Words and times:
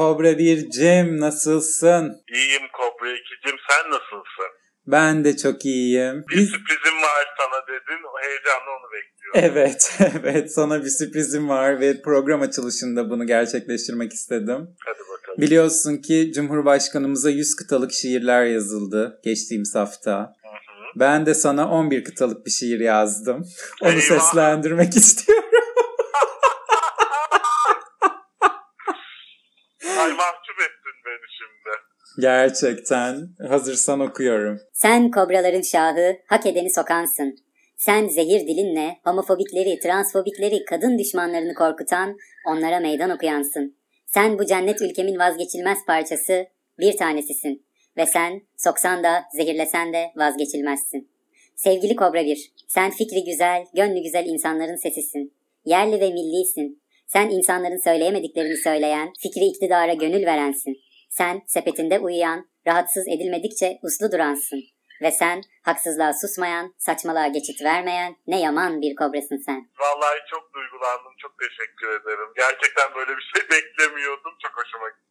Kobra 0.00 0.38
1 0.38 0.70
Cem 0.70 1.20
nasılsın? 1.20 2.22
İyiyim 2.34 2.62
Kobra 2.72 3.10
2'cim 3.10 3.56
sen 3.70 3.90
nasılsın? 3.90 4.50
Ben 4.86 5.24
de 5.24 5.36
çok 5.36 5.64
iyiyim. 5.64 6.24
Bir 6.30 6.36
Biz... 6.36 6.48
sürprizim 6.48 7.02
var 7.02 7.26
sana 7.38 7.66
dedin. 7.66 8.04
O 8.04 8.22
heyecanla 8.22 8.70
onu 8.70 8.88
bekliyorum. 8.92 9.52
Evet, 9.52 9.98
evet 10.24 10.52
sana 10.52 10.84
bir 10.84 10.88
sürprizim 10.88 11.48
var 11.48 11.80
ve 11.80 12.02
program 12.02 12.42
açılışında 12.42 13.10
bunu 13.10 13.26
gerçekleştirmek 13.26 14.12
istedim. 14.12 14.76
Hadi 14.86 14.98
bakalım. 14.98 15.38
Biliyorsun 15.40 15.96
ki 15.96 16.32
Cumhurbaşkanımıza 16.34 17.30
100 17.30 17.56
kıtalık 17.56 17.92
şiirler 17.92 18.44
yazıldı 18.44 19.20
geçtiğimiz 19.24 19.74
hafta. 19.74 20.34
Ben 20.96 21.26
de 21.26 21.34
sana 21.34 21.70
11 21.70 22.04
kıtalık 22.04 22.46
bir 22.46 22.50
şiir 22.50 22.80
yazdım. 22.80 23.44
Onu 23.82 23.90
Eyvah. 23.90 24.00
seslendirmek 24.00 24.96
istiyorum. 24.96 25.44
Ay 30.00 30.12
mahcup 30.12 30.60
ettin 30.66 30.96
beni 31.06 31.26
şimdi. 31.38 31.70
Gerçekten. 32.18 33.28
Hazırsan 33.48 34.00
okuyorum. 34.00 34.60
Sen 34.72 35.10
kobraların 35.10 35.62
şahı, 35.62 36.16
hak 36.26 36.46
edeni 36.46 36.70
sokansın. 36.70 37.36
Sen 37.76 38.08
zehir 38.08 38.40
dilinle 38.40 38.96
homofobikleri, 39.04 39.78
transfobikleri, 39.78 40.64
kadın 40.64 40.98
düşmanlarını 40.98 41.54
korkutan, 41.54 42.16
onlara 42.46 42.80
meydan 42.80 43.10
okuyansın. 43.10 43.76
Sen 44.06 44.38
bu 44.38 44.46
cennet 44.46 44.82
ülkemin 44.82 45.18
vazgeçilmez 45.18 45.78
parçası, 45.86 46.46
bir 46.78 46.96
tanesisin. 46.96 47.66
Ve 47.96 48.06
sen, 48.06 48.42
soksan 48.56 49.04
da, 49.04 49.22
zehirlesen 49.36 49.92
de 49.92 50.06
vazgeçilmezsin. 50.16 51.10
Sevgili 51.56 51.96
Kobra 51.96 52.24
bir, 52.24 52.52
sen 52.68 52.90
fikri 52.90 53.24
güzel, 53.24 53.64
gönlü 53.74 54.02
güzel 54.02 54.26
insanların 54.26 54.76
sesisin. 54.76 55.34
Yerli 55.64 56.00
ve 56.00 56.10
millisin. 56.10 56.82
Sen 57.06 57.30
insanların 57.30 57.84
söyleyemediklerini 57.84 58.56
söyleyen, 58.56 59.12
fikri 59.18 59.44
iktidara 59.44 59.92
gönül 59.94 60.26
verensin. 60.26 60.76
Sen 61.10 61.42
sepetinde 61.46 61.98
uyuyan, 61.98 62.48
rahatsız 62.66 63.08
edilmedikçe 63.08 63.78
uslu 63.82 64.12
duransın. 64.12 64.62
Ve 65.02 65.10
sen 65.10 65.42
haksızlığa 65.62 66.12
susmayan, 66.12 66.74
saçmalığa 66.78 67.26
geçit 67.26 67.62
vermeyen 67.64 68.16
ne 68.26 68.40
yaman 68.40 68.80
bir 68.80 68.94
kobrasın 68.96 69.36
sen. 69.46 69.68
Vallahi 69.80 70.18
çok 70.30 70.54
duygulandım. 70.54 71.12
Çok 71.22 71.32
teşekkür 71.38 71.88
ederim. 71.88 72.28
Gerçekten 72.36 72.94
böyle 72.96 73.10
bir 73.16 73.32
şey 73.34 73.42
beklemiyordum. 73.50 74.32
Çok 74.42 74.52
hoşuma 74.56 74.88
gitti. 74.88 75.10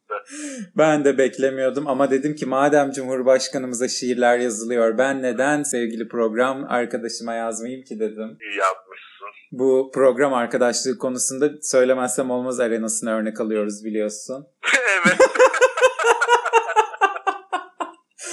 Ben 0.76 1.04
de 1.04 1.18
beklemiyordum 1.18 1.86
ama 1.88 2.10
dedim 2.10 2.34
ki 2.34 2.46
madem 2.46 2.90
Cumhurbaşkanımıza 2.90 3.88
şiirler 3.88 4.38
yazılıyor 4.38 4.98
ben 4.98 5.22
neden 5.22 5.62
sevgili 5.62 6.08
program 6.08 6.64
arkadaşıma 6.68 7.34
yazmayayım 7.34 7.84
ki 7.84 8.00
dedim. 8.00 8.38
İyi 8.40 8.58
yapmışsın. 8.58 9.28
Bu 9.52 9.90
program 9.94 10.34
arkadaşlığı 10.34 10.98
konusunda 10.98 11.50
söylemezsem 11.62 12.30
olmaz 12.30 12.60
arenasını 12.60 13.10
örnek 13.14 13.40
alıyoruz 13.40 13.84
biliyorsun. 13.84 14.46
evet. 14.74 15.39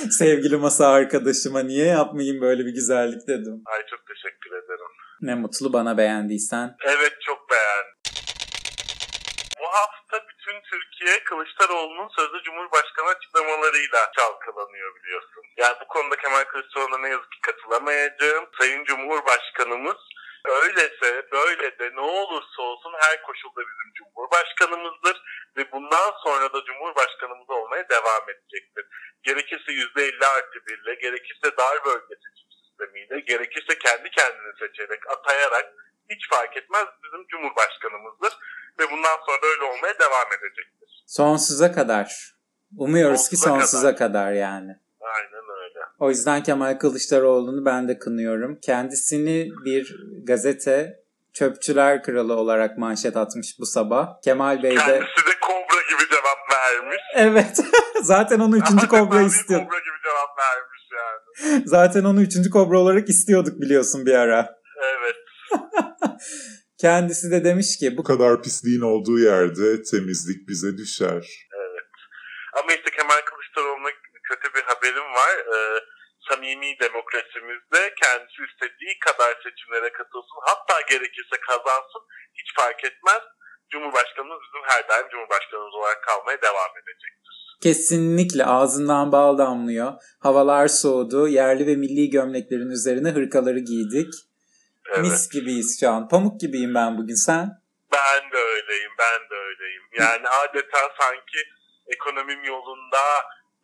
Sevgili 0.12 0.58
masa 0.58 0.88
arkadaşıma 0.88 1.60
niye 1.64 1.86
yapmayayım 1.86 2.42
böyle 2.42 2.66
bir 2.66 2.74
güzellik 2.74 3.28
dedim. 3.28 3.64
Ay 3.66 3.82
çok 3.90 4.08
teşekkür 4.08 4.52
ederim. 4.52 4.92
Ne 5.22 5.36
mutlu 5.36 5.74
bana 5.74 5.98
beğendiysen. 5.98 6.76
Evet 6.86 7.14
çok 7.22 7.50
beğendim. 7.50 7.94
Bu 9.60 9.66
hafta 9.66 10.18
bütün 10.30 10.58
Türkiye 10.72 11.24
Kılıçdaroğlu'nun 11.24 12.10
sözde 12.18 12.38
Cumhurbaşkanı 12.46 13.08
açıklamalarıyla 13.16 14.00
çalkalanıyor 14.18 14.96
biliyorsun. 14.96 15.44
Yani 15.58 15.76
bu 15.82 15.88
konuda 15.88 16.16
Kemal 16.16 16.44
Kılıçdaroğlu'na 16.44 16.98
ne 16.98 17.10
yazık 17.10 17.32
ki 17.32 17.40
katılamayacağım. 17.42 18.46
Sayın 18.60 18.84
Cumhurbaşkanımız 18.84 20.02
öylese 20.46 21.28
böyle 21.32 21.80
de 21.80 21.96
ne 21.96 22.00
olursa 22.00 22.62
olsun 22.62 22.94
her 23.00 23.22
koşulda 23.22 23.62
bizim 23.70 23.94
Cumhurbaşkanımızdır 23.98 25.22
ve 25.58 25.72
bundan 25.72 26.12
sonra 26.24 26.54
da 26.54 26.66
Cumhurbaşkanımız 26.66 27.50
olmaya 27.50 27.90
devam 27.90 28.24
edecektir. 28.30 28.86
Gerekirse 29.24 29.72
%50 29.72 30.26
artı 30.26 30.60
birle, 30.68 30.96
gerekirse 30.96 31.58
dar 31.58 31.86
bölge 31.86 32.16
seçim 32.24 32.50
sistemiyle, 32.62 33.20
gerekirse 33.20 33.80
kendi 33.80 34.10
kendini 34.10 34.54
seçerek, 34.60 35.02
atayarak 35.10 35.66
hiç 36.10 36.30
fark 36.30 36.58
etmez 36.58 36.88
bizim 37.04 37.28
Cumhurbaşkanımızdır 37.28 38.34
ve 38.80 38.92
bundan 38.92 39.18
sonra 39.26 39.42
da 39.42 39.48
öyle 39.48 39.64
olmaya 39.64 40.00
devam 40.00 40.28
edecektir. 40.38 41.04
Sonsuza 41.08 41.72
kadar. 41.72 42.38
Umuyoruz 42.78 43.30
ki 43.30 43.38
Sonsuza 43.38 43.60
sonsuza 43.60 43.96
kadar 43.96 44.32
yani. 44.32 44.87
O 46.00 46.10
yüzden 46.10 46.44
Kemal 46.44 46.78
Kılıçdaroğlu'nu 46.78 47.66
ben 47.66 47.88
de 47.88 48.00
kınıyorum. 48.00 48.60
Kendisini 48.62 49.50
bir 49.66 49.96
gazete 50.24 51.00
Çöpçüler 51.34 52.04
Kralı 52.04 52.34
olarak 52.36 52.78
manşet 52.78 53.18
atmış 53.18 53.60
bu 53.60 53.66
sabah. 53.66 54.22
Kemal 54.24 54.64
Bey 54.64 54.72
de 54.72 54.76
Kendisi 54.76 55.02
de 55.02 55.40
kobra 55.42 55.82
gibi 55.90 56.10
cevap 56.10 56.38
vermiş. 56.52 56.98
evet 57.16 57.60
zaten 58.02 58.40
onu 58.40 58.58
üçüncü 58.58 58.88
kobra 58.88 59.22
istiyor. 59.22 59.60
Kobra 59.60 59.80
gibi 59.80 59.96
cevap 60.04 60.38
vermiş 60.40 60.82
yani. 60.98 61.64
Zaten 61.66 62.04
onu 62.04 62.22
üçüncü 62.22 62.50
kobra 62.50 62.80
olarak 62.80 63.10
istiyorduk 63.10 63.62
biliyorsun 63.62 64.06
bir 64.06 64.14
ara. 64.14 64.60
Evet. 64.84 65.16
Kendisi 66.78 67.32
de 67.32 67.44
demiş 67.44 67.78
ki 67.78 67.98
bu 67.98 68.04
kadar 68.04 68.42
pisliğin 68.42 68.82
olduğu 68.82 69.20
yerde 69.20 69.84
temizlik 69.84 70.48
bize 70.50 70.78
düşer. 70.78 71.48
Ama 72.64 72.74
işte 72.74 72.92
Kemal 72.98 73.22
Kılıçdaroğlu'na 73.26 73.90
kötü 74.30 74.48
bir 74.56 74.64
haberim 74.70 75.10
var. 75.20 75.34
Ee, 75.54 75.80
samimi 76.30 76.80
demokrasimizde 76.80 77.82
kendisi 78.02 78.40
istediği 78.50 79.00
kadar 79.08 79.32
seçimlere 79.44 79.92
katılsın. 79.92 80.40
Hatta 80.50 80.82
gerekirse 80.82 81.38
kazansın. 81.48 82.04
Hiç 82.40 82.48
fark 82.56 82.84
etmez. 82.84 83.22
Cumhurbaşkanımız 83.72 84.40
bizim 84.46 84.64
her 84.72 84.88
daim 84.90 85.10
Cumhurbaşkanımız 85.12 85.74
olarak 85.76 86.04
kalmaya 86.04 86.42
devam 86.42 86.72
edecektir. 86.82 87.36
kesinlikle 87.64 88.46
ağzından 88.46 89.12
bal 89.12 89.38
damlıyor. 89.38 89.94
Havalar 90.20 90.68
soğudu. 90.68 91.28
Yerli 91.28 91.68
ve 91.68 91.76
milli 91.76 92.10
gömleklerin 92.10 92.70
üzerine 92.70 93.10
hırkaları 93.10 93.60
giydik. 93.60 94.14
Evet. 94.90 95.00
Mis 95.00 95.30
gibiyiz 95.30 95.80
şu 95.80 95.90
an. 95.90 96.08
Pamuk 96.10 96.40
gibiyim 96.40 96.76
ben 96.76 96.98
bugün 96.98 97.16
sen. 97.16 97.50
Ben 97.94 98.32
de 98.32 98.38
öyleyim, 98.38 98.92
ben 99.00 99.30
de 99.30 99.36
öyleyim. 99.36 99.82
Yani 100.00 100.28
adeta 100.30 100.80
sanki 101.00 101.40
ekonomim 101.88 102.44
yolunda, 102.44 103.04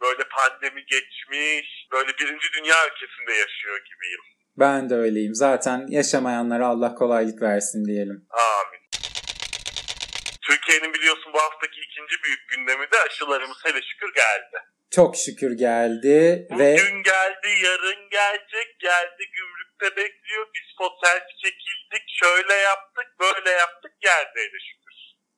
böyle 0.04 0.24
pandemi 0.38 0.86
geçmiş, 0.86 1.88
böyle 1.92 2.12
birinci 2.20 2.48
dünya 2.58 2.76
ülkesinde 2.88 3.34
yaşıyor 3.44 3.78
gibiyim. 3.90 4.24
Ben 4.58 4.90
de 4.90 4.96
öyleyim. 4.96 5.36
Zaten 5.36 5.86
yaşamayanlara 5.90 6.68
Allah 6.68 6.96
kolaylık 6.96 7.42
versin 7.42 7.86
diyelim. 7.86 8.28
Amin. 8.30 8.84
Türkiye'nin 10.48 10.94
biliyorsun 10.94 11.34
bu 11.34 11.40
haftaki 11.40 11.80
ikinci 11.82 12.24
büyük 12.24 12.50
gündemi 12.50 12.92
de 12.92 12.98
aşılarımız 13.08 13.58
hele 13.64 13.82
şükür 13.82 14.14
geldi. 14.14 14.58
Çok 14.92 15.18
şükür 15.18 15.52
geldi 15.52 16.48
ve 16.60 16.78
Bugün 16.78 17.04
geldi, 17.04 17.50
yarın 17.64 18.10
gelecek, 18.10 18.80
geldi 18.80 19.24
gümrükte 19.38 19.98
bekliyor. 20.02 20.48
Biz 20.56 20.78
fotel 20.78 21.20
çekildik, 21.44 22.04
şöyle 22.08 22.54
yaptık, 22.54 23.08
böyle 23.20 23.50
yaptık, 23.50 23.92
geldi 24.02 24.36
hele 24.36 24.60
şükür. 24.70 24.94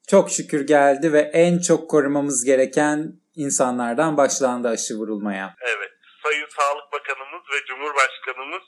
çok 0.09 0.31
şükür 0.31 0.67
geldi 0.67 1.13
ve 1.13 1.19
en 1.19 1.59
çok 1.59 1.89
korumamız 1.89 2.45
gereken 2.45 3.24
insanlardan 3.35 4.17
başlandı 4.17 4.67
aşı 4.67 4.93
vurulmaya. 4.95 5.55
Evet. 5.61 5.91
Sayın 6.23 6.47
Sağlık 6.57 6.91
Bakanımız 6.93 7.43
ve 7.53 7.65
Cumhurbaşkanımız 7.67 8.63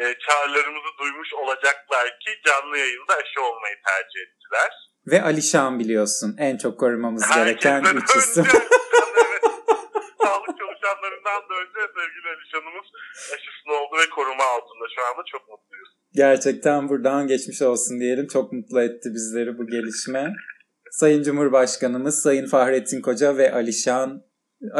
e, 0.00 0.14
çağrılarımızı 0.24 0.92
duymuş 1.00 1.34
olacaklar 1.34 2.06
ki 2.06 2.30
canlı 2.46 2.78
yayında 2.78 3.14
aşı 3.14 3.40
olmayı 3.42 3.76
tercih 3.86 4.20
ettiler. 4.26 4.72
Ve 5.06 5.22
Alişan 5.22 5.78
biliyorsun 5.78 6.36
en 6.38 6.56
çok 6.56 6.80
korumamız 6.80 7.24
gereken 7.34 7.82
üç 7.94 8.16
isim. 8.16 8.44
evet, 8.52 9.42
sağlık 10.22 10.58
çalışanlarından 10.58 11.40
da 11.48 11.54
önce 11.62 11.80
sevgili 11.96 12.28
Alişan'ımız 12.36 12.86
aşısını 13.34 13.72
oldu 13.72 13.96
ve 14.02 14.10
koruma 14.10 14.44
altında 14.44 14.84
şu 14.94 15.06
anda 15.06 15.22
çok 15.32 15.48
mutluyuz. 15.48 15.88
Gerçekten 16.14 16.88
buradan 16.88 17.26
geçmiş 17.26 17.62
olsun 17.62 18.00
diyelim. 18.00 18.26
Çok 18.26 18.52
mutlu 18.52 18.82
etti 18.82 19.08
bizleri 19.14 19.58
bu 19.58 19.66
gelişme. 19.66 20.32
Sayın 21.00 21.22
Cumhurbaşkanımız 21.22 22.22
Sayın 22.22 22.46
Fahrettin 22.46 23.00
Koca 23.02 23.36
ve 23.36 23.52
Alişan 23.52 24.10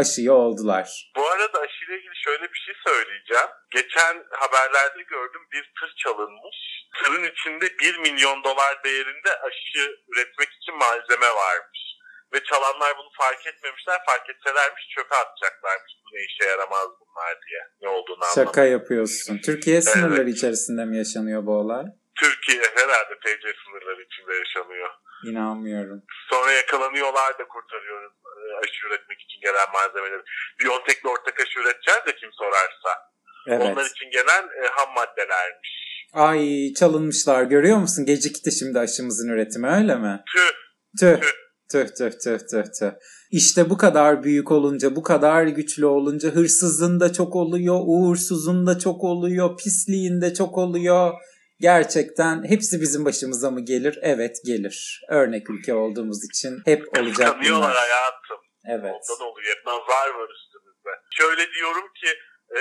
aşıyı 0.01 0.33
oldular. 0.33 1.13
Bu 1.17 1.25
arada 1.33 1.59
aşıyla 1.65 1.95
ilgili 1.97 2.17
şöyle 2.25 2.45
bir 2.53 2.61
şey 2.67 2.75
söyleyeceğim. 2.87 3.51
Geçen 3.77 4.15
haberlerde 4.43 5.03
gördüm 5.15 5.45
bir 5.53 5.65
tır 5.79 5.93
çalınmış. 6.03 6.59
Tırın 6.99 7.25
içinde 7.33 7.67
1 7.79 7.99
milyon 7.99 8.45
dolar 8.45 8.85
değerinde 8.85 9.31
aşı 9.49 9.83
üretmek 10.11 10.51
için 10.59 10.75
malzeme 10.85 11.31
varmış. 11.43 11.81
Ve 12.33 12.45
çalanlar 12.45 12.93
bunu 12.99 13.11
fark 13.19 13.47
etmemişler. 13.47 13.99
Fark 14.07 14.31
etselermiş 14.31 14.85
çöpe 14.95 15.15
atacaklarmış. 15.23 15.93
Bu 16.05 16.17
ne 16.17 16.21
işe 16.29 16.45
yaramaz 16.51 16.89
bunlar 17.01 17.33
diye. 17.47 17.63
Ne 17.83 17.89
olduğunu 17.89 18.25
anlamadım. 18.25 18.45
Şaka 18.45 18.65
yapıyorsun. 18.65 19.39
Türkiye 19.39 19.81
sınırları 19.83 20.31
içerisinde 20.31 20.85
mi 20.85 20.97
yaşanıyor 20.97 21.47
bu 21.47 21.53
olay? 21.53 21.85
Türkiye 22.21 22.63
herhalde 22.77 23.15
TC 23.25 23.45
sınırları 23.65 24.03
içinde 24.09 24.35
yaşanıyor. 24.43 24.91
İnanmıyorum. 25.31 26.03
Sonra 26.31 26.53
yakalanıyorlar 26.53 27.39
da 27.39 27.45
kurtarıyoruz 27.49 28.13
e, 28.13 28.43
aşı 28.63 28.87
üretmek 28.87 29.21
için 29.21 29.41
gelen 29.41 29.69
malzemeleri. 29.73 30.23
Biontech'le 30.61 31.05
ortak 31.05 31.41
aşı 31.41 31.59
üreteceğiz 31.61 32.01
de 32.07 32.17
kim 32.21 32.31
sorarsa. 32.33 32.91
Onlar 33.49 33.83
Evet. 33.83 33.91
için 33.97 34.11
gelen 34.11 34.45
e, 34.63 34.67
ham 34.77 34.95
maddelermiş. 34.95 35.73
Ay 36.13 36.73
çalınmışlar 36.75 37.43
görüyor 37.43 37.77
musun? 37.77 38.07
Gecikti 38.07 38.53
şimdi 38.53 38.79
aşımızın 38.79 39.29
üretimi 39.29 39.69
öyle 39.69 39.95
mi? 39.97 40.23
Tüh 40.35 40.53
Tüh. 41.01 41.21
Tüh 41.73 41.87
tüh 41.99 42.11
tüh 42.25 42.39
tüh 42.51 42.65
tüh. 42.81 42.91
İşte 43.31 43.71
bu 43.71 43.77
kadar 43.77 44.23
büyük 44.23 44.51
olunca, 44.53 44.97
bu 44.97 45.03
kadar 45.03 45.43
güçlü 45.43 45.87
olunca 45.87 46.29
hırsızın 46.29 47.01
da 47.01 47.13
çok 47.13 47.37
oluyor, 47.37 47.81
uğursuzun 47.87 48.67
da 48.67 48.79
çok 48.79 49.05
oluyor, 49.05 49.57
pisliğin 49.57 50.21
de 50.21 50.35
çok 50.35 50.59
oluyor. 50.59 51.13
Gerçekten 51.63 52.45
hepsi 52.53 52.81
bizim 52.81 53.05
başımıza 53.05 53.51
mı 53.51 53.61
gelir? 53.61 53.99
Evet 54.03 54.37
gelir. 54.45 55.01
Örnek 55.09 55.51
ülke 55.51 55.75
olduğumuz 55.75 56.21
için 56.31 56.53
hep 56.65 56.83
olacak 56.99 57.29
kıskanıyorlar 57.29 57.77
hayatım. 57.77 58.41
Evet. 58.69 59.05
Ondan 59.11 59.27
oluyor. 59.27 59.57
Hep 59.57 59.67
nazar 59.67 60.09
var 60.19 60.29
üstümüzde. 60.39 60.91
Şöyle 61.11 61.53
diyorum 61.53 61.89
ki 62.01 62.09
e, 62.59 62.61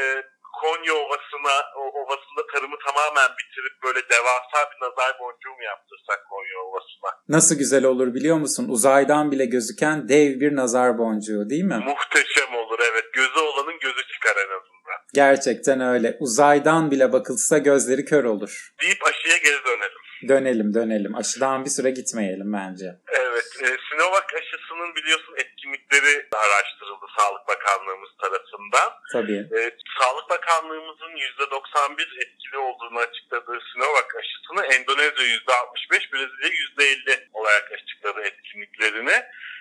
Konya 0.62 0.94
Ovası'na, 0.94 1.56
o, 1.78 1.84
Ovası'nda 2.00 2.44
tarımı 2.54 2.76
tamamen 2.88 3.30
bitirip 3.40 3.76
böyle 3.84 4.10
devasa 4.10 4.58
bir 4.72 4.86
nazar 4.86 5.20
boncuğu 5.20 5.56
mu 5.58 5.64
yaptırsak 5.64 6.20
Konya 6.30 6.58
Ovası'na? 6.66 7.10
Nasıl 7.28 7.56
güzel 7.56 7.86
olur 7.86 8.14
biliyor 8.14 8.38
musun? 8.38 8.66
Uzaydan 8.70 9.32
bile 9.32 9.46
gözüken 9.46 10.10
dev 10.10 10.40
bir 10.40 10.56
nazar 10.56 10.98
boncuğu 10.98 11.50
değil 11.50 11.64
mi? 11.64 11.84
Muhteşem 11.86 12.56
olur 12.56 12.80
evet. 12.92 13.06
Gözü 13.14 13.40
olanın 13.40 13.80
gözü 13.80 14.02
çıkar 14.14 14.36
en 14.36 14.52
azından. 14.58 14.71
Gerçekten 15.14 15.82
öyle. 15.82 16.18
Uzaydan 16.20 16.92
bile 16.92 17.14
bakılsa 17.14 17.58
gözleri 17.58 18.06
kör 18.06 18.24
olur. 18.24 18.74
Deyip 18.82 19.04
aşıya 19.04 19.38
geri 19.38 19.66
dönelim. 19.66 20.01
Dönelim 20.28 20.74
dönelim. 20.74 21.16
Aşıdan 21.16 21.66
bir 21.66 21.70
süre 21.70 21.90
gitmeyelim 21.90 22.54
bence. 22.54 22.86
Evet, 23.08 23.50
e, 23.64 23.68
Sinovac 23.90 24.28
aşısının 24.40 24.96
biliyorsun 24.96 25.36
etkinlikleri 25.38 26.28
araştırıldı 26.46 27.06
Sağlık 27.18 27.48
Bakanlığımız 27.48 28.10
tarafından. 28.22 28.90
Tabii. 29.14 29.42
E, 29.58 29.60
Sağlık 30.00 30.30
Bakanlığımızın 30.30 31.14
%91 31.16 32.22
etkili 32.24 32.58
olduğunu 32.58 33.00
açıkladığı 33.00 33.60
Sinovac 33.74 34.10
aşısını 34.20 34.62
Endonezya 34.76 35.26
%65, 35.26 36.14
Brezilya 36.14 36.50
%50 36.50 37.30
olarak 37.34 37.72
açıkladı 37.72 38.22
etkinliklerini. 38.22 39.18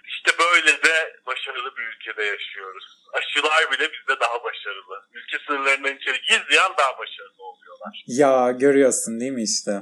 İşte 0.09 0.31
böyle 0.39 0.83
de 0.83 1.17
başarılı 1.27 1.77
bir 1.77 1.83
ülkede 1.83 2.25
yaşıyoruz. 2.25 2.85
Aşılar 3.13 3.71
bile 3.73 3.93
bizde 3.93 4.21
daha 4.21 4.45
başarılı. 4.45 4.97
Ülke 5.13 5.39
sınırlarından 5.47 5.97
içeri 5.97 6.21
girdiği 6.21 6.61
daha 6.79 6.99
başarılı 6.99 7.43
oluyorlar. 7.43 8.05
Ya 8.07 8.51
görüyorsun 8.51 9.21
değil 9.21 9.33
mi 9.33 9.43
işte? 9.43 9.73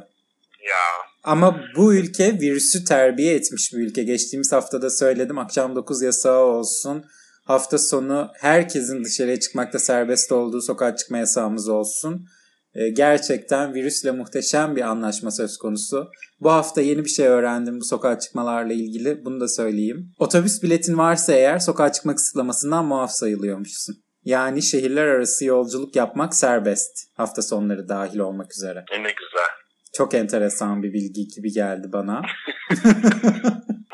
Ya 0.67 1.07
Ama 1.25 1.61
bu 1.77 1.95
ülke 1.95 2.41
virüsü 2.41 2.85
terbiye 2.85 3.35
etmiş 3.35 3.73
bir 3.75 3.79
ülke. 3.79 4.03
Geçtiğimiz 4.03 4.53
haftada 4.53 4.91
söyledim 4.91 5.39
akşam 5.39 5.77
9 5.77 6.03
yasağı 6.03 6.41
olsun. 6.45 7.05
Hafta 7.45 7.79
sonu 7.79 8.29
herkesin 8.35 9.05
dışarıya 9.05 9.41
çıkmakta 9.41 9.79
serbest 9.79 10.33
olduğu 10.33 10.61
sokağa 10.63 10.97
çıkma 10.97 11.19
yasağımız 11.19 11.69
olsun. 11.69 12.27
Ee, 12.75 12.89
Gerçekten 12.89 13.75
virüsle 13.75 14.11
muhteşem 14.11 14.77
bir 14.77 14.83
anlaşma 14.83 15.31
söz 15.31 15.59
konusu. 15.59 16.09
Bu 16.41 16.51
hafta 16.53 16.81
yeni 16.81 17.05
bir 17.05 17.11
şey 17.11 17.27
öğrendim 17.27 17.81
bu 17.81 17.85
sokağa 17.85 18.19
çıkmalarla 18.19 18.73
ilgili. 18.73 19.25
Bunu 19.25 19.41
da 19.41 19.49
söyleyeyim. 19.49 20.13
Otobüs 20.19 20.63
biletin 20.63 20.99
varsa 20.99 21.33
eğer 21.33 21.59
sokağa 21.59 21.93
çıkma 21.93 22.15
kısıtlamasından 22.15 22.85
muaf 22.85 23.11
sayılıyormuşsun. 23.11 23.97
Yani 24.25 24.63
şehirler 24.63 25.07
arası 25.07 25.45
yolculuk 25.45 25.97
yapmak 25.97 26.35
serbest. 26.35 26.91
Hafta 27.15 27.43
sonları 27.43 27.89
dahil 27.89 28.19
olmak 28.19 28.53
üzere. 28.55 28.85
e, 28.93 28.99
ne 29.03 29.11
güzel. 29.13 29.49
Çok 29.99 30.15
enteresan 30.15 30.83
bir 30.83 30.93
bilgi 30.93 31.23
gibi 31.35 31.51
geldi 31.53 31.87
bana. 31.93 32.17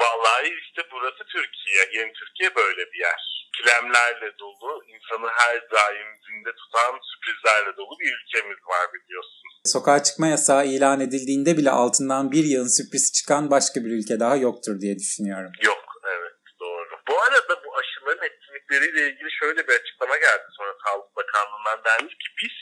Vallahi 0.03 0.49
işte 0.63 0.83
burası 0.93 1.23
Türkiye. 1.35 1.81
Yeni 1.97 2.13
Türkiye 2.13 2.55
böyle 2.57 2.83
bir 2.93 2.99
yer. 2.99 3.21
Kilemlerle 3.57 4.39
dolu, 4.39 4.85
insanı 4.95 5.29
her 5.41 5.71
daim 5.71 6.11
zinde 6.27 6.51
tutan 6.61 6.95
sürprizlerle 7.09 7.77
dolu 7.77 7.95
bir 8.01 8.13
ülkemiz 8.19 8.59
var 8.73 8.87
biliyorsun. 8.95 9.43
Sokağa 9.65 10.03
çıkma 10.03 10.27
yasağı 10.27 10.67
ilan 10.67 11.01
edildiğinde 11.01 11.57
bile 11.57 11.71
altından 11.71 12.33
bir 12.33 12.45
yığın 12.45 12.77
sürpriz 12.77 13.13
çıkan 13.13 13.51
başka 13.51 13.81
bir 13.85 13.93
ülke 13.99 14.21
daha 14.21 14.37
yoktur 14.37 14.81
diye 14.81 14.99
düşünüyorum. 14.99 15.53
Yok, 15.63 15.85
evet 16.17 16.37
doğru. 16.61 16.95
Bu 17.09 17.23
arada 17.23 17.55
bu 17.65 17.71
aşıların 17.81 18.27
etkinlikleriyle 18.29 19.01
ilgili 19.09 19.31
şöyle 19.41 19.69
bir 19.69 19.75
açıklama 19.81 20.17
geldi 20.17 20.47
sonra 20.59 20.73
Sağlık 20.85 21.17
Bakanlığı'ndan 21.17 21.81
dendi 21.85 22.13
ki 22.23 22.29
biz 22.43 22.57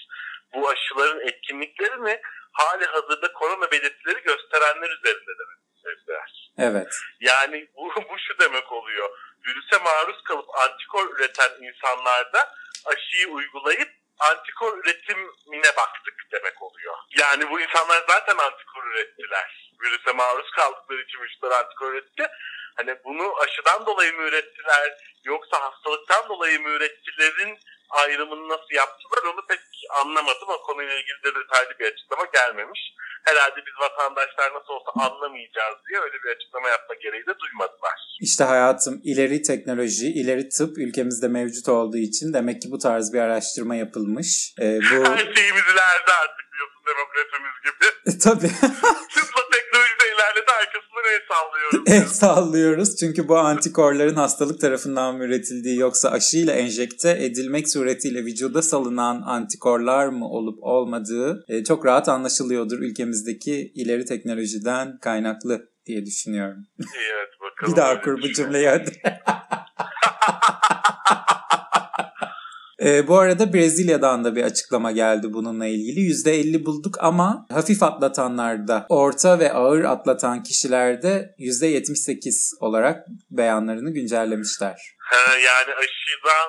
bu 0.55 0.69
aşıların 0.69 1.21
etkinliklerini 1.29 2.21
hali 2.53 2.87
hazırda 2.87 3.33
korona 3.33 3.71
belirtileri 3.71 4.23
gösterenler 4.23 4.91
üzerinde 4.91 5.33
demek 5.39 5.59
istediler. 5.77 6.53
Evet. 6.59 6.95
Yani 7.21 7.69
bu, 7.77 7.95
bu 8.11 8.19
şu 8.19 8.39
demek 8.39 8.73
oluyor. 8.73 9.11
Virüse 9.47 9.79
maruz 9.85 10.23
kalıp 10.23 10.59
antikor 10.59 11.17
üreten 11.17 11.51
insanlarda 11.61 12.55
aşıyı 12.85 13.29
uygulayıp 13.29 13.89
antikor 14.19 14.79
üretimine 14.79 15.77
baktık 15.77 16.15
demek 16.33 16.63
oluyor. 16.63 16.95
Yani 17.19 17.51
bu 17.51 17.61
insanlar 17.61 18.05
zaten 18.09 18.37
antikor 18.37 18.85
ürettiler. 18.87 19.73
Virüse 19.83 20.13
maruz 20.13 20.51
kaldıkları 20.51 21.03
için 21.03 21.21
vücutlar 21.21 21.51
antikor 21.51 21.93
üretti. 21.93 22.27
Hani 22.77 22.97
bunu 23.05 23.41
aşıdan 23.41 23.87
dolayı 23.87 24.13
mı 24.13 24.23
ürettiler 24.23 24.99
yoksa 25.25 25.61
hastalıktan 25.61 26.29
dolayı 26.29 26.61
mı 26.61 26.69
ürettilerin 26.69 27.59
ayrımını 28.01 28.49
nasıl 28.49 28.73
yaptılar 28.83 29.23
onu 29.33 29.43
pek 29.49 29.61
anlamadım. 30.01 30.49
O 30.49 30.63
konuyla 30.63 30.95
ilgili 30.95 31.21
de 31.25 31.31
detaylı 31.41 31.79
bir 31.79 31.93
açıklama 31.93 32.25
gelmemiş. 32.33 32.81
Herhalde 33.25 33.57
biz 33.67 33.75
vatandaşlar 33.81 34.55
nasıl 34.55 34.73
olsa 34.77 34.91
anlamayacağız 35.07 35.77
diye 35.89 36.01
öyle 36.01 36.17
bir 36.25 36.31
açıklama 36.37 36.69
yapma 36.69 36.95
gereği 36.95 37.27
de 37.27 37.39
duymadılar. 37.39 37.99
İşte 38.21 38.45
hayatım 38.45 39.01
ileri 39.05 39.43
teknoloji, 39.43 40.07
ileri 40.07 40.49
tıp 40.49 40.79
ülkemizde 40.79 41.29
mevcut 41.29 41.69
olduğu 41.69 42.03
için 42.09 42.35
demek 42.35 42.63
ki 42.63 42.69
bu 42.71 42.79
tarz 42.79 43.13
bir 43.13 43.21
araştırma 43.21 43.75
yapılmış. 43.75 44.55
Ee, 44.61 44.79
bu 44.91 44.97
Her 45.11 45.19
şeyimiz 45.19 45.67
ileride 45.73 46.13
artık 46.23 46.47
biliyorsun 46.53 46.83
demokrasimiz 46.91 47.55
gibi. 47.65 48.19
tabii 48.25 48.53
teknoloji 49.13 49.33
de 49.37 49.42
ilerledi 50.23 50.51
arkasından 50.61 51.05
el 51.15 51.21
sallıyoruz. 51.29 51.93
el 51.93 52.07
sallıyoruz. 52.07 52.97
Çünkü 52.97 53.29
bu 53.29 53.39
antikorların 53.39 54.15
hastalık 54.15 54.61
tarafından 54.61 55.21
üretildiği 55.21 55.79
yoksa 55.79 56.11
aşıyla 56.11 56.53
enjekte 56.53 57.11
edilmek 57.11 57.69
suretiyle 57.69 58.25
vücuda 58.25 58.63
salınan 58.63 59.23
antikorlar 59.27 60.07
mı 60.07 60.29
olup 60.29 60.59
olmadığı 60.63 61.45
e, 61.49 61.65
çok 61.65 61.87
rahat 61.87 62.09
anlaşılıyordur 62.09 62.79
ülkemizdeki 62.79 63.73
ileri 63.75 64.05
teknolojiden 64.05 64.99
kaynaklı 64.99 65.69
diye 65.87 66.07
düşünüyorum. 66.07 66.67
evet 66.81 67.29
bakalım. 67.41 67.73
Bir 67.73 67.77
daha 67.77 68.01
kur 68.01 68.23
bu 68.23 68.33
cümleyi 68.33 68.69
hadi. 68.69 68.93
Ee, 72.85 73.09
bu 73.09 73.19
arada 73.19 73.53
Brezilya'dan 73.53 74.25
da 74.25 74.37
bir 74.37 74.43
açıklama 74.43 74.93
geldi 74.93 75.33
bununla 75.33 75.67
ilgili. 75.67 76.01
%50 76.01 76.65
bulduk 76.65 76.95
ama 76.99 77.47
hafif 77.53 77.83
atlatanlarda, 77.83 78.87
orta 78.89 79.39
ve 79.39 79.53
ağır 79.53 79.85
atlatan 79.85 80.43
kişilerde 80.43 81.35
%78 81.39 82.57
olarak 82.61 83.07
beyanlarını 83.31 83.91
güncellemişler. 83.91 84.97
Ha, 84.99 85.37
yani 85.37 85.75
aşıdan 85.75 86.49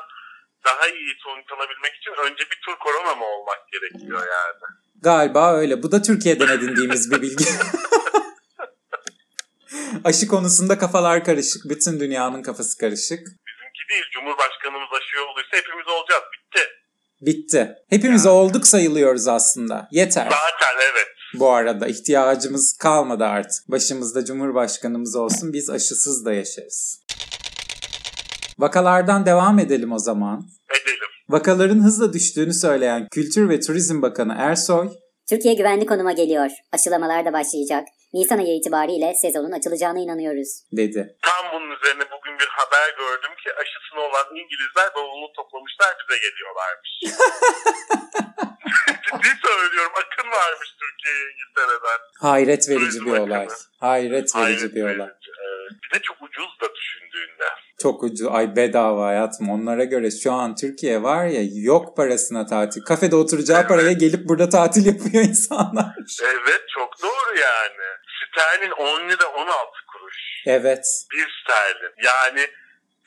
daha 0.65 0.87
iyi 0.87 1.13
sonuç 1.23 1.45
alabilmek 1.51 1.93
için 1.95 2.11
önce 2.23 2.43
bir 2.43 2.59
tur 2.65 2.79
korona 2.79 3.15
mı 3.15 3.25
olmak 3.25 3.59
gerekiyor 3.71 4.19
yani? 4.19 4.59
Galiba 5.01 5.53
öyle. 5.53 5.83
Bu 5.83 5.91
da 5.91 6.01
Türkiye'den 6.01 6.47
edindiğimiz 6.47 7.11
bir 7.11 7.21
bilgi. 7.21 7.45
Aşı 10.03 10.27
konusunda 10.27 10.77
kafalar 10.77 11.23
karışık. 11.23 11.69
Bütün 11.69 11.99
dünyanın 11.99 12.43
kafası 12.43 12.77
karışık. 12.77 13.27
Bizimki 13.73 13.89
değil. 13.89 14.03
Cumhurbaşkanımız 14.13 14.89
aşı 14.97 15.25
olduysa 15.29 15.57
hepimiz 15.57 15.87
olacağız. 15.87 16.23
Bitti. 16.33 16.63
Bitti. 17.21 17.75
Hepimiz 17.89 18.25
olduk 18.25 18.67
sayılıyoruz 18.67 19.27
aslında. 19.27 19.87
Yeter. 19.91 20.23
Zaten 20.23 20.75
evet. 20.91 21.07
Bu 21.33 21.51
arada 21.51 21.87
ihtiyacımız 21.87 22.77
kalmadı 22.77 23.25
artık. 23.25 23.71
Başımızda 23.71 24.25
Cumhurbaşkanımız 24.25 25.15
olsun 25.15 25.53
biz 25.53 25.69
aşısız 25.69 26.25
da 26.25 26.33
yaşarız. 26.33 27.03
Vakalardan 28.59 29.25
devam 29.25 29.59
edelim 29.59 29.91
o 29.91 29.99
zaman. 29.99 30.45
Edelim. 30.69 31.07
Vakaların 31.29 31.83
hızla 31.83 32.13
düştüğünü 32.13 32.53
söyleyen 32.53 33.07
Kültür 33.11 33.49
ve 33.49 33.59
Turizm 33.59 34.01
Bakanı 34.01 34.35
Ersoy, 34.37 34.89
Türkiye 35.29 35.53
güvenli 35.53 35.85
konuma 35.85 36.11
geliyor. 36.11 36.49
Aşılamalar 36.71 37.25
da 37.25 37.33
başlayacak. 37.33 37.87
Nisan 38.13 38.37
ayı 38.37 38.55
itibariyle 38.57 39.13
sezonun 39.21 39.51
açılacağına 39.51 39.99
inanıyoruz. 39.99 40.49
dedi. 40.71 41.17
Tam 41.21 41.43
bunun 41.53 41.71
üzerine 41.77 42.03
bugün 42.15 42.39
bir 42.39 42.47
haber 42.59 42.87
gördüm 42.97 43.31
ki 43.43 43.49
aşısını 43.61 43.99
olan 44.01 44.25
İngilizler 44.35 44.87
bavulunu 44.95 45.33
toplamışlar 45.35 45.95
bize 45.99 46.17
geliyorlarmış. 46.27 46.91
Ciddi 49.05 49.31
söylüyorum 49.47 49.91
akın 50.01 50.31
varmış 50.31 50.69
Türkiye'ye 50.81 51.25
İngiltere'den. 51.31 51.99
Hayret 52.19 52.69
verici 52.69 52.81
Turizm 52.85 53.05
bir 53.05 53.11
olay. 53.11 53.45
Bakanı. 53.45 53.57
Hayret 53.79 54.13
verici 54.13 54.33
Hayret 54.37 54.75
bir 54.75 54.83
verici, 54.85 55.01
olay. 55.01 55.09
evet. 55.47 55.71
Bir 55.83 55.99
de 55.99 56.01
çok 56.01 56.17
ucuz 56.21 56.51
da 56.61 56.75
düşündüğün 56.75 57.31
Çok 57.83 58.03
ucuz. 58.03 58.27
Ay 58.31 58.55
bedava 58.55 59.05
hayatım. 59.05 59.49
Onlara 59.49 59.83
göre 59.83 60.11
şu 60.11 60.31
an 60.31 60.55
Türkiye 60.55 61.03
var 61.03 61.25
ya 61.25 61.41
yok 61.53 61.97
parasına 61.97 62.45
tatil. 62.45 62.81
Kafede 62.81 63.15
oturacağı 63.15 63.67
paraya 63.67 63.91
gelip 63.91 64.29
burada 64.29 64.49
tatil 64.49 64.85
yapıyor 64.85 65.23
insanlar. 65.23 65.95
Evet 66.23 66.63
çok 66.75 67.01
doğru 67.03 67.39
yani. 67.39 67.85
Sterlin 68.31 68.71
10 68.71 69.09
lira 69.09 69.27
16 69.27 69.49
kuruş. 69.91 70.17
Evet. 70.45 70.85
Bir 71.11 71.27
sterlin. 71.43 71.93
Yani 72.03 72.47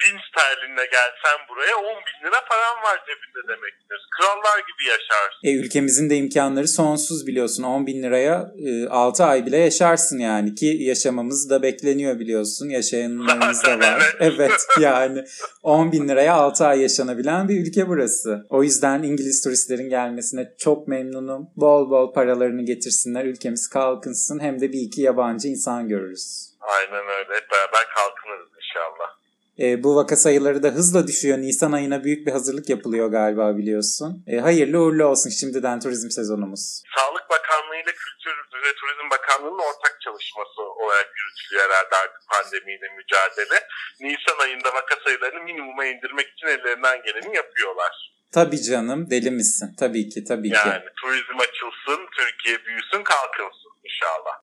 bin 0.02 0.18
sterlinle 0.28 0.84
gelsen 0.84 1.38
buraya 1.48 1.76
10 1.76 1.84
bin 1.84 2.26
lira 2.26 2.40
param 2.48 2.82
var 2.82 2.98
cebinde 3.06 3.48
demektir. 3.48 4.08
Krallar 4.16 4.58
gibi 4.58 4.88
yaşarsın. 4.88 5.40
E, 5.44 5.52
ülkemizin 5.52 6.10
de 6.10 6.16
imkanları 6.16 6.68
sonsuz 6.68 7.26
biliyorsun. 7.26 7.62
10 7.62 7.86
bin 7.86 8.02
liraya 8.02 8.52
e, 8.66 8.88
6 8.88 9.24
ay 9.24 9.46
bile 9.46 9.58
yaşarsın 9.58 10.18
yani. 10.18 10.54
Ki 10.54 10.76
yaşamamız 10.80 11.50
da 11.50 11.62
bekleniyor 11.62 12.18
biliyorsun. 12.18 12.68
Yaşayanlarımız 12.68 13.64
da 13.64 13.78
var. 13.78 14.14
evet. 14.20 14.32
Evet 14.36 14.66
yani 14.80 15.24
10 15.62 15.92
bin 15.92 16.08
liraya 16.08 16.34
6 16.34 16.66
ay 16.66 16.82
yaşanabilen 16.82 17.48
bir 17.48 17.66
ülke 17.66 17.88
burası. 17.88 18.46
O 18.50 18.62
yüzden 18.62 19.02
İngiliz 19.02 19.44
turistlerin 19.44 19.88
gelmesine 19.88 20.54
çok 20.58 20.88
memnunum. 20.88 21.50
Bol 21.56 21.90
bol 21.90 22.12
paralarını 22.12 22.62
getirsinler. 22.62 23.24
Ülkemiz 23.24 23.68
kalkınsın. 23.68 24.40
Hem 24.40 24.60
de 24.60 24.72
bir 24.72 24.80
iki 24.80 25.02
yabancı 25.02 25.48
insan 25.48 25.88
görürüz. 25.88 26.52
Aynen 26.60 27.04
öyle. 27.08 27.34
Hep 27.34 27.50
beraber 27.50 27.86
kalkınırız 27.94 28.48
inşallah. 28.56 29.15
E, 29.58 29.82
bu 29.84 29.96
vaka 29.96 30.16
sayıları 30.16 30.62
da 30.62 30.68
hızla 30.68 31.06
düşüyor. 31.06 31.38
Nisan 31.38 31.72
ayına 31.72 32.04
büyük 32.04 32.26
bir 32.26 32.32
hazırlık 32.32 32.68
yapılıyor 32.68 33.08
galiba 33.08 33.56
biliyorsun. 33.56 34.24
E, 34.26 34.36
hayırlı 34.36 34.78
uğurlu 34.80 35.04
olsun 35.04 35.30
şimdiden 35.30 35.80
turizm 35.80 36.10
sezonumuz. 36.10 36.82
Sağlık 36.96 37.30
Bakanlığı 37.30 37.76
ile 37.76 37.92
Kültür 38.02 38.36
ve 38.66 38.72
Turizm 38.80 39.10
Bakanlığı'nın 39.10 39.58
ortak 39.68 39.98
çalışması 40.04 40.62
olarak 40.62 41.08
yürütülüyor 41.18 41.64
herhalde 41.64 41.96
artık 41.96 42.22
pandemiyle 42.32 42.88
mücadele. 42.96 43.58
Nisan 44.00 44.38
ayında 44.44 44.68
vaka 44.74 44.94
sayılarını 45.04 45.42
minimuma 45.44 45.84
indirmek 45.84 46.28
için 46.32 46.46
ellerinden 46.46 47.02
geleni 47.02 47.36
yapıyorlar. 47.36 48.12
Tabii 48.32 48.62
canım 48.62 49.10
deli 49.10 49.30
misin? 49.30 49.68
Tabii 49.80 50.08
ki 50.08 50.24
tabii 50.24 50.50
ki. 50.50 50.56
Yani 50.66 50.84
turizm 51.00 51.38
açılsın, 51.46 52.00
Türkiye 52.16 52.64
büyüsün, 52.64 53.02
kalkınsın 53.02 53.72
inşallah. 53.84 54.34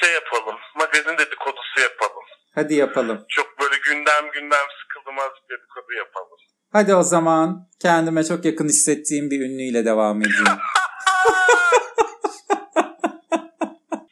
Şey 0.00 0.12
yapalım, 0.14 0.58
magazin 0.76 1.18
dedikodusu 1.18 1.80
yapalım. 1.80 2.24
Hadi 2.54 2.74
yapalım. 2.74 3.18
Çok 3.28 3.46
böyle 3.60 3.74
gündem 3.88 4.32
gündem 4.34 4.66
sıkıldım 4.82 5.18
azıcık 5.18 5.50
dedikodu 5.50 5.92
yapalım. 5.98 6.38
Hadi 6.72 6.94
o 6.94 7.02
zaman 7.02 7.68
kendime 7.78 8.24
çok 8.24 8.44
yakın 8.44 8.68
hissettiğim 8.68 9.30
bir 9.30 9.40
ünlüyle 9.40 9.84
devam 9.84 10.20
edeyim. 10.20 10.44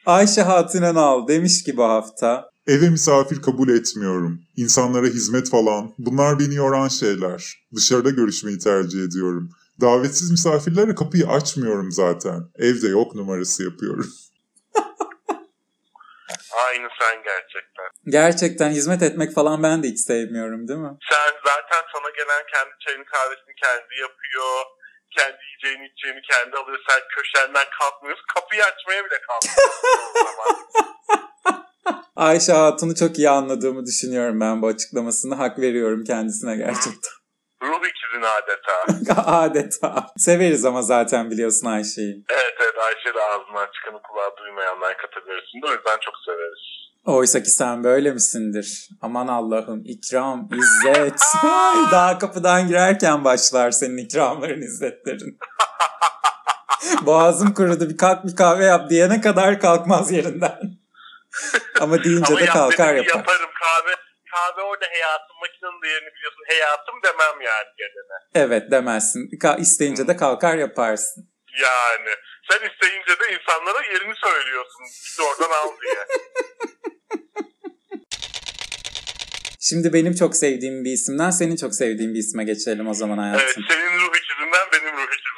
Ayşe 0.06 0.42
Hatunenal 0.42 1.28
demiş 1.28 1.62
ki 1.64 1.76
bu 1.76 1.84
hafta. 1.84 2.50
Eve 2.66 2.90
misafir 2.90 3.42
kabul 3.42 3.68
etmiyorum. 3.68 4.40
İnsanlara 4.56 5.06
hizmet 5.06 5.50
falan. 5.50 5.94
Bunlar 5.98 6.38
beni 6.38 6.54
yoran 6.54 6.88
şeyler. 6.88 7.54
Dışarıda 7.76 8.10
görüşmeyi 8.10 8.58
tercih 8.58 9.04
ediyorum. 9.04 9.50
Davetsiz 9.80 10.30
misafirlere 10.30 10.94
kapıyı 10.94 11.26
açmıyorum 11.28 11.92
zaten. 11.92 12.44
Evde 12.58 12.88
yok 12.88 13.14
numarası 13.14 13.62
yapıyorum. 13.62 14.06
Aynı 16.66 16.88
sen 17.00 17.22
gerçekten. 17.22 17.88
Gerçekten 18.06 18.70
hizmet 18.70 19.02
etmek 19.02 19.34
falan 19.34 19.62
ben 19.62 19.82
de 19.82 19.86
hiç 19.88 20.00
sevmiyorum 20.00 20.68
değil 20.68 20.80
mi? 20.80 20.94
Sen 21.10 21.32
zaten 21.44 21.82
sana 21.94 22.10
gelen 22.10 22.42
kendi 22.52 22.74
çayını 22.84 23.04
kahvesini 23.04 23.54
kendi 23.64 24.00
yapıyor. 24.00 24.64
Kendi 25.16 25.38
yiyeceğini 25.48 25.86
içeceğini 25.92 26.22
kendi 26.30 26.56
alıyor. 26.56 26.78
Sen 26.88 27.00
köşenden 27.16 27.66
kalkmıyorsun. 27.78 28.24
Kapıyı 28.34 28.62
açmaya 28.64 29.04
bile 29.04 29.20
kalkmıyorsun. 29.28 29.72
Ayşe 32.16 32.52
Hatun'u 32.52 32.94
çok 32.94 33.18
iyi 33.18 33.30
anladığımı 33.30 33.86
düşünüyorum 33.86 34.40
ben 34.40 34.62
bu 34.62 34.66
açıklamasını. 34.66 35.34
Hak 35.34 35.58
veriyorum 35.58 36.04
kendisine 36.04 36.56
gerçekten. 36.56 37.17
Ruh 37.62 37.80
ikizin 37.88 38.22
adeta. 38.22 39.22
Adeta. 39.26 40.06
Severiz 40.16 40.64
ama 40.64 40.82
zaten 40.82 41.30
biliyorsun 41.30 41.66
Ayşe'yi. 41.66 42.24
Evet 42.30 42.54
evet 42.62 42.74
Ayşe 42.78 43.14
de 43.14 43.22
ağzından 43.22 43.68
çıkanı 43.74 44.02
kulağa 44.02 44.30
duymayanlar 44.38 44.96
kategorisinde. 44.96 45.66
O 45.66 45.70
yüzden 45.72 45.98
çok 46.00 46.14
severiz. 46.26 46.60
Oysa 47.04 47.42
ki 47.42 47.50
sen 47.50 47.84
böyle 47.84 48.10
misindir? 48.12 48.88
Aman 49.02 49.26
Allah'ım 49.28 49.82
ikram, 49.84 50.48
izzet. 50.58 51.20
Daha 51.92 52.18
kapıdan 52.18 52.68
girerken 52.68 53.24
başlar 53.24 53.70
senin 53.70 53.96
ikramların, 53.96 54.62
izzetlerin. 54.62 55.38
Boğazım 57.06 57.54
kurudu 57.54 57.88
bir 57.90 57.96
kalk 57.96 58.24
bir 58.24 58.36
kahve 58.36 58.64
yap 58.64 58.90
diyene 58.90 59.20
kadar 59.20 59.60
kalkmaz 59.60 60.12
yerinden. 60.12 60.58
Ama 61.80 62.04
deyince 62.04 62.28
Ama 62.32 62.40
de 62.40 62.44
yap 62.44 62.52
kalkar 62.54 62.88
dedim, 62.96 63.04
yapar. 63.04 63.18
yaparım 63.18 63.50
kahve. 63.60 63.94
Orada 64.68 64.86
hayatım 64.94 65.36
makinenin 65.40 65.82
değerini 65.82 66.10
biliyorsun. 66.14 66.44
Hayatım 66.48 66.94
demem 67.04 67.40
yani 67.50 67.68
gelene. 67.80 68.16
Evet 68.34 68.70
demezsin. 68.70 69.22
Ka- 69.42 69.60
isteyince 69.60 70.08
de 70.08 70.16
kalkar 70.16 70.56
yaparsın. 70.56 71.28
Yani 71.62 72.10
sen 72.50 72.60
isteyince 72.70 73.12
de 73.20 73.24
insanlara 73.36 73.80
yerini 73.92 74.14
söylüyorsun. 74.24 74.82
Git 75.04 75.20
oradan 75.20 75.50
al 75.50 75.70
diye. 75.82 76.00
Şimdi 79.60 79.92
benim 79.92 80.14
çok 80.14 80.36
sevdiğim 80.36 80.84
bir 80.84 80.90
isimden 80.90 81.30
senin 81.30 81.56
çok 81.56 81.74
sevdiğin 81.74 82.14
bir 82.14 82.18
isme 82.18 82.44
geçelim 82.44 82.88
o 82.88 82.94
zaman 82.94 83.18
Evet 83.28 83.40
hayatım. 83.40 83.64
senin 83.68 83.98
ruh 83.98 84.12
ikizinden 84.16 84.66
benim 84.72 84.96
ruh 84.96 85.02
ikizime 85.04 85.06
geçiş 85.06 85.37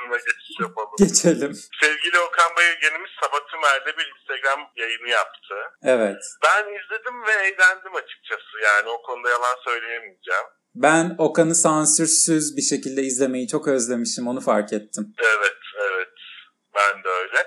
yapalım. 0.63 0.97
Geçelim. 0.99 1.55
Sevgili 1.81 2.19
Okan 2.19 2.57
Bayülgen'imiz 2.57 3.11
Sabah 3.21 3.41
Tümer'de 3.51 3.99
bir 3.99 4.13
Instagram 4.15 4.61
yayını 4.77 5.09
yaptı. 5.09 5.55
Evet. 5.83 6.23
Ben 6.43 6.63
izledim 6.63 7.23
ve 7.27 7.33
eğlendim 7.33 7.95
açıkçası 7.95 8.55
yani 8.65 8.89
o 8.89 9.03
konuda 9.03 9.31
yalan 9.31 9.57
söyleyemeyeceğim. 9.65 10.47
Ben 10.75 11.15
Okan'ı 11.19 11.55
sansürsüz 11.55 12.57
bir 12.57 12.63
şekilde 12.63 13.03
izlemeyi 13.03 13.49
çok 13.49 13.69
özlemişim. 13.69 14.29
Onu 14.29 14.41
fark 14.41 14.73
ettim. 14.73 15.15
Evet, 15.19 15.61
evet. 15.81 16.15
Ben 16.75 17.05
de 17.05 17.09
öyle. 17.09 17.47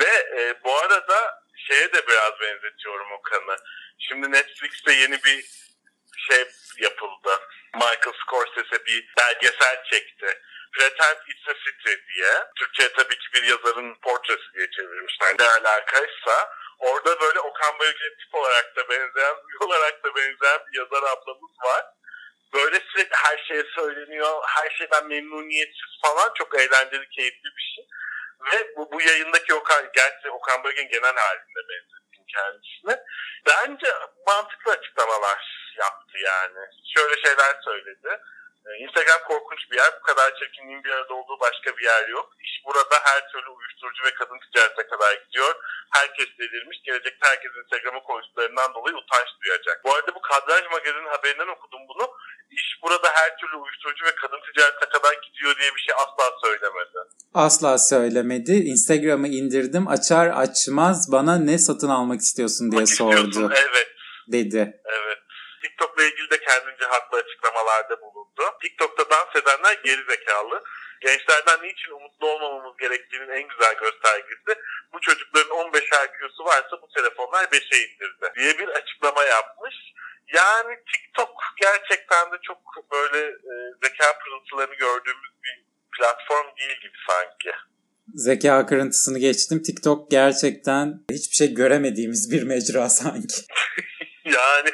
Ve 0.00 0.40
e, 0.40 0.54
bu 0.64 0.74
arada 0.76 1.16
şeye 1.56 1.92
de 1.92 2.06
biraz 2.08 2.32
benzetiyorum 2.40 3.12
Okan'ı. 3.18 3.56
Şimdi 3.98 4.32
Netflix'te 4.32 4.92
yeni 4.92 5.24
bir 5.24 5.44
şey 6.28 6.44
yapıldı. 6.78 7.30
Michael 7.74 8.14
Scorsese 8.26 8.86
bir 8.86 9.12
belgesel 9.18 9.84
çekti. 9.90 10.26
Pretend 10.74 11.18
It's 11.30 11.48
a 11.48 11.54
City 11.64 11.94
diye. 12.08 12.32
Türkçe'ye 12.58 12.92
tabii 12.92 13.18
ki 13.18 13.28
bir 13.34 13.42
yazarın 13.42 13.94
portresi 14.02 14.52
diye 14.54 14.70
çevirmişler. 14.70 15.34
Ne 15.38 15.44
alakaysa. 15.44 16.50
Orada 16.78 17.20
böyle 17.20 17.40
Okan 17.40 17.78
Bayülgen 17.78 18.14
tip 18.20 18.34
olarak 18.34 18.76
da 18.76 18.88
benzeyen, 18.88 19.36
olarak 19.60 20.04
da 20.04 20.14
benzeyen 20.14 20.60
bir 20.66 20.78
yazar 20.78 21.02
ablamız 21.02 21.56
var. 21.64 21.84
Böyle 22.54 22.80
sürekli 22.80 23.16
her 23.16 23.44
şeye 23.48 23.64
söyleniyor, 23.64 24.42
her 24.46 24.70
şeyden 24.70 25.06
memnuniyetsiz 25.06 26.00
falan 26.02 26.32
çok 26.34 26.60
eğlenceli, 26.60 27.08
keyifli 27.08 27.50
bir 27.56 27.74
şey. 27.74 27.86
Ve 28.52 28.76
bu, 28.76 28.92
bu 28.92 29.00
yayındaki 29.02 29.54
Okan, 29.54 29.90
gerçi 29.94 30.30
Okan 30.30 30.64
Bölgen 30.64 30.88
genel 30.88 31.14
halinde 31.14 31.60
benzettim 31.68 32.24
kendisine. 32.34 33.04
Bence 33.46 33.86
mantıklı 34.26 34.72
açıklamalar 34.72 35.70
yaptı 35.78 36.18
yani. 36.18 36.66
Şöyle 36.96 37.22
şeyler 37.22 37.56
söyledi. 37.64 38.20
Ee, 38.66 38.70
Instagram 38.84 39.20
korkunç 39.28 39.62
bir 39.70 39.76
yer. 39.76 39.90
Bu 39.98 40.02
kadar 40.08 40.28
çirkinliğin 40.38 40.84
bir 40.84 40.90
arada 40.90 41.14
olduğu 41.14 41.38
başka 41.40 41.76
bir 41.76 41.84
yer 41.84 42.08
yok. 42.08 42.26
İş 42.46 42.54
burada 42.66 42.96
her 43.08 43.20
türlü 43.30 43.48
uyuşturucu 43.56 44.04
ve 44.04 44.14
kadın 44.20 44.38
ticaretine 44.44 44.86
kadar 44.86 45.12
gidiyor. 45.22 45.54
Herkes 45.98 46.28
delirmiş. 46.38 46.78
Gelecekte 46.86 47.28
herkes 47.30 47.52
Instagram'a 47.62 48.02
koyduklarından 48.02 48.74
dolayı 48.74 48.96
utanç 48.96 49.28
duyacak. 49.42 49.76
Bu 49.84 49.94
arada 49.94 50.14
bu 50.14 50.20
Kadraj 50.20 50.64
Magazin'in 50.70 51.14
haberinden 51.14 51.48
okudum 51.56 51.82
bunu. 51.90 52.04
İş 52.50 52.66
burada 52.82 53.08
her 53.18 53.36
türlü 53.38 53.56
uyuşturucu 53.56 54.04
ve 54.04 54.14
kadın 54.14 54.40
ticaretine 54.46 54.88
kadar 54.88 55.14
gidiyor 55.24 55.52
diye 55.58 55.70
bir 55.74 55.80
şey 55.86 55.94
asla 55.94 56.26
söylemedi. 56.44 56.98
Asla 57.34 57.78
söylemedi. 57.78 58.52
Instagram'ı 58.52 59.28
indirdim. 59.28 59.88
Açar 59.88 60.26
açmaz 60.44 61.12
bana 61.12 61.38
ne 61.38 61.58
satın 61.58 61.88
almak 61.88 62.20
istiyorsun 62.20 62.72
diye 62.72 62.86
sordu. 62.86 63.52
Evet. 63.64 63.88
Dedi. 64.32 64.80
Evet. 64.84 65.18
TikTok'la 65.62 66.02
ilgili 66.04 66.30
de 66.30 66.38
kendince 66.40 66.84
haklı 66.84 67.18
açıklamalarda 67.18 68.00
bulundu. 68.00 68.23
TikTok'ta 68.62 69.10
dans 69.10 69.36
edenler 69.36 69.80
geri 69.84 70.04
zekalı. 70.10 70.62
Gençlerden 71.00 71.62
niçin 71.62 71.90
umutlu 71.90 72.28
olmamamız 72.28 72.76
gerektiğinin 72.76 73.28
en 73.28 73.48
güzel 73.48 73.74
göstergesi 73.74 74.60
bu 74.92 75.00
çocukların 75.00 75.50
15 75.50 75.82
IQ'su 75.82 76.44
varsa 76.44 76.82
bu 76.82 76.88
telefonlar 76.96 77.44
5'e 77.44 77.78
indirdi 77.78 78.32
diye 78.36 78.58
bir 78.58 78.68
açıklama 78.68 79.24
yapmış. 79.24 79.74
Yani 80.34 80.76
TikTok 80.92 81.42
gerçekten 81.60 82.32
de 82.32 82.36
çok 82.42 82.58
böyle 82.92 83.26
e, 83.26 83.52
zeka 83.82 84.18
pırıltılarını 84.18 84.74
gördüğümüz 84.74 85.32
bir 85.44 85.64
platform 85.98 86.46
değil 86.58 86.80
gibi 86.80 86.98
sanki. 87.08 87.50
Zeka 88.14 88.66
kırıntısını 88.66 89.18
geçtim. 89.18 89.62
TikTok 89.62 90.10
gerçekten 90.10 91.04
hiçbir 91.10 91.36
şey 91.36 91.54
göremediğimiz 91.54 92.32
bir 92.32 92.42
mecra 92.42 92.88
sanki. 92.88 93.36
Yani 94.24 94.70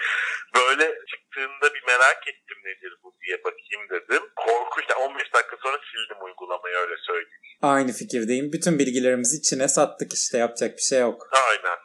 böyle 0.55 0.95
çıktığında 1.41 1.75
bir 1.75 1.83
merak 1.87 2.29
ettim 2.29 2.59
nedir 2.65 2.93
bu 3.03 3.15
diye 3.23 3.45
bakayım 3.45 3.89
dedim. 3.91 4.23
Korkunç. 4.37 4.85
Yani 4.91 5.03
15 5.03 5.35
dakika 5.35 5.57
sonra 5.63 5.79
sildim 5.93 6.25
uygulamayı 6.25 6.77
öyle 6.77 6.95
söyleyeyim. 7.07 7.41
Aynı 7.63 7.93
fikirdeyim. 7.93 8.53
Bütün 8.53 8.79
bilgilerimizi 8.79 9.37
içine 9.37 9.69
sattık 9.69 10.13
işte 10.13 10.39
yapacak 10.39 10.77
bir 10.77 10.83
şey 10.83 11.01
yok. 11.01 11.29
Aynen. 11.33 11.79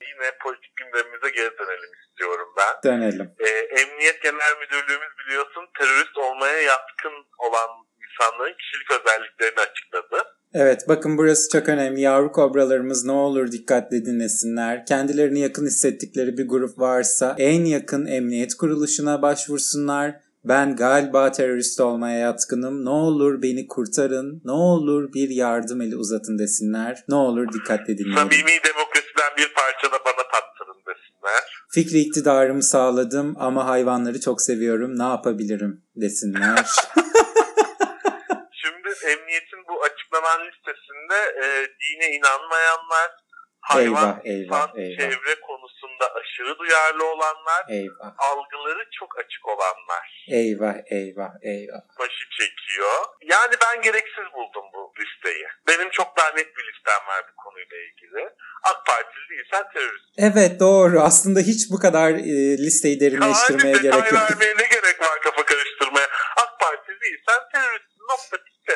Yine 0.00 0.36
politik 0.42 0.76
gündemimize 0.76 1.30
geri 1.30 1.58
dönelim 1.58 1.90
istiyorum 2.02 2.48
ben. 2.58 2.90
Dönelim. 2.90 3.34
Ee, 3.38 3.48
Emniyet 3.80 4.22
Genel 4.22 4.56
Müdürlüğümüz 4.60 5.12
biliyorsun 5.18 5.68
terörist 5.78 6.18
olmaya 6.18 6.60
yatkın 6.60 7.14
olan 7.38 7.70
insanların 8.04 8.56
kişilik 8.60 8.90
özelliklerini 8.90 9.60
açıkladı. 9.60 10.39
Evet 10.54 10.88
bakın 10.88 11.18
burası 11.18 11.48
çok 11.48 11.68
önemli. 11.68 12.00
Yavru 12.00 12.32
kobralarımız 12.32 13.04
ne 13.04 13.12
olur 13.12 13.52
dikkatli 13.52 14.06
dinlesinler. 14.06 14.86
Kendilerini 14.86 15.40
yakın 15.40 15.66
hissettikleri 15.66 16.38
bir 16.38 16.48
grup 16.48 16.78
varsa 16.78 17.34
en 17.38 17.64
yakın 17.64 18.06
emniyet 18.06 18.54
kuruluşuna 18.54 19.22
başvursunlar. 19.22 20.14
Ben 20.44 20.76
galiba 20.76 21.32
terörist 21.32 21.80
olmaya 21.80 22.18
yatkınım. 22.18 22.84
Ne 22.84 22.90
olur 22.90 23.42
beni 23.42 23.66
kurtarın. 23.68 24.42
Ne 24.44 24.52
olur 24.52 25.12
bir 25.12 25.30
yardım 25.30 25.80
eli 25.80 25.96
uzatın 25.96 26.38
desinler. 26.38 27.04
Ne 27.08 27.14
olur 27.14 27.52
dikkatli 27.52 27.98
dinleyin. 27.98 28.16
Samimi 28.16 28.32
demokrasiden 28.40 29.30
bir 29.38 29.54
parça 29.54 29.86
da 29.92 29.98
bana 30.04 30.24
tattırın 30.32 30.80
desinler. 30.86 31.64
Fikri 31.70 31.98
iktidarımı 31.98 32.62
sağladım 32.62 33.34
ama 33.38 33.66
hayvanları 33.66 34.20
çok 34.20 34.42
seviyorum. 34.42 34.98
Ne 34.98 35.02
yapabilirim 35.02 35.82
desinler. 35.96 36.66
Şimdi 38.52 38.88
emniyetin 39.06 39.58
bu 39.68 39.84
açıklanan 40.20 40.46
listesinde 40.48 41.18
e, 41.44 41.46
dine 41.80 42.16
inanmayanlar, 42.16 43.10
hayvan, 43.60 44.20
Eyvah, 44.24 44.24
eyvah, 44.24 44.68
insan, 44.68 44.78
eyvah. 44.78 44.96
çevre 44.98 45.40
konusunda 45.40 46.14
aşırı 46.14 46.58
duyarlı 46.58 47.04
olanlar, 47.12 47.64
eyvah, 47.68 48.12
algıları 48.18 48.84
çok 48.98 49.18
açık 49.18 49.48
olanlar 49.48 50.24
eyvah, 50.28 50.74
eyvah, 50.90 51.32
eyvah. 51.42 51.82
başı 51.98 52.24
çekiyor. 52.38 52.96
Yani 53.22 53.54
ben 53.64 53.82
gereksiz 53.82 54.24
buldum 54.34 54.64
bu 54.74 54.92
listeyi. 55.00 55.44
Benim 55.68 55.90
çok 55.90 56.16
daha 56.16 56.28
net 56.30 56.56
bir 56.56 56.64
listem 56.72 57.06
var 57.08 57.24
bu 57.32 57.42
konuyla 57.44 57.76
ilgili. 57.76 58.28
AK 58.70 58.86
Partili 58.86 59.28
değilsen 59.30 59.64
terörist. 59.72 60.04
Evet 60.18 60.60
doğru. 60.60 61.00
Aslında 61.00 61.40
hiç 61.40 61.70
bu 61.72 61.78
kadar 61.78 62.10
e, 62.10 62.58
listeyi 62.58 63.00
derinleştirmeye 63.00 63.72
Yani 63.74 63.82
gerek 63.82 64.12
yok. 64.12 64.22
vermeye 64.22 64.54
ne 64.58 64.66
gerek 64.66 65.00
var 65.00 65.20
kafa 65.22 65.44
karıştırmaya? 65.44 66.06
AK 66.42 66.60
Partili 66.60 67.00
değilsen 67.00 67.40
terörist. 67.52 67.90
Nokta 68.10 68.36
bitti. 68.46 68.74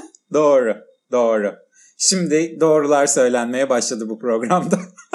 Doğru, 0.32 0.76
doğru. 1.12 1.54
Şimdi 1.98 2.60
doğrular 2.60 3.06
söylenmeye 3.06 3.68
başladı 3.70 4.04
bu 4.08 4.18
programda. 4.20 4.76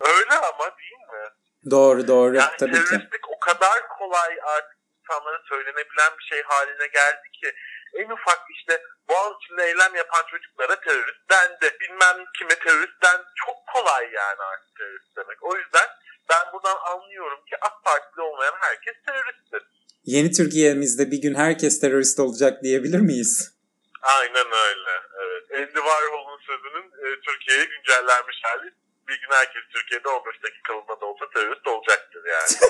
Öyle 0.00 0.34
ama 0.34 0.64
değil 0.78 1.00
mi? 1.00 1.30
doğru, 1.70 2.08
doğru. 2.08 2.36
Yani 2.36 2.56
Tabii 2.58 2.84
ki. 2.84 3.08
o 3.28 3.38
kadar 3.40 3.88
kolay 3.98 4.36
artık 4.56 4.76
insanlara 5.00 5.42
söylenebilen 5.48 6.12
bir 6.18 6.24
şey 6.24 6.42
haline 6.42 6.86
geldi 6.86 7.28
ki 7.40 7.52
en 7.94 8.10
ufak 8.10 8.40
işte 8.50 8.82
boğaz 9.08 9.32
içinde 9.42 9.64
eylem 9.66 9.94
yapan 9.94 10.24
çocuklara 10.30 10.80
terörist 10.80 11.30
dendi. 11.30 11.76
Bilmem 11.80 12.24
kime 12.38 12.54
terörist 12.54 13.02
dendi. 13.02 13.26
Çok 13.46 13.56
kolay 13.74 14.04
yani 14.04 14.42
artık 14.52 14.76
terörist 14.78 15.16
demek. 15.16 15.38
O 15.42 15.56
yüzden 15.56 15.88
ben 16.30 16.52
buradan 16.52 16.76
anlıyorum 16.92 17.38
ki 17.48 17.56
AK 17.60 17.84
Partili 17.84 18.20
olmayan 18.22 18.54
herkes 18.60 18.94
teröristtir. 19.06 19.62
Yeni 20.04 20.32
Türkiye'mizde 20.32 21.10
bir 21.10 21.20
gün 21.22 21.34
herkes 21.34 21.80
terörist 21.80 22.20
olacak 22.20 22.62
diyebilir 22.62 23.00
miyiz? 23.00 23.52
Aynen 24.02 24.46
öyle. 24.46 24.90
Evet. 25.22 25.44
Andy 25.50 25.80
Warhol'un 25.88 26.40
sözünün 26.46 26.86
e, 27.04 27.20
Türkiye'ye 27.20 27.64
güncellenmiş 27.64 28.36
hali. 28.42 28.72
Bir 29.08 29.20
gün 29.20 29.30
herkes 29.30 29.62
Türkiye'de 29.74 30.08
15 30.08 30.42
dakikalığına 30.42 31.00
da 31.00 31.06
olsa 31.06 31.24
terörist 31.34 31.66
olacaktır 31.66 32.22
yani. 32.24 32.52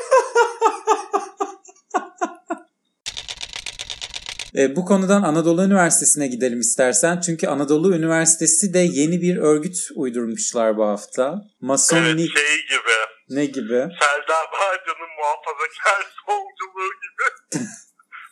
E, 4.57 4.77
bu 4.77 4.85
konudan 4.85 5.23
Anadolu 5.23 5.65
Üniversitesi'ne 5.65 6.27
gidelim 6.27 6.61
istersen. 6.61 7.21
Çünkü 7.21 7.47
Anadolu 7.47 7.97
Üniversitesi 7.97 8.75
de 8.75 8.79
yeni 8.79 9.21
bir 9.23 9.37
örgüt 9.37 9.77
uydurmuşlar 9.95 10.77
bu 10.77 10.87
hafta. 10.87 11.29
evet 11.29 11.61
Masonik 11.61 12.37
şey 12.39 12.57
gibi. 12.57 13.16
Ne 13.31 13.45
gibi? 13.47 13.79
Selda 14.01 14.39
Bağcan'ın 14.53 15.11
muhafazakar 15.19 16.03
solculuğu 16.27 16.91
gibi. 17.03 17.27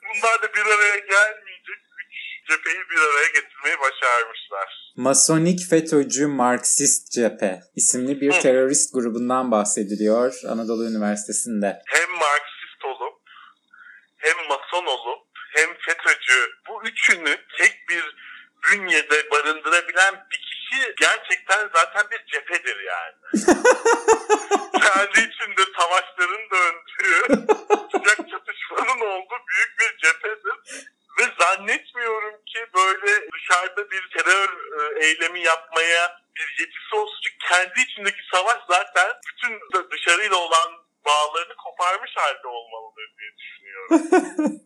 Bunlar 0.07 0.43
da 0.43 0.55
bir 0.55 0.67
araya 0.67 0.99
gelmeyecek 0.99 1.79
üç 2.01 2.49
cepheyi 2.49 2.85
bir 2.90 2.99
araya 2.99 3.27
getirmeyi 3.27 3.81
başarmışlar. 3.81 4.92
Masonik 4.97 5.61
FETÖ'cü 5.71 6.27
Marksist 6.27 7.12
Cephe 7.12 7.61
isimli 7.77 8.21
bir 8.21 8.33
terörist 8.33 8.95
grubundan 8.95 9.51
bahsediliyor 9.51 10.35
Anadolu 10.49 10.90
Üniversitesi'nde. 10.90 11.83
Hem 11.87 12.11
Marksist 12.11 12.85
olup 12.85 13.21
hem 14.16 14.49
Mason 14.49 14.87
olup 14.87 15.27
hem 15.57 15.68
FETÖ'cü 15.75 16.51
bu 16.68 16.83
üçünü 16.85 17.37
tek 17.59 17.88
bir 17.88 18.16
bünyede 18.71 19.31
barındırabilen 19.31 20.27
bir 20.31 20.54
kişi 20.64 20.94
gerçekten 21.00 21.70
zaten 21.74 22.11
bir 22.11 22.24
cephedir 22.33 22.81
yani. 22.81 23.14
Kendi 24.83 25.20
içinde 25.31 25.62
savaşların 25.79 26.44
döndüğü, 26.50 27.20
sıcak 27.92 28.31
çatışmanın 28.31 29.00
olduğu 29.00 29.40
büyük 29.48 29.74
bir 29.81 29.96
cephedir. 29.96 30.55
Ve 31.20 31.24
zannetmiyorum 31.40 32.35
ki 32.46 32.59
böyle 32.74 33.31
dışarıda 33.33 33.90
bir 33.90 34.11
terör 34.16 34.48
e, 34.48 35.07
eylemi 35.07 35.40
yapmaya 35.40 36.20
bir 36.37 36.57
yetisi 36.61 36.94
olsun. 36.94 37.20
Çünkü 37.24 37.38
kendi 37.48 37.81
içindeki 37.90 38.20
savaş 38.33 38.59
zaten 38.70 39.09
bütün 39.29 39.61
dışarıyla 39.90 40.37
olan 40.37 40.70
bağlarını 41.07 41.55
koparmış 41.57 42.11
halde 42.16 42.48
olmalıdır 42.48 43.14
diye 43.18 43.31
düşünüyorum. 43.38 44.61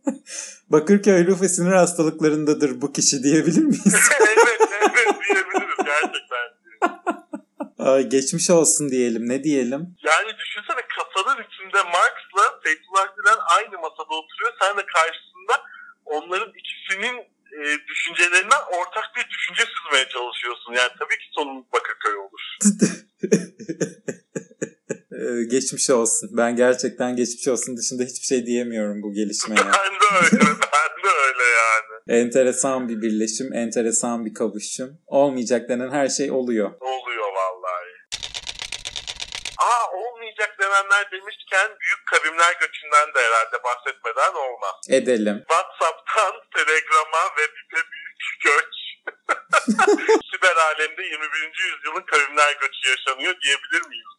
Bakırköy 0.69 1.27
ve 1.43 1.49
sinir 1.49 1.73
hastalıklarındadır 1.73 2.81
bu 2.81 2.93
kişi 2.93 3.23
diyebilir 3.23 3.63
miyiz? 3.63 4.11
evet, 4.21 4.61
evet 4.71 5.15
diyebiliriz 5.29 5.68
gerçekten. 5.89 6.49
Geçmiş 8.09 8.51
olsun 8.51 8.91
diyelim 8.91 9.29
ne 9.29 9.45
diyelim? 9.45 9.97
Yani 10.03 10.31
düşünsene 10.39 10.83
kasanın 10.97 11.43
içinde 11.43 11.83
Marx'la 11.83 12.61
Fethullah 12.63 13.17
Gülen 13.17 13.39
aynı 13.57 13.79
masada 13.79 14.15
oturuyor. 14.21 14.53
Sen 14.61 14.77
de 14.77 14.87
karşısında 14.87 15.55
onların 16.05 16.53
ikisinin 16.61 17.17
e, 17.59 17.61
düşüncelerinden 17.89 18.63
ortak 18.79 19.05
bir 19.17 19.31
düşünce 19.31 19.63
süzmeye 19.63 20.09
çalışıyorsun. 20.09 20.73
Yani 20.73 20.91
tabii 20.99 21.19
ki 21.19 21.29
sonun 21.35 21.67
Bakırköy 21.73 22.17
olur. 22.17 22.43
Ee, 25.19 25.45
geçmiş 25.45 25.91
olsun. 25.91 26.31
Ben 26.33 26.57
gerçekten 26.57 27.17
geçmiş 27.17 27.49
olsun 27.49 27.77
dışında 27.77 28.03
hiçbir 28.03 28.27
şey 28.27 28.47
diyemiyorum 28.47 29.03
bu 29.03 29.13
gelişmeye. 29.13 29.57
ben 29.65 29.93
de 30.01 30.09
öyle, 30.23 30.45
ben 30.47 30.93
de 31.05 31.11
öyle 31.27 31.45
yani. 31.63 31.98
Enteresan 32.09 32.89
bir 32.89 33.03
birleşim, 33.03 33.53
enteresan 33.53 34.25
bir 34.27 34.35
kavuşum. 34.35 34.91
Olmayacak 35.07 35.69
denen 35.69 35.91
her 35.91 36.09
şey 36.09 36.31
oluyor. 36.31 36.71
Oluyor 36.81 37.29
vallahi. 37.41 37.93
Aa 39.59 39.85
olmayacak 39.93 40.57
denenler 40.61 41.11
demişken 41.13 41.69
büyük 41.81 42.03
kavimler 42.07 42.53
göçünden 42.61 43.09
de 43.15 43.19
herhalde 43.27 43.57
bahsetmeden 43.65 44.35
olmaz. 44.35 44.77
Edelim. 44.91 45.39
WhatsApp'tan 45.49 46.35
Telegram'a 46.57 47.25
ve 47.39 47.45
BİP'e 47.55 47.83
büyük 47.93 48.21
göç. 48.45 48.75
Siber 50.31 50.57
alemde 50.57 51.03
21. 51.03 51.53
yüzyılın 51.73 52.05
kavimler 52.07 52.53
göçü 52.61 52.89
yaşanıyor 52.91 53.35
diyebilir 53.43 53.89
miyiz? 53.89 54.13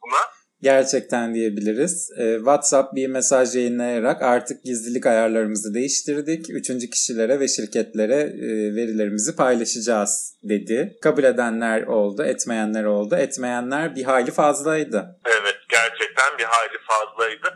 Gerçekten 0.62 1.34
diyebiliriz. 1.36 2.12
Ee, 2.18 2.36
WhatsApp 2.36 2.96
bir 2.96 3.08
mesaj 3.08 3.56
yayınlayarak 3.56 4.22
artık 4.22 4.64
gizlilik 4.64 5.06
ayarlarımızı 5.06 5.74
değiştirdik. 5.74 6.50
Üçüncü 6.50 6.90
kişilere 6.90 7.40
ve 7.40 7.48
şirketlere 7.48 8.16
e, 8.16 8.76
verilerimizi 8.76 9.36
paylaşacağız 9.36 10.36
dedi. 10.44 10.98
Kabul 11.02 11.24
edenler 11.24 11.84
oldu, 11.84 12.24
etmeyenler 12.24 12.84
oldu. 12.84 13.16
Etmeyenler 13.16 13.96
bir 13.96 14.04
hayli 14.04 14.32
fazlaydı. 14.32 15.20
Evet 15.26 15.58
gerçekten 15.70 16.38
bir 16.40 16.44
hayli 16.44 16.78
fazlaydı. 16.88 17.56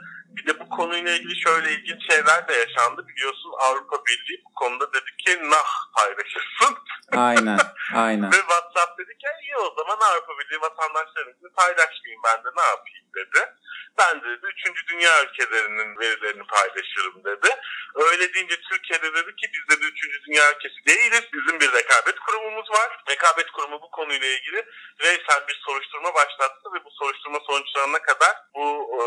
Konuyla 0.76 1.12
ilgili 1.12 1.42
şöyle 1.42 1.72
ilginç 1.72 2.12
şeyler 2.12 2.48
de 2.48 2.54
yaşandı. 2.54 3.08
Biliyorsun 3.08 3.52
Avrupa 3.60 4.06
Birliği 4.06 4.44
bu 4.46 4.54
konuda 4.54 4.94
dedi 4.94 5.18
ki 5.18 5.40
nah 5.50 5.70
paylaşırsın. 5.96 6.78
Aynen, 7.12 7.60
aynen. 7.96 8.32
Ve 8.32 8.38
WhatsApp 8.38 9.00
dedi 9.00 9.18
ki 9.18 9.28
iyi 9.44 9.58
o 9.58 9.74
zaman 9.78 9.98
Avrupa 10.10 10.34
Birliği 10.40 10.62
vatandaşlarımızı 10.62 11.54
paylaşmayayım 11.56 12.22
ben 12.26 12.44
de 12.44 12.50
ne 12.58 12.64
yapayım 12.64 13.06
dedi. 13.16 13.54
Ben 13.98 14.22
de 14.22 14.26
dedi 14.26 14.46
3. 14.46 14.88
dünya 14.88 15.24
ülkelerinin 15.24 16.00
verilerini 16.00 16.44
paylaşırım 16.48 17.24
dedi. 17.24 17.50
Öyle 17.96 18.34
deyince 18.34 18.56
Türkiye'de 18.62 19.14
dedi 19.14 19.36
ki 19.36 19.48
biz 19.54 19.64
de 19.70 19.86
3. 19.86 20.28
dünya 20.28 20.52
ülkesi 20.56 20.86
değiliz. 20.88 21.24
Bizim 21.34 21.60
bir 21.60 21.74
rekabet 21.74 22.20
kurumumuz 22.20 22.72
var. 22.72 23.04
Rekabet 23.10 23.52
kurumu 23.52 23.82
bu 23.82 23.92
konuyla 23.92 24.28
ilgili 24.28 24.66
reysen 25.00 25.42
bir 25.48 25.62
soruşturma 25.66 26.14
başlattı 26.14 26.70
ve 26.74 26.86
bu 26.86 26.92
soruşturma 26.92 27.40
sonuçlarına 27.48 28.02
kadar 28.02 28.36
bu 28.56 28.66
e, 29.02 29.04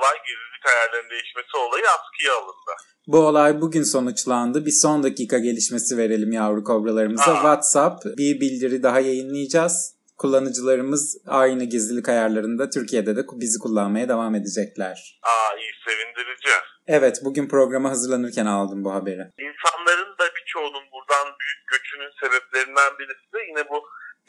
olay 0.00 0.16
gizlilik 0.26 0.66
ayarlarının 0.66 1.10
değişmesi 1.10 1.56
olayı 1.56 1.84
askıya 1.84 2.34
alındı. 2.38 2.72
Bu 3.06 3.18
olay 3.18 3.60
bugün 3.60 3.82
sonuçlandı. 3.82 4.66
Bir 4.66 4.70
son 4.70 5.02
dakika 5.02 5.38
gelişmesi 5.38 5.98
verelim 5.98 6.32
yavru 6.32 6.64
kobralarımıza. 6.64 7.32
Aa. 7.32 7.34
WhatsApp 7.34 8.04
bir 8.04 8.40
bildiri 8.40 8.82
daha 8.82 9.00
yayınlayacağız. 9.00 9.94
Kullanıcılarımız 10.18 11.16
aynı 11.26 11.64
gizlilik 11.64 12.08
ayarlarında 12.08 12.70
Türkiye'de 12.70 13.16
de 13.16 13.22
bizi 13.32 13.58
kullanmaya 13.58 14.08
devam 14.08 14.34
edecekler. 14.34 15.20
Aa 15.22 15.56
iyi 15.56 15.72
sevindirici. 15.86 16.50
Evet 16.86 17.20
bugün 17.24 17.48
programa 17.48 17.90
hazırlanırken 17.90 18.46
aldım 18.46 18.84
bu 18.84 18.94
haberi. 18.94 19.24
İnsanların 19.48 20.12
da 20.18 20.24
birçoğunun 20.36 20.84
buradan 20.92 21.26
büyük 21.40 21.60
göçünün 21.72 22.12
sebeplerinden 22.20 22.98
birisi 22.98 23.26
de 23.34 23.38
yine 23.48 23.68
bu 23.70 23.78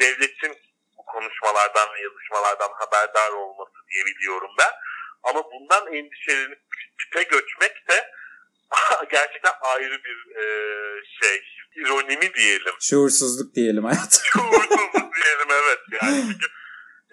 devletin 0.02 0.54
bu 0.98 1.02
konuşmalardan 1.14 1.88
ve 1.94 2.00
yazışmalardan 2.08 2.72
haberdar 2.82 3.32
olması 3.44 3.78
diye 3.90 4.04
biliyorum 4.06 4.52
ben. 4.60 4.74
Ama 5.24 5.44
bundan 5.52 5.94
endişelenip 5.94 6.60
BİP'e 7.00 7.24
göçmek 7.24 7.88
de 7.90 8.12
gerçekten 9.12 9.54
ayrı 9.62 10.04
bir 10.04 10.36
e, 10.36 10.46
şey. 11.22 11.44
ironi 11.76 12.18
mi 12.18 12.34
diyelim. 12.34 12.74
Şuursuzluk 12.82 13.56
diyelim 13.56 13.84
hayatım. 13.84 14.22
Şuursuzluk 14.24 15.16
diyelim 15.16 15.50
evet. 15.52 15.80
Yani 16.02 16.22
çünkü 16.32 16.48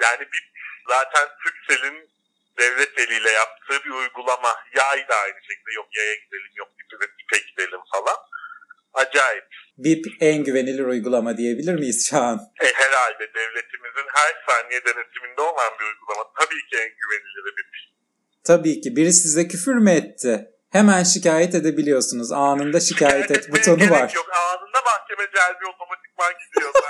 yani 0.02 0.20
BIP 0.20 0.48
zaten 0.88 1.28
Türkcell'in 1.44 2.10
devlet 2.58 2.98
eliyle 2.98 3.30
yaptığı 3.30 3.84
bir 3.84 3.90
uygulama. 3.90 4.48
Yay 4.76 5.08
da 5.08 5.14
aynı 5.16 5.40
şekilde 5.40 5.72
yok 5.74 5.88
yaya 5.96 6.14
gidelim 6.14 6.52
yok 6.56 6.68
BİP'e 6.78 7.00
BİP'e 7.18 7.38
gidelim 7.50 7.80
falan. 7.92 8.16
Acayip. 8.94 9.44
BIP 9.78 10.06
en 10.20 10.44
güvenilir 10.44 10.84
uygulama 10.84 11.36
diyebilir 11.36 11.74
miyiz 11.74 12.08
şu 12.10 12.16
an? 12.16 12.40
E, 12.60 12.66
herhalde 12.74 13.34
devletimizin 13.34 14.08
her 14.14 14.32
saniye 14.48 14.84
denetiminde 14.84 15.40
olan 15.40 15.72
bir 15.80 15.84
uygulama. 15.84 16.24
Tabii 16.38 16.66
ki 16.66 16.76
en 16.76 16.90
güveniliri 17.00 17.56
BIP. 17.56 17.74
Tabii 18.48 18.80
ki. 18.80 18.96
Biri 18.96 19.12
size 19.12 19.48
küfür 19.48 19.74
mü 19.74 19.90
etti? 19.90 20.50
Hemen 20.70 21.02
şikayet 21.02 21.54
edebiliyorsunuz. 21.54 22.32
Anında 22.32 22.80
şikayet 22.80 23.30
et 23.30 23.52
butonu 23.52 23.90
var. 23.90 24.12
Yok 24.16 24.28
anında 24.48 24.78
mahkeme 24.84 25.24
celbi 25.34 25.66
otomatikman 25.74 26.32
gidiyor. 26.40 26.72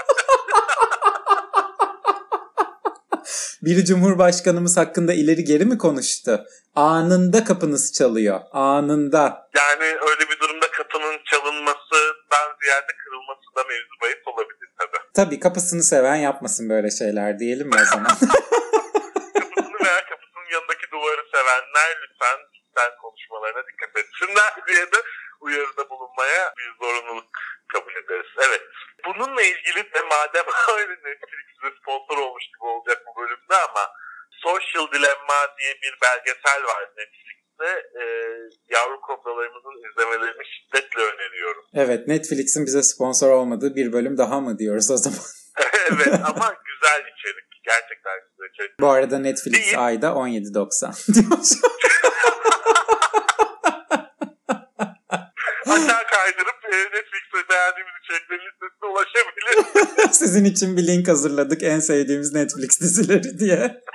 Biri 3.62 3.84
Cumhurbaşkanımız 3.84 4.76
hakkında 4.76 5.14
ileri 5.14 5.44
geri 5.44 5.64
mi 5.64 5.78
konuştu? 5.78 6.44
Anında 6.74 7.44
kapınız 7.44 7.92
çalıyor. 7.92 8.40
Anında. 8.52 9.50
yani 9.56 9.84
öyle 9.84 10.30
bir 10.30 10.40
durumda 10.40 10.70
kapının 10.70 11.18
çalınmasından 11.24 12.48
ziyade 12.62 12.92
kırılması 13.04 13.56
da 13.56 13.64
mevzu 13.68 13.94
bahis 14.02 14.22
olabilir 14.26 14.68
tabii. 14.78 15.12
Tabii 15.14 15.40
kapısını 15.40 15.82
seven 15.82 16.16
yapmasın 16.16 16.70
böyle 16.70 16.90
şeyler 16.90 17.38
diyelim 17.38 17.68
mi 17.68 17.76
o 17.82 17.84
zaman? 17.84 18.06
kapısını 19.38 19.78
veya 19.84 20.00
kapısının 20.10 20.48
yanındaki 20.52 20.86
duvarı 20.92 21.22
sevenler 21.48 21.90
lütfen 22.02 22.38
lütfen 22.54 22.90
konuşmalarına 23.02 23.62
dikkat 23.68 23.96
etsinler 23.96 24.52
diye 24.68 24.92
de 24.92 24.98
uyarıda 25.40 25.90
bulunmaya 25.90 26.54
bir 26.58 26.86
zorunluluk 26.86 27.30
kabul 27.72 27.94
ederiz. 27.96 28.30
Evet. 28.46 28.62
Bununla 29.04 29.42
ilgili 29.42 29.92
de 29.94 30.00
madem 30.02 30.44
öyle 30.78 30.92
Netflix 30.92 31.46
size 31.54 31.74
sponsor 31.82 32.18
olmuş 32.18 32.44
gibi 32.44 32.64
olacak 32.64 33.02
bu 33.06 33.20
bölümde 33.22 33.54
ama 33.68 33.84
Social 34.42 34.86
Dilemma 34.92 35.40
diye 35.58 35.74
bir 35.82 35.94
belgesel 36.02 36.64
var 36.64 36.82
Netflix'te. 36.96 37.70
Ee, 38.00 38.04
yavru 38.68 39.00
kobralarımızın 39.00 39.90
izlemelerini 39.90 40.44
şiddetle 40.54 41.02
öneriyorum. 41.02 41.64
evet 41.74 42.08
Netflix'in 42.08 42.66
bize 42.66 42.82
sponsor 42.82 43.30
olmadığı 43.30 43.76
bir 43.76 43.92
bölüm 43.92 44.18
daha 44.18 44.40
mı 44.40 44.58
diyoruz 44.58 44.90
o 44.90 44.96
zaman? 44.96 45.18
evet 45.90 46.14
ama 46.14 46.56
güzel 46.64 47.00
içerik. 47.00 47.47
Gerçekten 47.68 48.16
güzel 48.30 48.48
içerik. 48.54 48.80
Bu 48.80 48.88
arada 48.88 49.18
Netflix 49.18 49.54
Değil. 49.54 49.86
ayda 49.86 50.06
17.90 50.06 51.14
diyor. 51.14 51.38
Aşağı 55.66 56.04
kaydırıp 56.10 56.58
e, 56.64 56.76
Netflix'te 56.76 57.38
beğendiğimiz 57.50 57.94
içeriklerin 58.04 58.42
listesine 58.48 58.86
ulaşabilir. 58.92 59.56
Sizin 60.12 60.44
için 60.44 60.76
bir 60.76 60.86
link 60.86 61.08
hazırladık 61.08 61.62
en 61.62 61.80
sevdiğimiz 61.80 62.34
Netflix 62.34 62.80
dizileri 62.80 63.38
diye. 63.38 63.82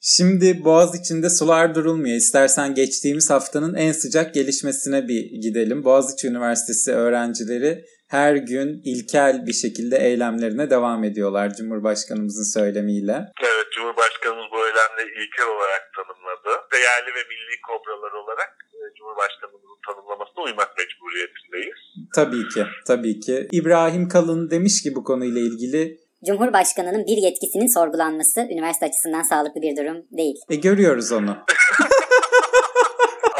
Şimdi 0.00 0.64
Boğaz 0.64 0.94
içinde 0.94 1.30
sular 1.30 1.74
durulmuyor. 1.74 2.16
İstersen 2.16 2.74
geçtiğimiz 2.74 3.30
haftanın 3.30 3.74
en 3.74 3.92
sıcak 3.92 4.34
gelişmesine 4.34 5.08
bir 5.08 5.40
gidelim. 5.40 5.84
Boğaziçi 5.84 6.28
Üniversitesi 6.28 6.92
öğrencileri 6.92 7.84
her 8.14 8.34
gün 8.36 8.68
ilkel 8.84 9.46
bir 9.46 9.52
şekilde 9.52 9.96
eylemlerine 9.96 10.70
devam 10.70 11.04
ediyorlar 11.04 11.54
Cumhurbaşkanımızın 11.58 12.60
söylemiyle. 12.60 13.16
Evet, 13.42 13.66
Cumhurbaşkanımız 13.74 14.46
bu 14.52 14.58
eylemleri 14.66 15.10
ilkel 15.20 15.46
olarak 15.54 15.82
tanımladı. 15.96 16.50
Değerli 16.72 17.10
ve 17.16 17.22
milli 17.30 17.56
kobralar 17.68 18.12
olarak 18.22 18.50
e, 18.74 18.78
Cumhurbaşkanımızın 18.98 19.78
tanımlamasına 19.86 20.44
uymak 20.44 20.70
mecburiyetindeyiz. 20.78 21.80
Tabii 22.14 22.48
ki, 22.54 22.64
tabii 22.86 23.20
ki. 23.20 23.48
İbrahim 23.52 24.08
Kalın 24.08 24.50
demiş 24.50 24.82
ki 24.82 24.94
bu 24.94 25.04
konuyla 25.04 25.40
ilgili 25.40 25.98
Cumhurbaşkanının 26.26 27.06
bir 27.06 27.16
yetkisinin 27.16 27.74
sorgulanması 27.74 28.40
üniversite 28.40 28.86
açısından 28.86 29.22
sağlıklı 29.22 29.62
bir 29.62 29.76
durum 29.76 29.98
değil. 30.18 30.36
e, 30.50 30.56
görüyoruz 30.56 31.12
onu. 31.12 31.30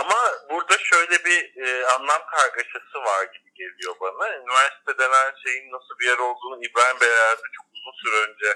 Ama 0.01 0.19
burada 0.51 0.75
şöyle 0.79 1.25
bir 1.25 1.54
e, 1.67 1.85
anlam 1.95 2.23
kargaşası 2.35 2.99
var 3.09 3.23
gibi 3.35 3.51
geliyor 3.63 3.95
bana. 4.01 4.37
Üniversite 4.43 4.93
denen 4.99 5.31
şeyin 5.45 5.67
nasıl 5.73 5.95
bir 6.01 6.07
yer 6.07 6.19
olduğunu 6.19 6.57
İbrahim 6.69 7.01
Bey 7.01 7.09
herhalde 7.09 7.47
çok 7.57 7.67
uzun 7.77 7.95
süre 8.03 8.17
önce 8.27 8.51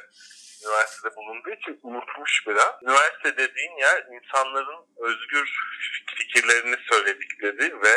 üniversitede 0.64 1.16
bulunduğu 1.16 1.50
için 1.50 1.80
unutmuş 1.82 2.32
biraz. 2.46 2.72
Üniversite 2.82 3.30
dediğin 3.36 3.76
yer 3.86 3.98
insanların 4.16 4.80
özgür 5.08 5.46
fikirlerini 6.18 6.76
söyledikleri 6.90 7.82
ve 7.82 7.94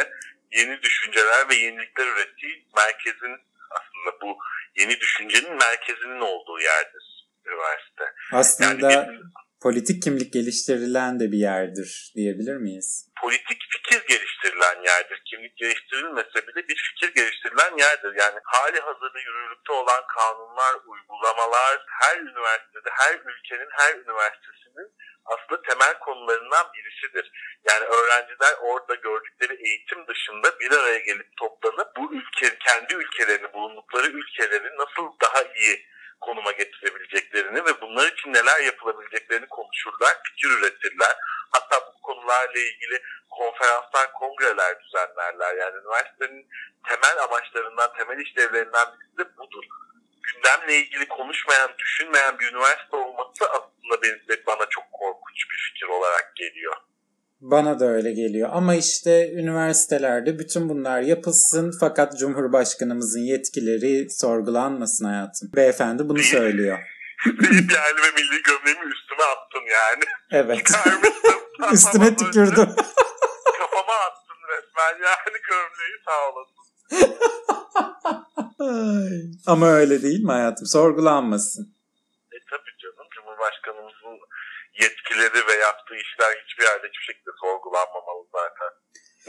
yeni 0.52 0.82
düşünceler 0.82 1.50
ve 1.50 1.56
yenilikler 1.56 2.08
ürettiği 2.08 2.68
merkezin 2.76 3.36
aslında 3.72 4.22
bu 4.22 4.38
yeni 4.80 5.00
düşüncenin 5.00 5.54
merkezinin 5.58 6.20
olduğu 6.20 6.60
yerdir 6.60 7.28
üniversite. 7.46 8.04
Aslında 8.34 8.92
Yani 8.92 9.08
bir- 9.12 9.22
politik 9.62 10.04
kimlik 10.04 10.34
geliştirilen 10.34 11.20
de 11.20 11.32
bir 11.32 11.38
yerdir 11.38 12.12
diyebilir 12.16 12.56
miyiz? 12.58 13.11
Politik 13.22 13.62
fikir 13.70 14.08
geliştirilen 14.08 14.84
yerdir. 14.84 15.22
Kimlik 15.26 15.58
geliştirilmese 15.58 16.48
bile 16.48 16.68
bir 16.68 16.76
fikir 16.76 17.14
geliştirilen 17.14 17.78
yerdir. 17.78 18.14
Yani 18.16 18.40
hali 18.44 18.80
hazırda 18.80 19.20
yürürlükte 19.20 19.72
olan 19.74 20.04
kanunlar, 20.16 20.76
uygulamalar 20.86 21.86
her 22.02 22.18
üniversitede, 22.18 22.90
her 22.92 23.14
ülkenin, 23.26 23.70
her 23.72 23.96
üniversitesinin 23.96 24.92
aslında 25.26 25.62
temel 25.62 26.00
konularından 26.00 26.66
birisidir. 26.74 27.32
Yani 27.70 27.86
öğrenciler 27.86 28.54
orada 28.62 28.96
gördükleri 28.96 29.68
eğitim 29.68 30.08
dışında 30.08 30.60
bir 30.60 30.72
araya 30.72 31.00
gelip 31.00 31.38
toplanıp 31.38 31.96
bu 31.98 32.14
ülke, 32.14 32.58
kendi 32.58 32.94
ülkelerini, 32.94 33.54
bulundukları 33.54 34.08
ülkeleri 34.08 34.78
nasıl 34.78 35.20
daha 35.22 35.44
iyi 35.56 35.91
konuma 36.22 36.52
getirebileceklerini 36.52 37.66
ve 37.66 37.82
bunlar 37.82 38.12
için 38.12 38.34
neler 38.34 38.60
yapılabileceklerini 38.60 39.48
konuşurlar, 39.48 40.18
fikir 40.24 40.50
üretirler. 40.50 41.16
Hatta 41.52 41.76
bu 41.88 42.02
konularla 42.02 42.60
ilgili 42.60 43.02
konferanslar, 43.30 44.14
kongreler 44.14 44.80
düzenlerler. 44.84 45.56
Yani 45.56 45.76
üniversitenin 45.78 46.48
temel 46.88 47.24
amaçlarından, 47.24 47.94
temel 47.98 48.20
işlevlerinden 48.20 48.88
birisi 48.94 49.18
de 49.18 49.38
budur. 49.38 49.64
Gündemle 50.24 50.76
ilgili 50.76 51.08
konuşmayan, 51.08 51.72
düşünmeyen 51.78 52.40
bir 52.40 52.52
üniversite 52.52 52.96
olması 52.96 53.50
aslında 53.50 54.02
benim, 54.02 54.44
bana 54.48 54.66
çok 54.70 54.92
korkunç 54.92 55.50
bir 55.52 55.58
fikir 55.58 55.88
olarak 55.88 56.36
geliyor. 56.36 56.76
Bana 57.52 57.80
da 57.80 57.86
öyle 57.86 58.12
geliyor. 58.12 58.50
Ama 58.52 58.76
işte 58.76 59.32
üniversitelerde 59.34 60.40
bütün 60.40 60.70
bunlar 60.70 61.02
yapılsın 61.02 61.72
fakat 61.80 62.20
Cumhurbaşkanımızın 62.20 63.20
yetkileri 63.20 64.10
sorgulanmasın 64.10 65.06
hayatım. 65.06 65.50
Beyefendi 65.56 66.10
bunu 66.10 66.20
söylüyor. 66.20 66.78
Deyip 67.26 67.72
yerli 67.72 68.02
ve 68.02 68.12
milli 68.16 68.42
gömleğimi 68.44 68.94
üstüme 68.94 69.24
attın 69.24 69.66
yani. 69.72 70.04
Evet. 70.32 70.72
Üstüne 71.74 72.16
tükürdüm. 72.16 72.70
Kafama 73.60 73.94
attın 74.08 74.40
resmen 74.52 75.04
yani 75.04 75.38
gömleği 75.50 75.98
sağ 76.06 76.20
olasın. 76.30 76.62
Ama 79.48 79.68
öyle 79.72 80.02
değil 80.02 80.24
mi 80.24 80.32
hayatım? 80.32 80.68
Sorgulanmasın. 80.68 81.76
E 82.32 82.38
tabii 82.50 82.78
canım 82.82 83.08
Cumhurbaşkanımızın 83.16 84.20
yetkileri 84.84 85.48
ve 85.48 85.56
yaptığı 85.68 85.98
işler 86.06 86.32
hiçbir 86.42 86.64
yerde 86.64 86.88
hiçbir 86.90 87.06
şekilde 87.10 87.32
sorgulanmamalı 87.44 88.24
zaten. 88.40 88.72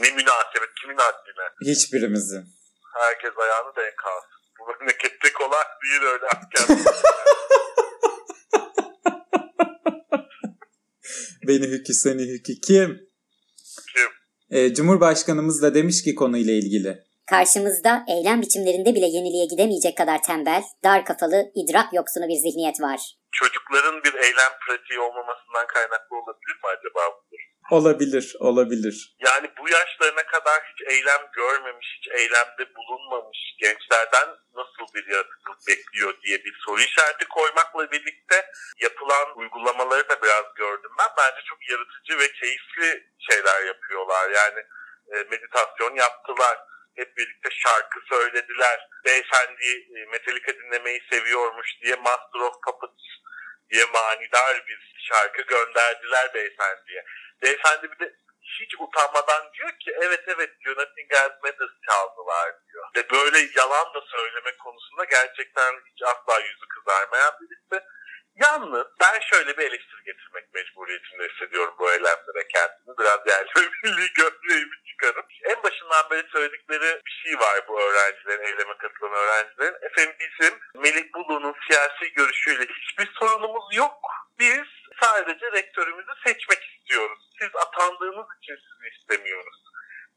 Ne 0.01 0.09
münasebet 0.17 0.71
kimin 0.81 0.97
haddine. 1.05 1.45
Hiçbirimizin. 1.71 2.43
Herkes 3.01 3.33
ayağını 3.37 3.75
denk 3.75 4.05
alsın. 4.05 4.39
Bu 4.59 4.63
memlekette 4.79 5.33
kolay 5.33 5.65
değil 5.83 6.01
öyle 6.13 6.25
hakem. 6.25 6.65
Beni 11.47 11.67
hükü 11.67 11.93
seni 11.93 12.21
hükü 12.21 12.53
kim? 12.67 13.09
Kim? 13.93 14.09
Ee, 14.49 14.73
Cumhurbaşkanımız 14.73 15.61
da 15.61 15.75
demiş 15.75 16.03
ki 16.03 16.15
konuyla 16.15 16.53
ilgili. 16.53 17.03
Karşımızda 17.29 18.05
eylem 18.09 18.41
biçimlerinde 18.41 18.95
bile 18.95 19.05
yeniliğe 19.05 19.45
gidemeyecek 19.45 19.97
kadar 19.97 20.23
tembel, 20.23 20.63
dar 20.83 21.05
kafalı, 21.05 21.51
idrak 21.55 21.93
yoksunu 21.93 22.27
bir 22.27 22.35
zihniyet 22.35 22.81
var. 22.81 22.99
Çocukların 23.33 24.03
bir 24.03 24.13
eylem 24.13 24.53
pratiği 24.65 24.99
olmamasından 24.99 25.67
kaynaklı 25.67 26.15
olabilir 26.15 26.55
mi 26.63 26.67
acaba 26.77 27.01
bu 27.11 27.21
durum? 27.31 27.53
Olabilir, 27.71 28.35
olabilir. 28.39 29.15
Yani 29.19 29.51
bu 29.57 29.69
yaşlarına 29.69 30.23
kadar 30.23 30.63
hiç 30.71 30.87
eylem 30.87 31.21
görmemiş, 31.33 31.87
hiç 31.97 32.07
eylemde 32.07 32.75
bulunmamış 32.75 33.37
gençlerden 33.59 34.29
nasıl 34.55 34.93
bir 34.95 35.07
yaratıcılık 35.07 35.67
bekliyor 35.67 36.21
diye 36.23 36.37
bir 36.43 36.55
soru 36.65 36.81
işareti 36.81 37.25
koymakla 37.25 37.91
birlikte 37.91 38.45
yapılan 38.81 39.37
uygulamaları 39.37 40.09
da 40.09 40.21
biraz 40.23 40.45
gördüm 40.55 40.91
ben. 40.99 41.09
Bence 41.17 41.41
çok 41.45 41.69
yaratıcı 41.69 42.19
ve 42.19 42.31
keyifli 42.31 43.07
şeyler 43.29 43.63
yapıyorlar. 43.65 44.29
Yani 44.29 44.59
e, 45.13 45.15
meditasyon 45.31 45.95
yaptılar, 45.95 46.57
Hep 46.95 47.17
birlikte 47.17 47.49
şarkı 47.51 47.99
söylediler. 48.09 48.89
Beyefendi 49.05 49.65
e, 49.95 50.05
Metallica 50.11 50.53
dinlemeyi 50.53 51.01
seviyormuş 51.11 51.81
diye 51.81 51.95
Master 51.95 52.39
of 52.39 52.55
Puppets 52.65 53.03
diye 53.73 53.85
manidar 53.85 54.67
bir 54.67 54.93
şarkı 54.97 55.41
gönderdiler 55.41 56.33
beyefendiye. 56.33 57.05
Beyefendi 57.41 57.91
bir 57.91 57.99
de 57.99 58.13
hiç 58.41 58.75
utanmadan 58.79 59.53
diyor 59.53 59.71
ki 59.79 59.91
evet 60.01 60.23
evet 60.27 60.59
diyor 60.59 60.75
Nothing 60.77 61.13
Else 61.13 61.37
Matters 61.43 61.75
çaldılar 61.89 62.53
diyor. 62.67 62.85
Ve 62.95 63.09
böyle 63.09 63.37
yalan 63.55 63.93
da 63.93 64.01
söylemek 64.01 64.59
konusunda 64.59 65.03
gerçekten 65.03 65.73
hiç 65.91 66.01
asla 66.03 66.39
yüzü 66.39 66.67
kızarmayan 66.67 67.33
birisi. 67.41 67.85
Yalnız 68.35 68.87
ben 68.99 69.19
şöyle 69.19 69.57
bir 69.57 69.63
eleştiri 69.63 70.03
getirmek 70.05 70.53
mecburiyetinde 70.53 71.27
hissediyorum 71.27 71.75
bu 71.79 71.91
eylemlere 71.91 72.47
kendimi. 72.53 72.97
Biraz 72.99 73.19
yerli 73.27 73.69
milli 73.83 74.13
gömleğimi 74.13 74.75
çıkarıp. 74.85 75.25
En 75.43 75.63
başından 75.63 76.09
beri 76.11 76.27
söyledikleri 76.31 77.01
bir 77.05 77.21
şey 77.23 77.39
var 77.39 77.61
bu 77.67 77.81
öğrencilerin, 77.81 78.43
eyleme 78.43 78.77
katılan 78.77 79.13
öğrencilerin. 79.13 79.77
Efendim 79.81 80.15
bizim 80.19 80.59
Melih 80.75 81.13
Bulu'nun 81.13 81.55
siyasi 81.67 82.13
görüşüyle 82.13 82.63
hiçbir 82.63 83.13
sorunumuz 83.19 83.65
yok. 83.75 83.99
Biz 84.39 84.67
sadece 85.01 85.51
rektörümüzü 85.51 86.11
seçmek 86.25 86.63
istiyoruz. 86.63 87.29
Siz 87.39 87.49
atandığınız 87.55 88.27
için 88.41 88.55
sizi 88.55 88.95
istemiyoruz 88.95 89.63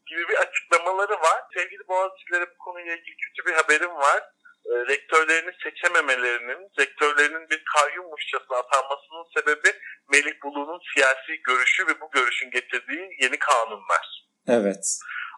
gibi 0.07 0.27
bir 0.27 0.37
açıklamaları 0.37 1.13
var. 1.13 1.43
Sevgili 1.53 1.87
Boğaziçi'lere 1.87 2.49
bu 2.49 2.57
konuyla 2.57 2.95
ilgili 2.95 3.15
kötü 3.17 3.49
bir 3.49 3.53
haberim 3.53 3.95
var. 3.95 4.23
E, 4.71 4.73
rektörlerini 4.93 5.51
seçememelerinin, 5.63 6.61
rektörlerinin 6.79 7.49
bir 7.49 7.63
kayyummuşçasına 7.75 8.57
atanmasının 8.57 9.25
sebebi 9.35 9.69
Melih 10.11 10.35
Bulu'nun 10.43 10.81
siyasi 10.93 11.41
görüşü 11.47 11.87
ve 11.87 12.01
bu 12.01 12.11
görüşün 12.11 12.51
getirdiği 12.51 13.03
yeni 13.21 13.39
kanunlar. 13.39 14.05
Evet. 14.47 14.85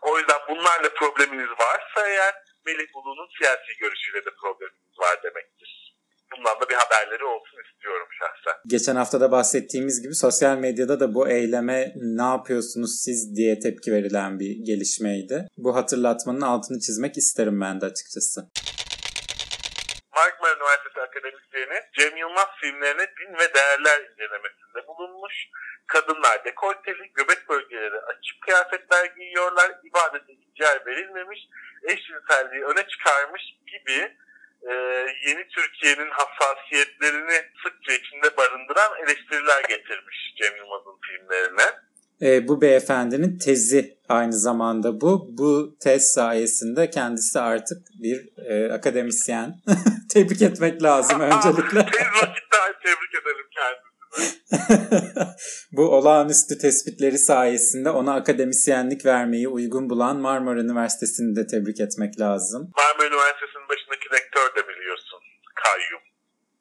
O 0.02 0.18
yüzden 0.18 0.40
bunlarla 0.50 0.90
probleminiz 1.00 1.50
varsa 1.50 2.08
eğer 2.08 2.34
Melih 2.66 2.88
Bulu'nun 2.94 3.30
siyasi 3.38 3.72
görüşüyle 3.80 4.26
de 4.26 4.30
probleminiz 4.42 5.00
var 5.00 5.24
demektir. 5.24 5.96
Bundan 6.38 6.62
da 6.62 6.70
bir 6.70 6.76
haberleri 6.76 7.24
olsun 7.24 7.58
istiyorum 7.68 8.08
şahsen. 8.20 8.60
Geçen 8.68 8.96
hafta 8.96 9.22
da 9.22 9.32
bahsettiğimiz 9.32 10.02
gibi 10.02 10.16
sosyal 10.16 10.58
medyada 10.58 11.00
da 11.00 11.14
bu 11.14 11.30
eyleme 11.30 11.94
ne 11.96 12.22
yapıyorsunuz 12.22 13.02
siz 13.06 13.36
diye 13.36 13.60
tepki 13.60 13.92
verilen 13.92 14.40
bir 14.40 14.66
gelişmeydi. 14.66 15.48
Bu 15.58 15.76
hatırlatmanın 15.76 16.42
altını 16.42 16.80
çizmek 16.80 17.18
isterim 17.18 17.62
ben 17.62 17.82
de 17.82 17.86
açıkçası. 17.86 18.42
Marmara 20.20 20.56
Üniversitesi 20.56 21.02
akademisyeni 21.02 21.82
Cem 21.98 22.18
Yılmaz 22.18 22.48
filmlerine 22.62 23.08
din 23.20 23.34
ve 23.40 23.54
değerler 23.54 24.00
incelemesinde 24.00 24.88
bulunmuş. 24.88 25.34
Kadınlar 25.88 26.46
dekolteli, 26.46 27.14
göbek 27.14 27.50
bölgeleri 27.50 28.00
açık 28.00 28.42
kıyafetler 28.42 29.06
giyiyorlar, 29.06 29.72
ibadete 29.84 30.34
yer 30.56 30.86
verilmemiş, 30.86 31.40
eşcinselliği 31.84 32.66
öne 32.66 32.88
çıkarmış 32.88 33.42
gibi 33.68 34.18
e, 34.70 34.74
yeni 35.28 35.48
Türkiye'nin 35.48 36.10
hassasiyetlerini 36.10 37.46
sıkça 37.64 37.94
içinde 37.94 38.38
barındıran 38.38 38.98
eleştiriler 39.04 39.64
getirmiş 39.64 40.34
Cem 40.38 40.56
Yılmaz'ın 40.56 41.00
filmlerine. 41.08 41.89
E, 42.22 42.48
bu 42.48 42.62
beyefendinin 42.62 43.38
tezi 43.38 43.98
aynı 44.10 44.34
zamanda 44.34 45.02
bu. 45.02 45.28
Bu 45.38 45.78
tez 45.80 46.04
sayesinde 46.04 46.90
kendisi 46.90 47.40
artık 47.40 47.78
bir 48.04 48.30
e, 48.38 48.74
akademisyen. 48.74 49.56
Tebrik 50.14 50.42
etmek 50.42 50.84
lazım 50.84 51.20
öncelikle. 51.22 51.86
Tebrik 52.84 53.14
edelim 53.22 53.46
kendisini. 53.52 53.90
bu 55.72 55.82
olağanüstü 55.82 56.58
tespitleri 56.58 57.18
sayesinde 57.18 57.90
ona 57.90 58.14
akademisyenlik 58.14 59.06
vermeyi 59.06 59.48
uygun 59.48 59.90
bulan 59.90 60.18
Marmara 60.18 60.60
Üniversitesi'ni 60.60 61.36
de 61.36 61.48
tebrik 61.48 61.80
etmek 61.80 62.20
lazım. 62.20 62.72
Marmara 62.78 63.08
Üniversitesi'nin 63.08 63.70
başındaki 63.70 64.10
rektör 64.14 64.56
de 64.56 64.68
biliyorsun. 64.68 65.20
Kayyum. 65.56 66.02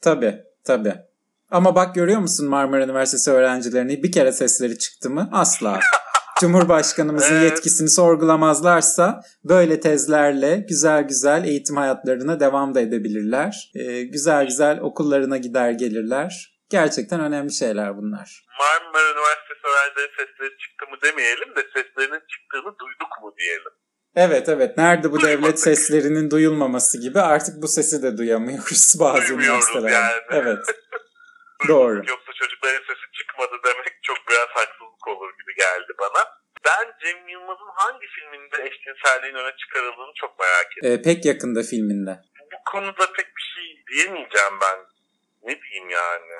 Tabii, 0.00 0.44
tabii. 0.64 1.07
Ama 1.50 1.74
bak 1.74 1.94
görüyor 1.94 2.20
musun 2.20 2.48
Marmara 2.48 2.84
Üniversitesi 2.84 3.30
öğrencilerini 3.30 4.02
bir 4.02 4.12
kere 4.12 4.32
sesleri 4.32 4.78
çıktı 4.78 5.10
mı? 5.10 5.28
Asla. 5.32 5.80
Cumhurbaşkanımızın 6.40 7.34
Evet. 7.34 7.42
yetkisini 7.50 7.88
sorgulamazlarsa 7.90 9.20
böyle 9.44 9.80
tezlerle 9.80 10.56
güzel 10.68 11.02
güzel 11.02 11.44
eğitim 11.44 11.76
hayatlarına 11.76 12.40
devam 12.40 12.74
da 12.74 12.80
edebilirler. 12.80 13.70
Ee, 13.74 14.02
güzel 14.02 14.46
güzel 14.46 14.80
okullarına 14.80 15.36
gider 15.36 15.70
gelirler. 15.70 16.58
Gerçekten 16.70 17.20
önemli 17.20 17.52
şeyler 17.52 17.96
bunlar. 17.96 18.44
Marmara 18.58 19.10
Üniversitesi 19.12 19.60
öğrencilerin 19.66 20.10
sesleri 20.16 20.58
çıktı 20.58 20.84
mı 20.90 20.96
demeyelim 21.04 21.48
de 21.56 21.60
seslerinin 21.74 22.22
çıktığını 22.32 22.74
duyduk 22.80 23.22
mu 23.22 23.32
diyelim. 23.38 23.72
Evet 24.16 24.48
evet 24.48 24.76
nerede 24.78 25.12
bu 25.12 25.20
devlet 25.22 25.34
Duymadık. 25.38 25.58
seslerinin 25.58 26.30
duyulmaması 26.30 26.98
gibi 27.00 27.20
artık 27.20 27.62
bu 27.62 27.68
sesi 27.68 28.02
de 28.02 28.18
duyamıyoruz 28.18 28.94
bazı 29.00 29.28
Duymuyoruz 29.28 29.64
üniversitelerde. 29.74 29.94
yani. 29.94 30.12
Evet. 30.30 30.58
Doğru. 31.68 31.96
Yoksa 31.96 32.32
çocukların 32.32 32.82
sesi 32.88 33.06
çıkmadı 33.18 33.56
demek 33.64 33.98
çok 34.02 34.18
biraz 34.28 34.48
haksızlık 34.48 35.08
olur 35.08 35.30
gibi 35.38 35.54
geldi 35.56 35.92
bana. 35.98 36.22
Ben 36.64 36.86
Cem 37.02 37.28
Yılmaz'ın 37.28 37.72
hangi 37.74 38.06
filminde 38.06 38.56
eşcinselliğin 38.68 39.34
öne 39.34 39.56
çıkarıldığını 39.56 40.12
çok 40.14 40.38
merak 40.38 40.78
ediyorum. 40.78 41.00
Ee, 41.00 41.02
pek 41.02 41.24
yakında 41.24 41.62
filminde. 41.62 42.20
Bu 42.52 42.70
konuda 42.72 43.12
pek 43.16 43.26
bir 43.36 43.46
şey 43.54 43.84
diyemeyeceğim 43.90 44.54
ben. 44.62 44.78
Ne 45.42 45.62
diyeyim 45.62 45.90
yani? 45.90 46.38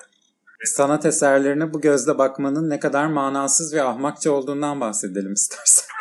Sanat 0.65 1.07
eserlerine 1.07 1.73
bu 1.75 1.81
gözle 1.81 2.19
bakmanın 2.19 2.71
ne 2.71 2.81
kadar 2.81 3.07
manasız 3.07 3.75
ve 3.75 3.83
ahmakça 3.83 4.31
olduğundan 4.31 4.81
bahsedelim 4.81 5.33
istersen. 5.33 5.89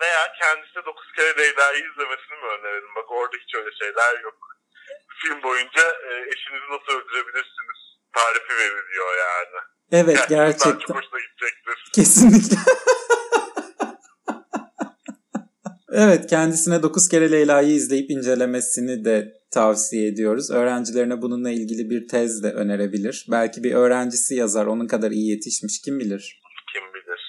Veya 0.00 0.32
kendisine 0.40 0.84
9 0.86 1.12
kere 1.16 1.38
Leyla'yı 1.38 1.78
izlemesini 1.78 2.36
mi 2.42 2.46
önerelim? 2.58 2.94
Bak 2.96 3.10
orada 3.10 3.36
hiç 3.36 3.54
öyle 3.54 3.70
şeyler 3.78 4.20
yok. 4.22 4.50
Film 5.22 5.42
boyunca 5.42 5.82
e, 6.08 6.10
eşinizi 6.32 6.66
nasıl 6.70 6.92
öldürebilirsiniz 6.98 7.80
tarifi 8.14 8.52
veriliyor 8.58 9.08
yani. 9.18 9.58
Evet 9.92 10.16
çok 10.16 10.28
gerçekten. 10.28 10.94
hoşuna 10.94 11.20
gidecektir. 11.20 11.90
Kesinlikle. 11.94 12.56
evet 15.92 16.26
kendisine 16.26 16.82
9 16.82 17.08
kere 17.08 17.32
Leyla'yı 17.32 17.68
izleyip 17.68 18.10
incelemesini 18.10 19.04
de 19.04 19.40
tavsiye 19.54 20.08
ediyoruz. 20.08 20.50
Öğrencilerine 20.50 21.22
bununla 21.22 21.50
ilgili 21.50 21.90
bir 21.90 22.08
tez 22.08 22.42
de 22.42 22.52
önerebilir. 22.52 23.26
Belki 23.30 23.64
bir 23.64 23.74
öğrencisi 23.74 24.34
yazar 24.34 24.66
onun 24.66 24.86
kadar 24.86 25.10
iyi 25.10 25.30
yetişmiş 25.30 25.80
kim 25.84 25.98
bilir. 25.98 26.40
Kim 26.72 26.82
bilir. 26.94 27.20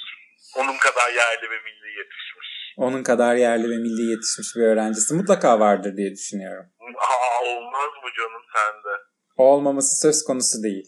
Onun 0.55 0.77
kadar 0.77 1.13
yerli 1.15 1.43
ve 1.51 1.57
milli 1.65 1.97
yetişmiş. 1.97 2.73
Onun 2.77 3.03
kadar 3.03 3.35
yerli 3.35 3.69
ve 3.69 3.77
milli 3.77 4.11
yetişmiş 4.11 4.55
bir 4.55 4.61
öğrencisi 4.61 5.13
mutlaka 5.13 5.59
vardır 5.59 5.97
diye 5.97 6.11
düşünüyorum. 6.11 6.65
Aa, 6.97 7.45
olmaz 7.45 7.89
mı 8.03 8.09
canım 8.17 8.41
sende? 8.55 9.11
olmaması 9.37 10.01
söz 10.01 10.23
konusu 10.27 10.63
değil. 10.63 10.87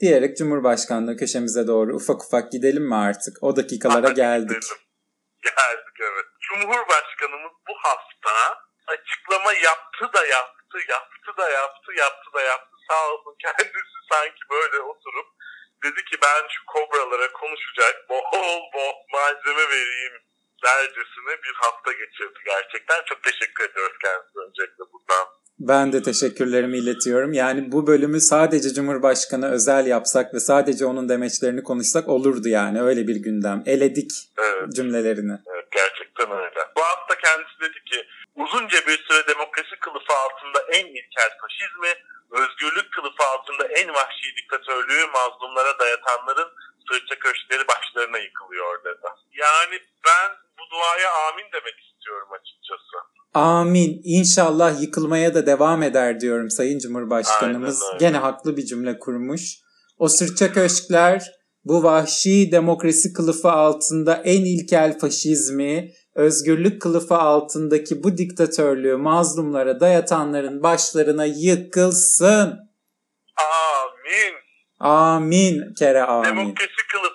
Diyerek 0.00 0.36
Cumhurbaşkanlığı 0.36 1.16
köşemize 1.16 1.66
doğru 1.66 1.96
ufak 1.96 2.20
ufak 2.26 2.52
gidelim 2.52 2.88
mi 2.88 2.96
artık? 2.96 3.34
O 3.42 3.56
dakikalara 3.56 4.10
geldik. 4.24 4.48
gidelim. 4.48 4.78
Geldik 5.42 5.96
evet. 6.00 6.26
Cumhurbaşkanımız 6.40 7.52
bu 7.68 7.74
hafta 7.86 8.36
açıklama 8.86 9.52
yaptı 9.52 10.04
da 10.14 10.26
yaptı, 10.26 10.78
yaptı 10.88 11.30
da 11.38 11.50
yaptı, 11.50 11.90
yaptı 11.98 12.28
da 12.34 12.40
yaptı. 12.40 12.74
Sağ 12.88 13.12
olsun 13.12 13.34
kendisi 13.42 13.98
sanki 14.12 14.42
böyle 14.50 14.78
oturup 14.80 15.28
dedi 15.84 16.04
ki 16.04 16.16
ben 16.22 16.42
şu 16.54 16.62
kobralara 16.66 17.32
konuşacak 17.32 17.94
bol 18.08 18.24
bol 18.74 18.92
malzeme 19.12 19.68
vereyim 19.68 20.23
dercesine 20.64 21.32
bir 21.44 21.54
hafta 21.54 21.92
geçirdi 21.92 22.38
gerçekten. 22.44 23.02
Çok 23.06 23.22
teşekkür 23.22 23.64
ediyoruz 23.70 23.96
kendisine 24.02 24.42
öncelikle 24.48 24.84
buradan. 24.92 25.26
Ben 25.58 25.92
de 25.92 26.02
teşekkürlerimi 26.02 26.78
iletiyorum. 26.78 27.32
Yani 27.32 27.72
bu 27.72 27.86
bölümü 27.86 28.20
sadece 28.20 28.68
Cumhurbaşkanı 28.74 29.50
özel 29.50 29.86
yapsak 29.86 30.34
ve 30.34 30.40
sadece 30.40 30.86
onun 30.86 31.08
demeçlerini 31.08 31.62
konuşsak 31.62 32.08
olurdu 32.08 32.48
yani. 32.48 32.82
Öyle 32.82 33.08
bir 33.08 33.16
gündem. 33.16 33.62
Eledik 33.66 34.10
Evet. 34.38 34.72
cümlelerini. 34.76 35.38
Evet, 35.52 35.66
gerçekten 35.70 36.30
öyle. 36.30 36.60
Bu 36.76 36.82
hafta 36.82 37.14
kendisi 37.18 37.60
dedi 37.60 37.84
ki 37.84 38.06
uzunca 38.36 38.78
bir 38.86 38.98
süre 39.08 39.26
demokrasi 39.28 39.76
kılıfı 39.80 40.12
altında 40.24 40.58
en 40.72 40.86
ilkel 40.86 41.30
faşizmi, 41.40 41.92
özgürlük 42.30 42.92
kılıfı 42.92 43.22
altında 43.34 43.64
en 43.66 43.88
vahşi 43.94 44.36
diktatörlüğü 44.36 45.06
mazlumlara 45.06 45.78
dayatanların 45.78 46.48
sırça 46.88 47.18
köşkleri 47.18 47.68
başlarına 47.68 48.18
yıkılıyor 48.18 48.84
dedi. 48.84 49.06
Yani 49.32 49.80
ben 50.06 50.43
duaya 50.74 51.10
amin 51.28 51.48
demek 51.52 51.74
istiyorum 51.88 52.28
açıkçası. 52.38 52.96
Amin. 53.34 54.00
İnşallah 54.04 54.82
yıkılmaya 54.82 55.34
da 55.34 55.46
devam 55.46 55.82
eder 55.82 56.20
diyorum 56.20 56.50
Sayın 56.50 56.78
Cumhurbaşkanımız. 56.78 57.82
Aynen 57.82 57.94
öyle. 57.94 58.06
Gene 58.06 58.18
haklı 58.18 58.56
bir 58.56 58.64
cümle 58.64 58.98
kurmuş. 58.98 59.42
O 59.98 60.08
sırça 60.08 60.52
köşkler 60.52 61.22
bu 61.64 61.82
vahşi 61.82 62.52
demokrasi 62.52 63.12
kılıfı 63.12 63.50
altında 63.50 64.14
en 64.14 64.44
ilkel 64.44 64.98
faşizmi, 64.98 65.90
özgürlük 66.14 66.82
kılıfı 66.82 67.14
altındaki 67.14 68.02
bu 68.02 68.18
diktatörlüğü 68.18 68.96
mazlumlara 68.96 69.80
dayatanların 69.80 70.62
başlarına 70.62 71.24
yıkılsın. 71.24 72.58
Amin. 73.36 74.34
Amin 74.80 75.74
kere 75.78 76.02
amin. 76.02 76.30
Demokrasi 76.30 76.86
kılıfı 76.92 77.13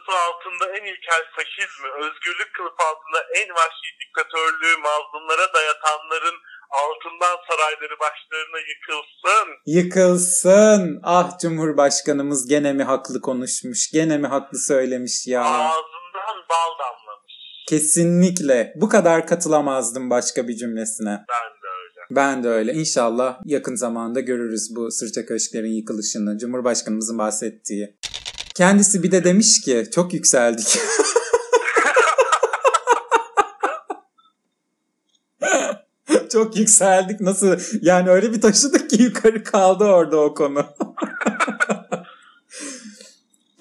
en 0.79 0.85
ilkel 0.93 1.23
faşizmi, 1.35 1.89
özgürlük 2.03 2.51
kılıfı 2.57 2.83
altında 2.89 3.19
en 3.39 3.49
vahşi 3.59 3.89
diktatörlüğü 4.01 4.77
mazlumlara 4.77 5.53
dayatanların 5.53 6.37
altından 6.83 7.37
sarayları 7.49 7.95
başlarına 7.99 8.59
yıkılsın. 8.71 9.47
Yıkılsın. 9.65 10.99
Ah 11.03 11.39
Cumhurbaşkanımız 11.41 12.47
gene 12.47 12.73
mi 12.73 12.83
haklı 12.83 13.21
konuşmuş, 13.21 13.91
gene 13.91 14.17
mi 14.17 14.27
haklı 14.27 14.59
söylemiş 14.59 15.27
ya. 15.27 15.43
Ağzından 15.43 16.37
bal 16.49 16.71
damlamış. 16.79 17.33
Kesinlikle. 17.69 18.73
Bu 18.75 18.89
kadar 18.89 19.27
katılamazdım 19.27 20.09
başka 20.09 20.47
bir 20.47 20.55
cümlesine. 20.55 21.09
Ben 21.29 21.49
de 21.63 21.67
öyle. 21.81 22.01
Ben 22.11 22.43
de 22.43 22.47
öyle. 22.47 22.73
İnşallah 22.73 23.39
yakın 23.45 23.75
zamanda 23.75 24.19
görürüz 24.19 24.75
bu 24.75 24.91
sırça 24.91 25.25
köşklerin 25.25 25.73
yıkılışını. 25.73 26.37
Cumhurbaşkanımızın 26.37 27.17
bahsettiği. 27.17 27.99
Kendisi 28.59 29.03
bir 29.03 29.11
de 29.11 29.23
demiş 29.23 29.61
ki 29.61 29.85
çok 29.95 30.13
yükseldik. 30.13 30.67
çok 36.31 36.57
yükseldik. 36.57 37.21
Nasıl? 37.21 37.59
Yani 37.81 38.09
öyle 38.09 38.33
bir 38.33 38.41
taşıdık 38.41 38.89
ki 38.89 39.03
yukarı 39.03 39.43
kaldı 39.43 39.83
orada 39.83 40.17
o 40.17 40.33
konu. 40.33 40.65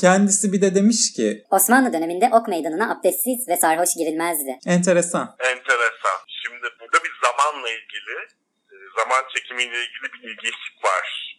Kendisi 0.01 0.53
bir 0.53 0.61
de 0.61 0.75
demiş 0.75 1.13
ki 1.13 1.45
Osmanlı 1.51 1.93
döneminde 1.93 2.31
ok 2.33 2.49
meydanına 2.49 2.93
abdestsiz 2.93 3.49
ve 3.49 3.57
sarhoş 3.57 3.95
girilmezdi. 3.95 4.59
enteresan. 4.67 5.37
Enteresan. 5.39 6.19
Şimdi 6.43 6.67
burada 6.81 7.05
bir 7.05 7.13
zamanla 7.27 7.71
ilgili, 7.71 8.17
e, 8.73 8.75
zaman 8.97 9.25
çekimiyle 9.35 9.79
ilgili 9.85 10.13
bir 10.15 10.23
ilginçlik 10.29 10.85
var. 10.85 11.39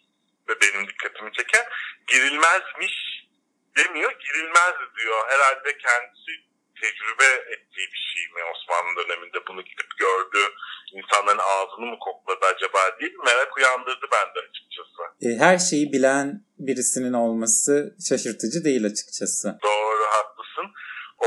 Ve 0.50 0.54
benim 0.62 0.88
dikkatimi 0.88 1.32
çeken 1.32 1.66
girilmezmiş 2.08 3.09
demiyor, 3.80 4.12
girilmez 4.26 4.76
diyor. 4.98 5.20
Herhalde 5.28 5.78
kendisi 5.78 6.32
tecrübe 6.82 7.30
ettiği 7.54 7.88
bir 7.94 8.04
şey 8.14 8.24
mi 8.36 8.42
Osmanlı 8.54 8.92
döneminde 9.00 9.38
bunu 9.48 9.62
gidip 9.62 9.90
gördü. 9.98 10.42
insanların 10.94 11.38
ağzını 11.54 11.86
mı 11.86 11.98
kokladı 12.00 12.46
acaba 12.56 13.00
değil 13.00 13.14
mi? 13.14 13.24
Merak 13.26 13.58
uyandırdı 13.58 14.06
bende 14.12 14.40
açıkçası. 14.50 15.02
E, 15.26 15.28
her 15.46 15.58
şeyi 15.70 15.86
bilen 15.94 16.28
birisinin 16.68 17.14
olması 17.14 17.96
şaşırtıcı 18.10 18.60
değil 18.64 18.86
açıkçası. 18.86 19.48
Doğru 19.64 20.04
haklısın. 20.18 20.68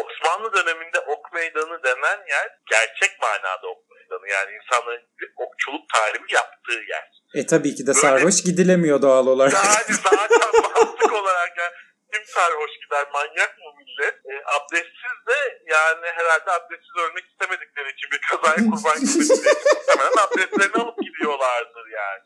Osmanlı 0.01 0.53
döneminde 0.53 0.99
ok 1.01 1.33
meydanı 1.33 1.83
denen 1.83 2.19
yer 2.29 2.49
gerçek 2.71 3.13
manada 3.23 3.67
ok 3.75 3.91
meydanı. 3.91 4.29
Yani 4.29 4.51
insanların 4.57 5.03
okçuluk 5.37 5.85
talimi 5.95 6.33
yaptığı 6.33 6.81
yer. 6.93 7.23
E 7.35 7.47
tabii 7.47 7.75
ki 7.75 7.83
de 7.83 7.87
Böyle- 7.87 7.99
sarhoş 7.99 8.43
gidilemiyor 8.43 9.03
doğal 9.03 9.27
olarak. 9.27 9.53
Yani 9.53 9.99
zaten 10.05 10.63
mantık 10.63 11.13
olarak 11.13 11.59
yani 11.59 11.73
kim 12.13 12.25
sarhoş 12.27 12.71
gider 12.85 13.07
manyak 13.13 13.59
mı 13.59 13.65
millet? 13.79 14.15
E, 14.15 14.35
abdestsiz 14.57 15.17
de 15.29 15.63
yani 15.67 16.07
herhalde 16.07 16.53
abdestsiz 16.53 16.97
ölmek 16.97 17.25
istemedikleri 17.31 17.93
için 17.93 18.11
bir 18.11 18.21
kazaya 18.21 18.57
kurban 18.57 18.97
gitmedikleri 19.01 19.53
için 19.53 19.77
muhtemelen 19.77 20.27
abdestlerini 20.27 20.83
alıp 20.83 20.99
gidiyorlardır 20.99 21.87
yani. 21.87 22.23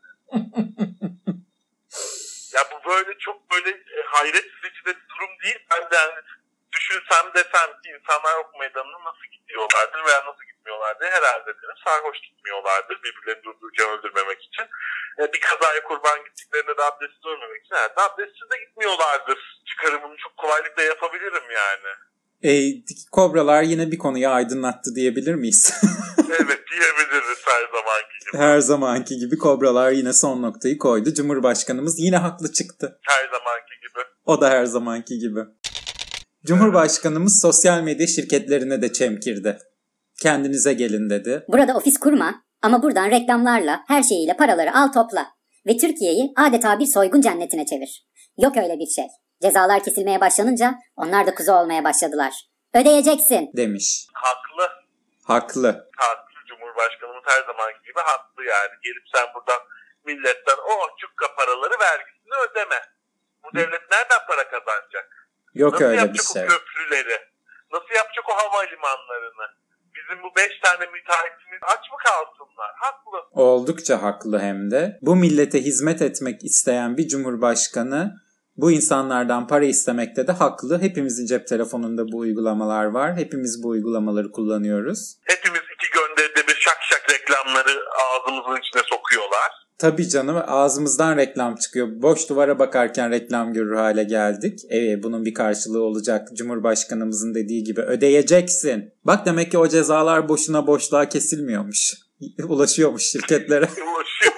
Ya 2.54 2.62
bu 2.72 2.90
böyle 2.90 3.18
çok 3.18 3.50
böyle 3.50 3.70
e, 3.70 4.02
hayret 4.06 4.44
edici 4.44 4.84
de 4.86 4.94
durum 5.08 5.30
değil. 5.44 5.58
Ben 5.70 5.90
de 5.90 5.96
yani 5.96 6.20
düşünsem 6.76 7.26
desem 7.36 7.70
ki 7.80 7.88
insanlar 7.96 8.34
ok 8.42 8.50
meydanına 8.60 9.00
nasıl 9.08 9.26
gidiyorlardır 9.34 10.00
veya 10.06 10.20
nasıl 10.28 10.44
gitmiyorlardır 10.50 11.06
herhalde 11.16 11.50
derim. 11.58 11.78
Sarhoş 11.84 12.18
gitmiyorlardır 12.26 12.96
birbirlerini 13.04 13.44
durdururken 13.44 13.88
öldürmemek 13.94 14.40
için. 14.48 14.66
E, 15.20 15.22
bir 15.32 15.40
kazaya 15.48 15.80
kurban 15.88 16.18
gittiklerinde 16.26 16.74
de 16.78 16.82
abdestsiz 16.90 17.24
ölmemek 17.32 17.60
için 17.64 17.74
herhalde 17.74 18.00
abdestsiz 18.08 18.46
de 18.52 18.56
gitmiyorlardır. 18.64 19.38
Çıkarımını 19.68 20.16
çok 20.24 20.36
kolaylıkla 20.36 20.82
yapabilirim 20.82 21.46
yani. 21.62 21.90
E, 22.48 22.50
kobralar 23.12 23.62
yine 23.62 23.90
bir 23.92 23.98
konuyu 23.98 24.28
aydınlattı 24.28 24.94
diyebilir 24.94 25.34
miyiz? 25.34 25.62
Evet 26.40 26.60
diyebiliriz 26.72 27.38
her 27.46 27.62
zamanki 27.72 28.18
gibi. 28.26 28.38
Her 28.38 28.58
zamanki 28.58 29.16
gibi 29.16 29.38
kobralar 29.38 29.90
yine 29.90 30.12
son 30.12 30.42
noktayı 30.42 30.78
koydu. 30.78 31.14
Cumhurbaşkanımız 31.14 31.94
yine 31.98 32.16
haklı 32.16 32.52
çıktı. 32.52 32.98
Her 33.02 33.24
zamanki 33.24 33.74
gibi. 33.80 34.04
O 34.26 34.40
da 34.40 34.50
her 34.50 34.64
zamanki 34.64 35.18
gibi. 35.18 35.40
Cumhurbaşkanımız 36.46 37.40
sosyal 37.42 37.80
medya 37.80 38.06
şirketlerine 38.06 38.82
de 38.82 38.92
çemkirdi. 38.92 39.58
Kendinize 40.22 40.72
gelin 40.72 41.10
dedi. 41.10 41.44
Burada 41.48 41.72
ofis 41.76 41.98
kurma 42.00 42.34
ama 42.62 42.82
buradan 42.82 43.10
reklamlarla 43.10 43.84
her 43.88 44.02
şeyiyle 44.02 44.36
paraları 44.36 44.74
al 44.74 44.88
topla. 44.92 45.26
Ve 45.66 45.76
Türkiye'yi 45.76 46.32
adeta 46.36 46.78
bir 46.78 46.86
soygun 46.86 47.20
cennetine 47.20 47.66
çevir. 47.66 48.06
Yok 48.38 48.56
öyle 48.56 48.74
bir 48.78 48.90
şey. 48.96 49.04
Cezalar 49.42 49.82
kesilmeye 49.82 50.20
başlanınca 50.20 50.74
onlar 50.96 51.26
da 51.26 51.34
kuzu 51.34 51.52
olmaya 51.52 51.84
başladılar. 51.84 52.32
Ödeyeceksin. 52.74 53.50
Demiş. 53.56 54.06
Haklı. 54.12 54.66
Haklı. 55.24 55.88
Haklı. 55.96 56.38
Cumhurbaşkanımız 56.48 57.24
her 57.26 57.42
zamanki 57.46 57.80
gibi 57.88 58.00
haklı 58.10 58.44
yani. 58.44 58.74
Gelip 58.84 59.04
sen 59.14 59.26
buradan 59.34 59.60
milletten 60.04 60.58
o 60.70 60.74
cukka 61.00 61.26
paraları 61.36 61.76
vergisini 61.80 62.34
ödeme. 62.50 62.80
Bu 63.44 63.48
devlet 63.56 63.90
nereden 63.90 64.20
para 64.28 64.44
kazanacak? 64.50 65.25
Yok 65.58 65.72
Nasıl 65.72 65.84
öyle 65.84 65.96
bir 65.96 66.02
yapacak 66.02 66.26
şey. 66.32 66.44
o 66.44 66.46
köprüleri? 66.48 67.18
Nasıl 67.72 67.94
yapacak 67.94 68.24
o 68.30 68.32
havalimanlarını? 68.32 69.46
Bizim 69.94 70.22
bu 70.22 70.36
beş 70.36 70.60
tane 70.64 70.90
müteahhitimiz 70.90 71.60
aç 71.62 71.90
mı 71.92 71.96
kalsınlar? 72.04 72.70
Haklı. 72.76 73.18
Oldukça 73.42 74.02
haklı 74.02 74.38
hem 74.38 74.70
de. 74.70 74.98
Bu 75.02 75.16
millete 75.16 75.60
hizmet 75.62 76.02
etmek 76.02 76.44
isteyen 76.44 76.96
bir 76.96 77.08
cumhurbaşkanı 77.08 78.14
bu 78.56 78.70
insanlardan 78.72 79.46
para 79.46 79.64
istemekte 79.64 80.26
de 80.26 80.32
haklı. 80.32 80.80
Hepimizin 80.82 81.26
cep 81.26 81.46
telefonunda 81.46 82.02
bu 82.12 82.18
uygulamalar 82.18 82.84
var. 82.84 83.16
Hepimiz 83.16 83.62
bu 83.62 83.68
uygulamaları 83.68 84.32
kullanıyoruz. 84.32 85.16
Hepimiz 85.24 85.60
iki 85.74 85.90
gönderide 85.90 86.46
bir 86.48 86.54
şak 86.54 86.78
şak 86.82 87.10
reklamları 87.10 87.84
ağzımızın 88.04 88.60
içine 88.60 88.82
sokuyorlar. 88.82 89.65
Tabii 89.78 90.08
canım 90.08 90.42
ağzımızdan 90.46 91.16
reklam 91.16 91.54
çıkıyor. 91.56 91.88
Boş 91.90 92.28
duvara 92.28 92.58
bakarken 92.58 93.10
reklam 93.10 93.52
görür 93.52 93.76
hale 93.76 94.04
geldik. 94.04 94.60
Evet 94.70 95.02
bunun 95.02 95.24
bir 95.24 95.34
karşılığı 95.34 95.82
olacak. 95.82 96.28
Cumhurbaşkanımızın 96.36 97.34
dediği 97.34 97.64
gibi 97.64 97.80
ödeyeceksin. 97.80 98.94
Bak 99.04 99.26
demek 99.26 99.50
ki 99.50 99.58
o 99.58 99.68
cezalar 99.68 100.28
boşuna 100.28 100.66
boşluğa 100.66 101.08
kesilmiyormuş. 101.08 101.94
Ulaşıyormuş 102.48 103.02
şirketlere. 103.02 103.64
Ulaşıyor. 103.94 104.34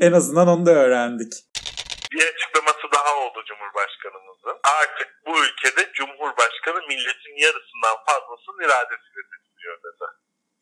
en 0.00 0.12
azından 0.12 0.48
onu 0.48 0.66
da 0.66 0.70
öğrendik. 0.70 1.32
bir 2.12 2.18
açıklaması 2.18 2.86
daha 2.94 3.10
oldu 3.24 3.38
Cumhurbaşkanımızın. 3.48 4.56
Artık 4.82 5.08
bu 5.26 5.32
ülkede 5.44 5.90
Cumhurbaşkanı 5.92 6.86
milletin 6.88 7.36
yarısından 7.44 7.96
fazlasının 8.06 8.60
iradesiyle 8.64 9.22
seçiliyor 9.32 9.78
dedi. 9.84 10.06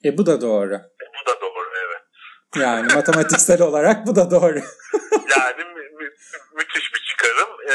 E 0.05 0.19
bu 0.19 0.27
da 0.27 0.41
doğru. 0.41 0.81
Yani 2.61 2.95
matematiksel 2.95 3.63
olarak 3.63 4.07
bu 4.07 4.17
da 4.17 4.31
doğru. 4.31 4.59
Yani 5.37 5.65
mü- 5.65 5.91
mü- 5.99 6.15
müthiş 6.57 6.95
bir 6.95 7.01
çıkarım. 7.11 7.49
Ee, 7.71 7.75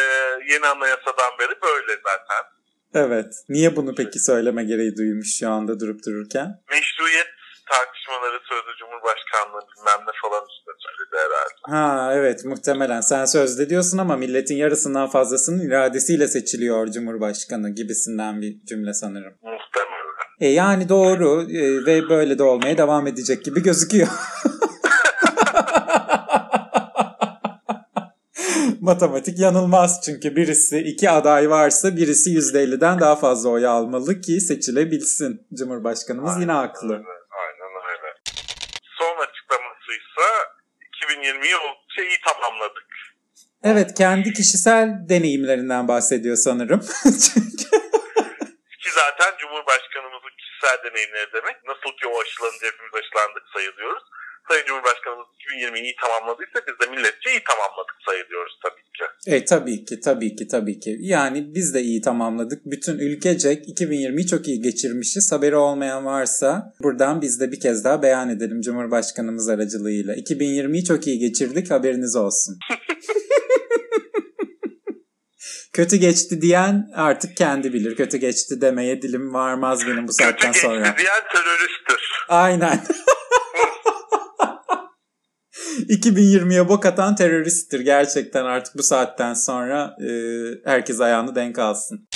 yeni 0.54 0.68
anayasadan 0.68 1.32
beri 1.40 1.62
böyle 1.64 1.92
zaten. 2.04 2.44
Evet. 2.94 3.34
Niye 3.50 3.76
bunu 3.76 3.96
peki 3.96 4.20
söyleme 4.20 4.64
gereği 4.64 4.98
duymuş 4.98 5.38
şu 5.40 5.50
anda 5.50 5.80
durup 5.80 6.06
dururken? 6.06 6.62
Meşruiyet 6.72 7.28
tartışmaları 7.70 8.40
sözde 8.50 8.72
Cumhurbaşkanlığı 8.80 9.62
bilmem 9.62 10.00
ne 10.08 10.12
falan 10.22 10.44
üstüne 10.50 10.76
söyledi 10.86 11.16
herhalde. 11.16 11.78
Ha 11.78 12.12
evet 12.14 12.46
muhtemelen 12.46 13.02
sen 13.02 13.26
sözde 13.26 13.70
diyorsun 13.70 13.98
ama 13.98 14.16
milletin 14.18 14.56
yarısından 14.56 15.10
fazlasının 15.10 15.68
iradesiyle 15.68 16.28
seçiliyor 16.28 16.88
Cumhurbaşkanı 16.88 17.70
gibisinden 17.70 18.42
bir 18.42 18.66
cümle 18.66 18.94
sanırım. 18.94 19.34
Muhtemelen. 19.42 20.00
E 20.40 20.48
yani 20.48 20.90
doğru 20.90 21.42
e, 21.52 21.86
ve 21.86 22.10
böyle 22.10 22.38
de 22.40 22.44
olmaya 22.44 22.78
devam 22.78 23.08
edecek 23.08 23.46
gibi 23.46 23.64
gözüküyor. 23.64 24.08
Matematik 28.82 29.40
yanılmaz 29.40 30.02
çünkü 30.06 30.36
birisi 30.36 30.78
iki 30.80 31.10
aday 31.10 31.50
varsa 31.50 31.98
birisi 31.98 32.30
%50'den 32.30 33.00
daha 33.00 33.16
fazla 33.16 33.50
oy 33.50 33.68
almalı 33.68 34.22
ki 34.22 34.42
seçilebilsin. 34.42 35.48
Cumhurbaşkanımız 35.54 36.42
yine 36.42 36.52
haklı. 36.52 36.94
Öyle, 36.94 37.04
Aynen 37.44 37.72
öyle. 37.92 38.10
Son 39.00 39.16
açıklamasıysa 39.26 40.28
2020'yi 41.02 41.56
oldukça 41.56 42.02
iyi 42.02 42.18
tamamladık. 42.28 42.90
Evet 43.64 43.94
kendi 43.94 44.34
kişisel 44.34 44.90
deneyimlerinden 45.10 45.88
bahsediyor 45.88 46.36
sanırım. 46.36 46.80
Çünkü 47.04 47.70
Ki 48.82 48.90
zaten 48.96 49.32
Cumhurbaşkanımızın 49.40 50.34
kişisel 50.40 50.78
deneyimleri 50.86 51.34
demek. 51.34 51.56
Nasıl 51.68 51.92
ki 51.98 52.08
o 52.08 52.22
aşılanınca 52.22 52.68
hepimiz 52.68 52.94
aşılandık 53.00 53.44
sayılıyoruz. 53.54 54.04
Sayın 54.50 54.66
Cumhurbaşkanımız 54.66 55.28
2020'yi 55.40 55.84
iyi 55.84 55.96
tamamladıysa 56.02 56.60
biz 56.68 56.76
de 56.88 56.92
milletçe 56.92 57.32
iyi 57.32 57.42
tamamladık 57.50 57.96
sayılıyoruz 58.06 58.54
tabii 58.64 58.82
ki. 58.98 59.04
E 59.36 59.46
tabii 59.46 59.86
ki 59.86 60.00
tabii 60.00 60.36
ki 60.36 60.48
tabii 60.48 60.80
ki. 60.80 60.98
Yani 61.00 61.56
biz 61.56 61.74
de 61.74 61.82
iyi 61.82 62.02
tamamladık. 62.02 62.66
Bütün 62.66 63.00
ülkecek 63.00 63.68
2020'yi 63.68 64.28
çok 64.28 64.48
iyi 64.48 64.62
geçirmişiz. 64.62 65.32
Haberi 65.32 65.56
olmayan 65.56 66.06
varsa 66.06 66.74
buradan 66.84 67.22
biz 67.22 67.40
de 67.42 67.52
bir 67.52 67.60
kez 67.60 67.84
daha 67.84 68.02
beyan 68.02 68.30
edelim 68.30 68.62
Cumhurbaşkanımız 68.62 69.50
aracılığıyla. 69.50 70.16
2020'yi 70.16 70.84
çok 70.86 71.08
iyi 71.08 71.20
geçirdik 71.20 71.72
haberiniz 71.72 72.16
olsun. 72.16 72.58
Kötü 75.74 75.96
geçti 75.98 76.42
diyen 76.42 76.90
artık 76.96 77.38
kendi 77.38 77.74
bilir. 77.74 77.96
Kötü 77.96 78.18
geçti 78.18 78.62
demeye 78.62 79.02
dilim 79.02 79.34
varmaz 79.34 79.88
benim 79.88 80.04
bu 80.08 80.12
Kötü 80.12 80.24
saatten 80.24 80.52
geçti 80.52 80.68
sonra. 80.68 80.84
diyen 80.84 81.24
teröristtir. 81.34 82.26
Aynen. 82.30 82.80
2020'ye 85.90 86.70
bok 86.70 86.86
atan 86.86 87.16
teröristtir 87.16 87.80
gerçekten 87.80 88.46
artık 88.46 88.78
bu 88.78 88.84
saatten 88.84 89.34
sonra 89.34 89.96
e, 90.08 90.10
herkes 90.66 91.02
ayağını 91.02 91.36
denk 91.36 91.60
alsın. 91.60 92.08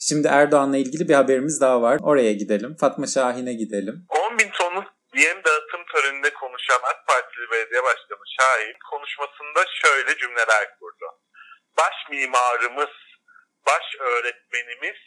Şimdi 0.00 0.28
Erdoğan'la 0.28 0.76
ilgili 0.76 1.08
bir 1.08 1.14
haberimiz 1.14 1.60
daha 1.60 1.82
var. 1.82 1.98
Oraya 2.02 2.32
gidelim. 2.32 2.76
Fatma 2.80 3.06
Şahin'e 3.06 3.54
gidelim. 3.54 4.06
10 4.08 4.38
bin 4.38 4.50
tonluk 4.58 4.84
yem 5.14 5.38
dağıtım 5.44 5.82
töreninde 5.92 6.30
konuşan 6.32 6.80
AK 6.90 7.06
Partili 7.06 7.50
Belediye 7.52 7.82
Başkanı 7.82 8.24
Şahin 8.38 8.76
konuşmasında 8.90 9.60
şöyle 9.82 10.18
cümleler 10.18 10.64
kurdu. 10.78 11.06
Baş 11.78 11.96
mimarımız, 12.10 12.94
baş 13.66 13.86
öğretmenimiz, 14.00 15.00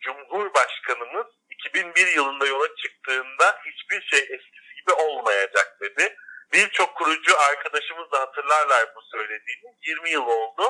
Cumhurbaşkanımız 0.00 1.26
2001 1.50 2.06
yılında 2.16 2.46
yola 2.46 2.68
çıktığında 2.82 3.46
hiçbir 3.66 4.00
şey 4.10 4.20
eskisi 4.20 4.72
gibi 4.80 4.92
olmayacak 4.92 5.78
dedi. 5.80 6.16
Birçok 6.52 6.96
kurucu 6.96 7.32
arkadaşımız 7.48 8.12
da 8.12 8.20
hatırlarlar 8.20 8.82
bu 8.96 9.00
söylediğini. 9.12 9.68
20 9.86 10.10
yıl 10.10 10.26
oldu. 10.26 10.64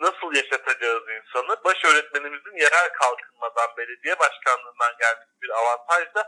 Nasıl 0.00 0.28
yaşatacağız 0.40 1.02
insanı? 1.18 1.64
Baş 1.64 1.78
öğretmenimizin 1.84 2.56
yerel 2.64 2.88
kalkınmadan 3.00 3.70
belediye 3.78 4.18
başkanlığından 4.18 4.92
gelmiş 5.02 5.28
bir 5.42 5.50
avantaj 5.60 6.14
da 6.14 6.22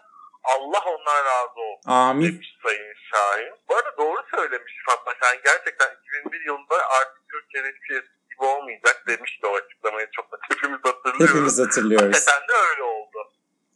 Allah 0.45 0.83
ondan 0.95 1.25
razı 1.25 1.61
olsun 1.61 1.91
Amin. 1.91 2.33
demiş 2.33 2.49
Sayın 2.63 2.95
Şahin. 3.11 3.55
Bu 3.69 3.77
arada 3.77 3.97
doğru 3.99 4.21
söylemiş 4.35 4.73
Fatma 4.87 5.13
Şahin. 5.21 5.41
Gerçekten 5.45 5.89
2001 6.03 6.41
yılında 6.47 6.77
artık 7.01 7.23
Türkiye'de 7.33 7.69
hiçbir 7.69 8.03
gibi 8.31 8.45
olmayacak 8.45 9.05
demişti 9.09 9.47
o 9.47 9.55
açıklamayı. 9.57 10.07
Çok 10.13 10.33
da 10.33 10.37
hepimiz 10.51 10.81
hatırlıyoruz. 10.85 11.29
Hepimiz 11.29 11.59
hatırlıyoruz. 11.59 12.17
Hakikaten 12.17 12.49
de 12.49 12.53
öyle 12.71 12.83
oldu. 12.83 13.19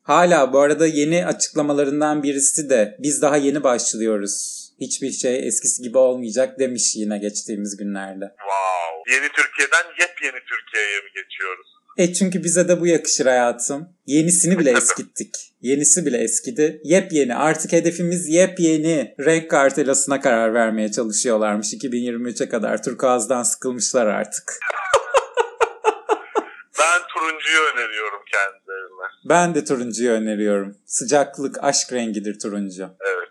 Hala 0.03 0.53
bu 0.53 0.61
arada 0.61 0.87
yeni 0.87 1.27
açıklamalarından 1.27 2.23
birisi 2.23 2.71
de 2.71 2.97
biz 2.99 3.23
daha 3.23 3.37
yeni 3.37 3.65
başlıyoruz. 3.65 4.66
Hiçbir 4.81 5.11
şey 5.11 5.49
eskisi 5.49 5.83
gibi 5.83 5.99
olmayacak 5.99 6.59
demiş 6.59 6.97
yine 6.97 7.19
geçtiğimiz 7.19 7.77
günlerde. 7.77 8.25
Wow. 8.25 9.15
Yeni 9.15 9.29
Türkiye'den 9.29 9.87
yepyeni 10.01 10.41
Türkiye'ye 10.45 11.01
mi 11.01 11.09
geçiyoruz? 11.15 11.67
E 11.97 12.13
çünkü 12.13 12.45
bize 12.45 12.69
de 12.69 12.81
bu 12.81 12.87
yakışır 12.87 13.27
hayatım. 13.27 13.89
Yenisini 14.07 14.59
bile 14.59 14.71
eskittik. 14.79 15.35
Yenisi 15.61 16.07
bile 16.07 16.19
eskidi. 16.19 16.81
Yepyeni. 16.85 17.35
Artık 17.35 17.73
hedefimiz 17.73 18.29
yepyeni. 18.29 19.15
Renk 19.21 19.51
kartelasına 19.51 20.21
karar 20.21 20.55
vermeye 20.55 20.93
çalışıyorlarmış 20.93 21.73
2023'e 21.73 22.49
kadar. 22.49 22.83
Turkuaz'dan 22.83 23.43
sıkılmışlar 23.43 24.07
artık. 24.07 24.59
Ben 26.79 27.03
turuncuyu 27.15 27.61
öneriyorum 27.75 28.21
kendilerine. 28.33 29.07
Ben 29.29 29.55
de 29.55 29.65
turuncuyu 29.65 30.11
öneriyorum. 30.11 30.77
Sıcaklık, 30.87 31.65
aşk 31.65 31.93
rengidir 31.93 32.39
turuncu. 32.39 32.89
Evet. 33.01 33.26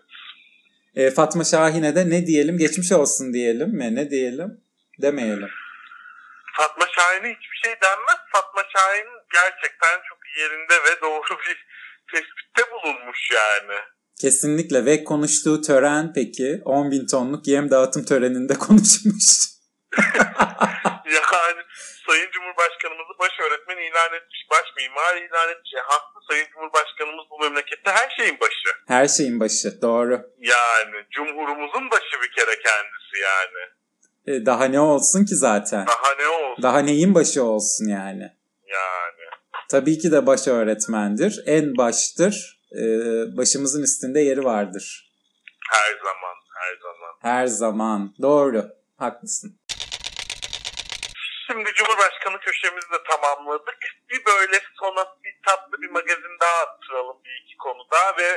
E, 0.96 1.10
Fatma 1.10 1.44
Şahin'e 1.44 1.94
de 1.94 2.10
ne 2.10 2.26
diyelim? 2.26 2.58
Geçmiş 2.58 2.92
olsun 2.92 3.32
diyelim 3.32 3.68
mi? 3.68 3.94
Ne 3.94 4.10
diyelim? 4.10 4.60
Demeyelim. 5.02 5.48
Fatma 6.56 6.86
Şahin'e 6.94 7.28
hiçbir 7.28 7.56
şey 7.64 7.72
denmez. 7.82 8.18
Fatma 8.32 8.62
Şahin 8.72 9.08
gerçekten 9.32 9.96
çok 10.08 10.18
yerinde 10.38 10.74
ve 10.74 11.00
doğru 11.02 11.38
bir 11.48 11.66
tespitte 12.12 12.72
bulunmuş 12.72 13.30
yani. 13.34 13.80
Kesinlikle 14.20 14.84
ve 14.84 15.04
konuştuğu 15.04 15.60
tören 15.60 16.12
peki 16.14 16.62
10 16.64 16.90
bin 16.90 17.06
tonluk 17.06 17.46
yem 17.46 17.70
dağıtım 17.70 18.04
töreninde 18.04 18.54
konuşmuş. 18.58 19.46
Yani 21.06 21.62
Sayın 22.06 22.30
Cumhurbaşkanımızı 22.30 23.14
baş 23.18 23.32
öğretmen 23.44 23.76
ilan 23.76 24.12
etmiş, 24.18 24.40
baş 24.50 24.66
mimar 24.76 25.16
ilan 25.16 25.48
etmiş. 25.52 25.72
E, 25.74 25.80
haklı 25.90 26.20
Sayın 26.28 26.46
Cumhurbaşkanımız 26.52 27.24
bu 27.30 27.38
memlekette 27.38 27.90
her 27.90 28.10
şeyin 28.16 28.40
başı. 28.40 28.70
Her 28.88 29.08
şeyin 29.08 29.40
başı 29.40 29.82
doğru. 29.82 30.12
Yani 30.38 30.96
Cumhurumuzun 31.10 31.90
başı 31.90 32.16
bir 32.22 32.30
kere 32.36 32.54
kendisi 32.66 33.16
yani. 33.30 33.62
E, 34.26 34.46
daha 34.46 34.64
ne 34.64 34.80
olsun 34.80 35.24
ki 35.24 35.34
zaten? 35.34 35.86
Daha 35.86 36.14
ne 36.18 36.28
olsun 36.28 36.62
Daha 36.62 36.78
neyin 36.78 37.14
başı 37.14 37.42
olsun 37.44 37.86
yani? 37.88 38.32
yani. 38.66 39.26
Tabii 39.70 39.98
ki 39.98 40.12
de 40.12 40.26
baş 40.26 40.48
öğretmendir. 40.48 41.42
En 41.46 41.76
baştır. 41.76 42.60
E, 42.72 42.82
başımızın 43.36 43.82
üstünde 43.82 44.20
yeri 44.20 44.44
vardır. 44.44 45.12
Her 45.70 45.92
zaman, 45.98 46.36
her 46.54 46.76
zaman. 46.82 47.14
Her 47.22 47.46
zaman. 47.46 48.14
Doğru. 48.22 48.64
Haklısın. 48.98 49.58
Şimdi 51.46 51.70
Cumhurbaşkanı 51.74 52.38
köşemizi 52.40 52.90
de 52.92 53.00
tamamladık. 53.10 53.78
Bir 54.10 54.20
böyle 54.26 54.56
sona 54.80 55.04
bir 55.24 55.34
tatlı 55.46 55.82
bir 55.82 55.90
magazin 55.90 56.36
daha 56.40 56.56
attıralım 56.64 57.16
bir 57.24 57.42
iki 57.44 57.56
konuda 57.56 58.00
ve 58.18 58.28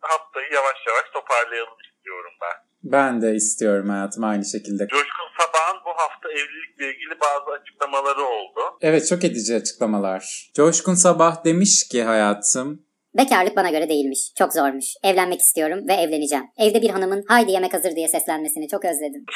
haftayı 0.00 0.52
yavaş 0.52 0.78
yavaş 0.86 1.06
toparlayalım 1.12 1.78
istiyorum 1.86 2.32
ben. 2.42 2.56
Ben 2.84 3.22
de 3.22 3.34
istiyorum 3.34 3.88
hayatım 3.88 4.24
aynı 4.24 4.44
şekilde. 4.44 4.86
Coşkun 4.88 5.28
Sabah'ın 5.38 5.84
bu 5.84 5.90
hafta 5.90 6.28
evlilikle 6.32 6.94
ilgili 6.94 7.20
bazı 7.20 7.60
açıklamaları 7.60 8.22
oldu. 8.24 8.60
Evet 8.80 9.08
çok 9.08 9.24
edici 9.24 9.56
açıklamalar. 9.56 10.50
Coşkun 10.54 10.94
Sabah 10.94 11.44
demiş 11.44 11.88
ki 11.88 12.02
hayatım 12.02 12.86
Bekarlık 13.16 13.56
bana 13.56 13.70
göre 13.70 13.88
değilmiş. 13.88 14.32
Çok 14.38 14.52
zormuş. 14.52 14.84
Evlenmek 15.04 15.40
istiyorum 15.40 15.88
ve 15.88 15.92
evleneceğim. 15.92 16.44
Evde 16.58 16.82
bir 16.82 16.90
hanımın 16.90 17.24
haydi 17.28 17.50
yemek 17.50 17.74
hazır 17.74 17.96
diye 17.96 18.08
seslenmesini 18.08 18.68
çok 18.68 18.84
özledim. 18.84 19.24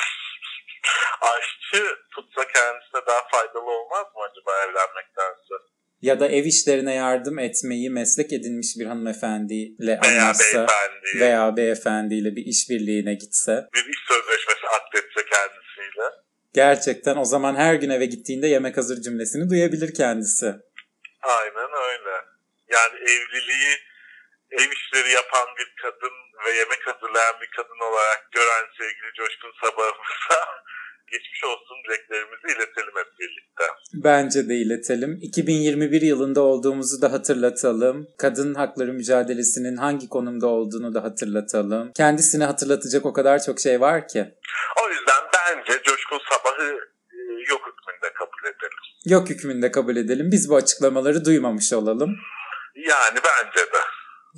Aşçı 1.21 1.85
tutsa 2.15 2.43
kendisine 2.55 3.01
daha 3.07 3.23
faydalı 3.33 3.71
olmaz 3.71 4.07
mı 4.15 4.23
acaba 4.31 4.53
evlenmektense? 4.65 5.55
ya 6.03 6.21
da 6.21 6.29
ev 6.29 6.45
işlerine 6.45 6.95
yardım 6.95 7.39
etmeyi 7.39 7.91
meslek 7.91 8.33
edinmiş 8.33 8.69
bir 8.79 8.87
hanımefendiyle 8.87 10.01
Veya 10.03 10.23
anlaşsa 10.23 10.59
beyefendi 10.59 11.21
veya 11.21 11.57
beyefendiyle 11.57 12.37
bir 12.37 12.45
işbirliğine 12.47 13.15
gitse 13.15 13.69
bir 13.75 13.85
iş 13.93 13.99
sözleşmesi 14.09 14.67
akdetse 14.67 15.21
kendisiyle. 15.33 16.07
gerçekten 16.55 17.17
o 17.17 17.25
zaman 17.25 17.55
her 17.57 17.75
gün 17.75 17.91
eve 17.91 18.07
gittiğinde 18.07 18.47
yemek 18.47 18.77
hazır 18.77 19.03
cümlesini 19.03 19.51
duyabilir 19.51 19.95
kendisi. 19.95 20.47
Aynen 21.23 21.71
öyle. 21.89 22.15
Yani 22.69 22.97
evliliği 22.97 23.77
ev 24.51 24.71
işleri 24.73 25.11
yapan 25.13 25.49
bir 25.59 25.75
kadın 25.83 26.17
ve 26.47 26.51
yemek 26.59 26.87
hazırlayan 26.87 27.35
bir 27.41 27.51
kadın 27.57 27.81
olarak 27.91 28.33
gören 28.33 28.67
sevgili 28.79 29.13
Coşkun 29.17 29.53
Sabahımıza 29.61 30.41
geçmiş 31.13 31.45
olsun 31.45 31.77
dileklerimizi 31.85 32.47
iletelim 32.47 32.95
hep 32.97 33.11
birlikte. 33.21 33.65
Bence 33.95 34.49
de 34.49 34.55
iletelim. 34.55 35.19
2021 35.23 36.03
yılında 36.03 36.41
olduğumuzu 36.41 37.03
da 37.03 37.13
hatırlatalım. 37.13 38.09
Kadın 38.19 38.55
hakları 38.55 38.93
mücadelesinin 38.93 39.77
hangi 39.77 40.09
konumda 40.09 40.47
olduğunu 40.47 40.95
da 40.95 41.03
hatırlatalım. 41.03 41.93
Kendisini 41.93 42.45
hatırlatacak 42.45 43.07
o 43.07 43.13
kadar 43.13 43.43
çok 43.43 43.61
şey 43.61 43.81
var 43.81 44.09
ki. 44.09 44.35
O 44.85 44.89
yüzden 44.91 45.23
bence 45.35 45.73
Coşkun 45.83 46.21
Sabah'ı 46.31 46.71
e, 47.13 47.19
yok 47.51 47.61
hükmünde 47.61 48.13
kabul 48.15 48.43
edelim. 48.43 48.81
Yok 49.07 49.31
hükmünde 49.31 49.71
kabul 49.71 49.97
edelim. 49.97 50.29
Biz 50.33 50.51
bu 50.51 50.57
açıklamaları 50.57 51.25
duymamış 51.25 51.73
olalım. 51.73 52.17
Yani 52.77 53.19
bence 53.25 53.61
de. 53.61 53.79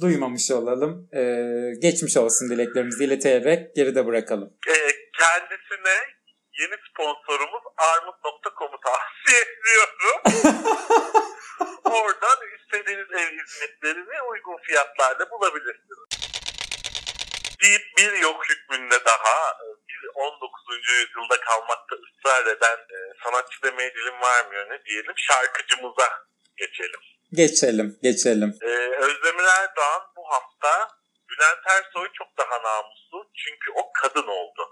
Duymamış 0.01 0.51
olalım. 0.51 1.09
Ee, 1.13 1.73
geçmiş 1.83 2.17
olsun 2.17 2.51
dileklerimizi 2.51 3.05
ileterek 3.05 3.77
geride 3.77 4.07
bırakalım. 4.07 4.53
E, 4.69 4.75
kendisine 5.19 6.18
yeni 6.59 6.77
sponsorumuz 6.91 7.63
armut.com'u 7.77 8.79
tavsiye 8.81 9.43
ediyorum. 9.43 10.19
Oradan 11.85 12.39
istediğiniz 12.59 13.13
ev 13.13 13.31
hizmetlerini 13.39 14.23
uygun 14.23 14.57
fiyatlarla 14.67 15.31
bulabilirsiniz. 15.31 15.99
Bir, 17.61 17.93
bir 17.99 18.13
yok 18.19 18.49
hükmünde 18.49 19.05
daha 19.05 19.59
bir 19.89 20.09
19. 20.15 20.89
yüzyılda 20.89 21.41
kalmakta 21.41 21.97
ısrar 21.97 22.47
eden 22.47 22.79
e, 22.79 22.99
sanatçı 23.25 23.63
demeye 23.63 23.95
dilim 23.95 24.21
varmıyor 24.21 24.71
ne 24.71 24.85
diyelim 24.85 25.15
şarkıcımıza 25.17 26.09
geçelim. 26.57 27.01
Geçelim, 27.33 27.99
geçelim. 28.03 28.59
Ee, 28.63 28.67
Özdemir 29.07 29.45
Erdoğan 29.45 30.03
bu 30.17 30.23
hafta 30.31 30.98
Bülent 31.39 31.67
Ersoy 31.67 32.09
çok 32.19 32.29
daha 32.39 32.63
namuslu 32.63 33.31
çünkü 33.35 33.71
o 33.75 33.93
kadın 33.93 34.29
oldu. 34.29 34.63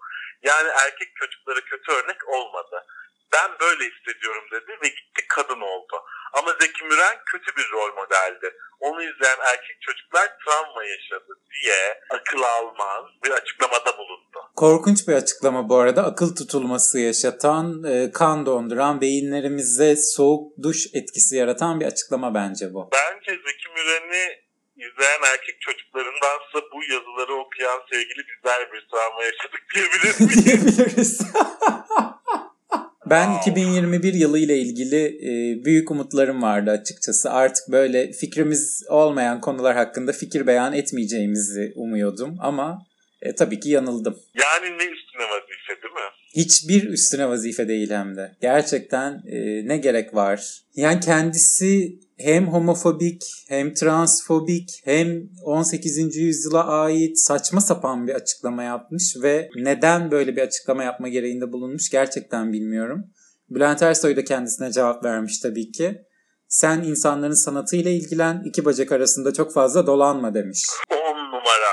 Yani 0.43 0.69
erkek 0.69 1.17
çocuklara 1.17 1.61
kötü 1.61 1.93
örnek 1.93 2.29
olmadı. 2.29 2.87
Ben 3.33 3.51
böyle 3.61 3.85
hissediyorum 3.85 4.45
dedi 4.53 4.71
ve 4.83 4.89
gitti 4.89 5.27
kadın 5.29 5.61
oldu. 5.61 5.97
Ama 6.33 6.57
Zeki 6.61 6.85
Müren 6.85 7.17
kötü 7.27 7.57
bir 7.57 7.71
rol 7.73 7.95
modeldi. 7.95 8.55
Onu 8.81 9.03
izleyen 9.03 9.39
erkek 9.41 9.77
çocuklar 9.81 10.37
travma 10.45 10.85
yaşadı 10.85 11.39
diye 11.53 12.01
akıl 12.11 12.43
almaz 12.43 13.05
bir 13.25 13.31
açıklamada 13.31 13.99
bulundu. 13.99 14.39
Korkunç 14.57 15.09
bir 15.09 15.13
açıklama 15.13 15.69
bu 15.69 15.77
arada. 15.77 16.05
Akıl 16.05 16.37
tutulması 16.37 16.99
yaşatan, 16.99 17.85
e, 17.85 18.13
kan 18.13 18.47
donduran, 18.47 19.01
beyinlerimize 19.01 19.97
soğuk 19.97 20.63
duş 20.63 20.87
etkisi 20.95 21.37
yaratan 21.37 21.81
bir 21.81 21.87
açıklama 21.87 22.35
bence 22.35 22.75
bu. 22.75 22.91
Bence 22.93 23.31
Zeki 23.31 23.69
Müren'i 23.69 24.46
izleyen 24.87 25.23
erkek 25.33 25.61
çocuklarındansa 25.61 26.57
bu 26.73 26.83
yazıları 26.93 27.35
okuyan 27.35 27.81
sevgili 27.91 28.23
bizler 28.31 28.73
bir 28.73 28.87
travma 28.91 29.25
yaşadık 29.25 29.63
diyebilir 29.75 30.21
miyiz? 30.21 30.45
diyebiliriz. 30.45 31.21
Ben 33.11 33.39
2021 33.39 34.15
yılı 34.15 34.39
ile 34.39 34.59
ilgili 34.59 35.05
e, 35.07 35.65
büyük 35.65 35.91
umutlarım 35.91 36.43
vardı 36.43 36.71
açıkçası. 36.71 37.31
Artık 37.31 37.69
böyle 37.69 38.13
fikrimiz 38.13 38.85
olmayan 38.89 39.41
konular 39.41 39.77
hakkında 39.77 40.13
fikir 40.13 40.47
beyan 40.47 40.73
etmeyeceğimizi 40.73 41.73
umuyordum 41.77 42.37
ama 42.41 42.87
e, 43.23 43.35
tabii 43.35 43.61
ki 43.61 43.71
yanıldım. 43.71 44.19
Yani 44.35 44.79
ne 44.79 44.85
üstüne 44.85 45.23
vazife 45.23 45.83
değil 45.83 45.95
mi? 45.95 46.11
Hiçbir 46.37 46.89
üstüne 46.89 47.29
vazife 47.29 47.69
değil 47.69 47.91
hem 47.91 48.17
de. 48.17 48.37
Gerçekten 48.41 49.23
e, 49.27 49.69
ne 49.69 49.77
gerek 49.77 50.15
var? 50.15 50.61
Yani 50.75 51.01
kendisi 51.01 51.99
hem 52.19 52.49
homofobik 52.49 53.23
hem 53.49 53.75
transfobik 53.75 54.81
hem 54.85 55.23
18. 55.45 56.17
yüzyıla 56.17 56.67
ait 56.67 57.19
saçma 57.19 57.61
sapan 57.61 58.07
bir 58.07 58.15
açıklama 58.15 58.63
yapmış 58.63 59.17
ve 59.23 59.49
neden 59.57 60.11
böyle 60.11 60.37
bir 60.37 60.43
açıklama 60.43 60.85
yapma 60.85 61.09
gereğinde 61.09 61.53
bulunmuş 61.53 61.91
gerçekten 61.91 62.53
bilmiyorum. 62.53 63.05
Bülent 63.51 63.83
Ersoy 63.83 64.17
da 64.17 64.25
kendisine 64.25 64.73
cevap 64.73 65.05
vermiş 65.05 65.41
tabii 65.41 65.73
ki. 65.73 66.03
Sen 66.49 66.83
insanların 66.83 67.45
sanatıyla 67.45 67.91
ilgilen, 67.91 68.43
iki 68.45 68.65
bacak 68.65 68.93
arasında 68.93 69.33
çok 69.33 69.53
fazla 69.53 69.87
dolanma 69.87 70.35
demiş. 70.35 70.67
10 70.91 70.97
numara 70.97 71.73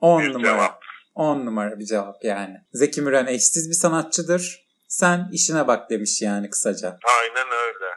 10 0.00 0.22
bir 0.22 0.28
numara. 0.28 0.42
cevap. 0.42 0.82
10 1.14 1.46
numara 1.46 1.78
bir 1.78 1.84
cevap 1.84 2.24
yani. 2.24 2.54
Zeki 2.72 3.02
Müren 3.02 3.26
eşsiz 3.26 3.68
bir 3.68 3.74
sanatçıdır. 3.74 4.64
Sen 4.88 5.28
işine 5.32 5.66
bak 5.66 5.90
demiş 5.90 6.22
yani 6.22 6.50
kısaca. 6.50 6.88
Aynen 6.88 7.46
öyle. 7.46 7.93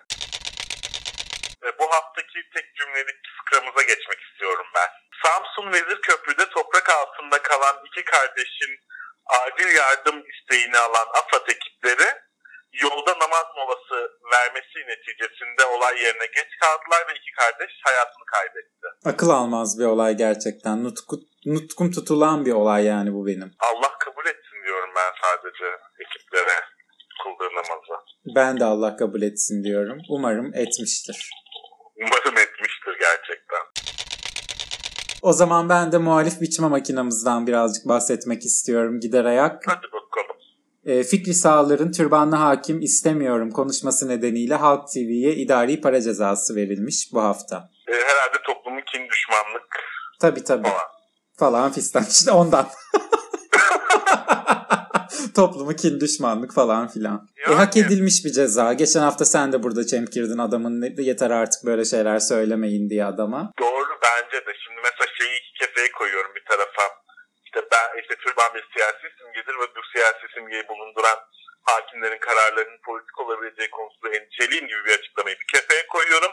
Tek 2.57 2.75
cümlelik 2.75 3.19
fıkramıza 3.37 3.81
geçmek 3.81 4.19
istiyorum 4.27 4.67
ben. 4.75 4.89
Samsun 5.23 5.71
Vezir 5.73 6.01
Köprü'de 6.01 6.49
toprak 6.49 6.89
altında 6.89 7.41
kalan 7.41 7.75
iki 7.87 8.05
kardeşin 8.05 8.71
acil 9.39 9.75
yardım 9.75 10.23
isteğini 10.33 10.77
alan 10.77 11.07
AFAD 11.19 11.47
ekipleri 11.55 12.09
yolda 12.83 13.13
namaz 13.23 13.47
molası 13.57 14.11
vermesi 14.33 14.77
neticesinde 14.91 15.65
olay 15.65 15.95
yerine 16.03 16.25
geç 16.25 16.51
kaldılar 16.61 17.01
ve 17.09 17.13
iki 17.19 17.31
kardeş 17.39 17.71
hayatını 17.83 18.25
kaybetti. 18.35 18.87
Akıl 19.05 19.29
almaz 19.29 19.79
bir 19.79 19.85
olay 19.85 20.13
gerçekten. 20.13 20.83
Nutku, 20.83 21.15
nutkum 21.45 21.91
tutulan 21.91 22.45
bir 22.45 22.51
olay 22.51 22.85
yani 22.85 23.13
bu 23.13 23.27
benim. 23.27 23.51
Allah 23.59 23.97
kabul 23.99 24.25
etsin 24.25 24.63
diyorum 24.65 24.89
ben 24.95 25.11
sadece 25.23 25.65
ekiplere 26.05 26.57
kıldığı 27.23 27.51
namazı. 27.55 27.95
Ben 28.35 28.59
de 28.59 28.65
Allah 28.65 28.97
kabul 28.97 29.21
etsin 29.21 29.63
diyorum. 29.63 29.97
Umarım 30.09 30.53
etmiştir. 30.55 31.29
Umarım 31.97 32.37
etmiştir 32.37 32.93
gerçekten. 32.99 33.87
O 35.21 35.33
zaman 35.33 35.69
ben 35.69 35.91
de 35.91 35.97
muhalif 35.97 36.41
biçme 36.41 36.67
makinamızdan 36.67 37.47
birazcık 37.47 37.87
bahsetmek 37.87 38.45
istiyorum 38.45 38.99
gider 38.99 39.25
ayak. 39.25 39.63
Hadi 39.67 39.87
bakalım. 39.93 40.37
E, 40.85 41.03
Fikri 41.03 41.33
Sağlar'ın 41.33 41.91
türbanlı 41.91 42.35
hakim 42.35 42.81
istemiyorum 42.81 43.51
konuşması 43.51 44.09
nedeniyle 44.09 44.55
Halk 44.55 44.87
TV'ye 44.87 45.35
idari 45.35 45.81
para 45.81 46.01
cezası 46.01 46.55
verilmiş 46.55 47.09
bu 47.13 47.21
hafta. 47.23 47.69
Ee, 47.87 47.91
herhalde 47.93 48.37
toplumun 48.45 48.81
kin 48.93 49.09
düşmanlık 49.09 49.67
Tabii 50.19 50.43
tabii. 50.43 50.67
falan. 50.67 50.81
Falan 51.37 51.71
fistan 51.71 52.03
işte 52.09 52.31
ondan. 52.31 52.67
Toplumu 55.37 55.73
kin 55.81 55.99
düşmanlık 55.99 56.51
falan 56.53 56.87
filan. 56.87 57.17
E, 57.37 57.41
Yani. 57.41 57.55
hak 57.55 57.77
edilmiş 57.77 58.17
bir 58.25 58.31
ceza. 58.39 58.73
Geçen 58.73 59.03
hafta 59.07 59.25
sen 59.25 59.47
de 59.53 59.63
burada 59.63 59.85
çemkirdin 59.91 60.37
adamın 60.47 60.75
yeter 61.09 61.31
artık 61.41 61.59
böyle 61.65 61.85
şeyler 61.85 62.19
söylemeyin 62.19 62.89
diye 62.89 63.05
adama. 63.05 63.51
Doğru 63.59 63.91
bence 64.07 64.45
de. 64.45 64.51
Şimdi 64.63 64.79
mesela 64.83 65.07
şeyi 65.17 65.35
iki 65.39 65.53
kefeye 65.59 65.91
koyuyorum 65.91 66.31
bir 66.35 66.45
tarafa. 66.49 66.83
İşte 67.45 67.59
ben 67.71 68.01
işte 68.01 68.15
türban 68.15 68.49
bir 68.55 68.65
siyasi 68.73 69.05
simgedir 69.17 69.55
ve 69.61 69.65
bu 69.75 69.81
siyasi 69.93 70.25
simgeyi 70.35 70.67
bulunduran 70.67 71.19
hakimlerin 71.63 72.19
kararlarının 72.27 72.81
politik 72.85 73.19
olabileceği 73.19 73.69
konusunda 73.69 74.09
endişeliyim 74.15 74.67
gibi 74.67 74.81
bir 74.85 74.93
açıklamayı 74.99 75.35
bir 75.41 75.47
kefeye 75.53 75.87
koyuyorum. 75.87 76.31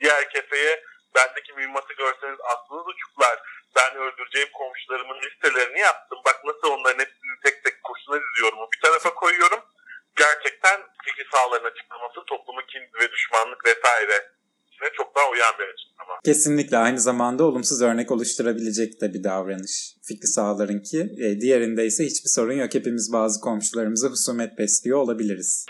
Diğer 0.00 0.30
kefeye 0.30 0.84
bendeki 1.16 1.52
mühimmatı 1.52 1.92
görseniz 2.02 2.38
aklınız 2.54 2.86
uçuklar. 2.92 3.36
Ben 3.76 3.96
öldüreceğim 4.04 4.48
komşularımın 4.60 5.18
listelerini 5.24 5.80
yaptım. 5.80 6.18
Bak 6.26 6.36
nasıl 6.44 6.68
onların 6.76 6.98
hepsini 7.04 7.34
tek 7.44 7.64
tek 7.64 7.76
kurşuna 7.84 8.16
diziyorum. 8.24 8.58
Bir 8.72 8.80
tarafa 8.84 9.14
koyuyorum. 9.14 9.60
Gerçekten 10.16 10.80
Fikri 11.04 11.26
Sağlar'ın 11.32 11.70
açıklaması 11.70 12.24
toplumu 12.26 12.62
kin 12.66 12.82
ve 13.00 13.12
düşmanlık 13.12 13.66
vesaire 13.86 14.26
çok 14.96 15.16
daha 15.16 15.30
uyan 15.30 15.54
bir 15.58 15.64
açıklama. 15.64 16.20
Kesinlikle 16.24 16.76
aynı 16.76 17.00
zamanda 17.00 17.44
olumsuz 17.44 17.82
örnek 17.82 18.10
oluşturabilecek 18.10 19.00
de 19.00 19.14
bir 19.14 19.24
davranış. 19.24 19.94
Fikri 20.08 20.26
Sağlar'ınki. 20.26 21.00
E, 21.00 21.40
diğerinde 21.40 21.86
ise 21.86 22.04
hiçbir 22.04 22.28
sorun 22.28 22.52
yok. 22.52 22.74
Hepimiz 22.74 23.12
bazı 23.12 23.40
komşularımıza 23.40 24.08
husumet 24.08 24.58
besliyor 24.58 24.98
olabiliriz. 24.98 25.66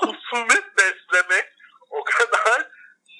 husumet 0.00 0.66
beslemek 0.78 1.46
o 1.90 2.04
kadar 2.04 2.70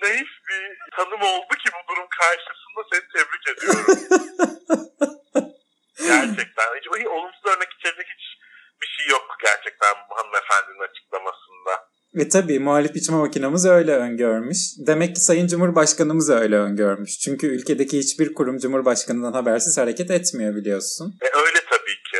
naif 0.03 0.29
bir 0.49 0.79
tanım 0.97 1.23
oldu 1.23 1.55
ki 1.65 1.71
bu 1.75 1.93
durum 1.93 2.09
karşısında 2.21 2.81
seni 2.93 3.05
tebrik 3.15 3.45
ediyorum. 3.49 3.87
gerçekten. 5.99 6.69
Hiç, 6.77 6.87
hiç 7.01 7.07
olumsuz 7.07 7.47
örnek 7.47 7.69
içerecek 7.79 8.07
hiç 8.15 8.25
bir 8.83 8.87
şey 8.87 9.07
yok 9.07 9.37
gerçekten 9.43 9.95
bu 10.11 10.17
hanımefendinin 10.17 10.89
açıklamasında. 10.89 11.73
Ve 12.15 12.24
tabii 12.35 12.59
muhalif 12.59 12.95
biçme 12.95 13.17
makinamız 13.17 13.67
öyle 13.67 13.93
öngörmüş. 13.97 14.59
Demek 14.87 15.15
ki 15.15 15.21
Sayın 15.21 15.47
Cumhurbaşkanımız 15.47 16.31
öyle 16.31 16.57
öngörmüş. 16.57 17.19
Çünkü 17.19 17.47
ülkedeki 17.47 17.99
hiçbir 17.99 18.35
kurum 18.35 18.59
Cumhurbaşkanı'ndan 18.59 19.33
habersiz 19.33 19.79
hareket 19.79 20.11
etmiyor 20.11 20.55
biliyorsun. 20.57 21.15
E, 21.23 21.27
öyle 21.39 21.59
tabii 21.71 21.99
ki. 22.11 22.19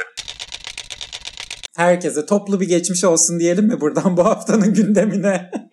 Herkese 1.77 2.27
toplu 2.27 2.61
bir 2.61 2.69
geçmiş 2.69 3.05
olsun 3.05 3.41
diyelim 3.41 3.67
mi 3.67 3.81
buradan 3.81 4.17
bu 4.17 4.25
haftanın 4.25 4.75
gündemine? 4.75 5.51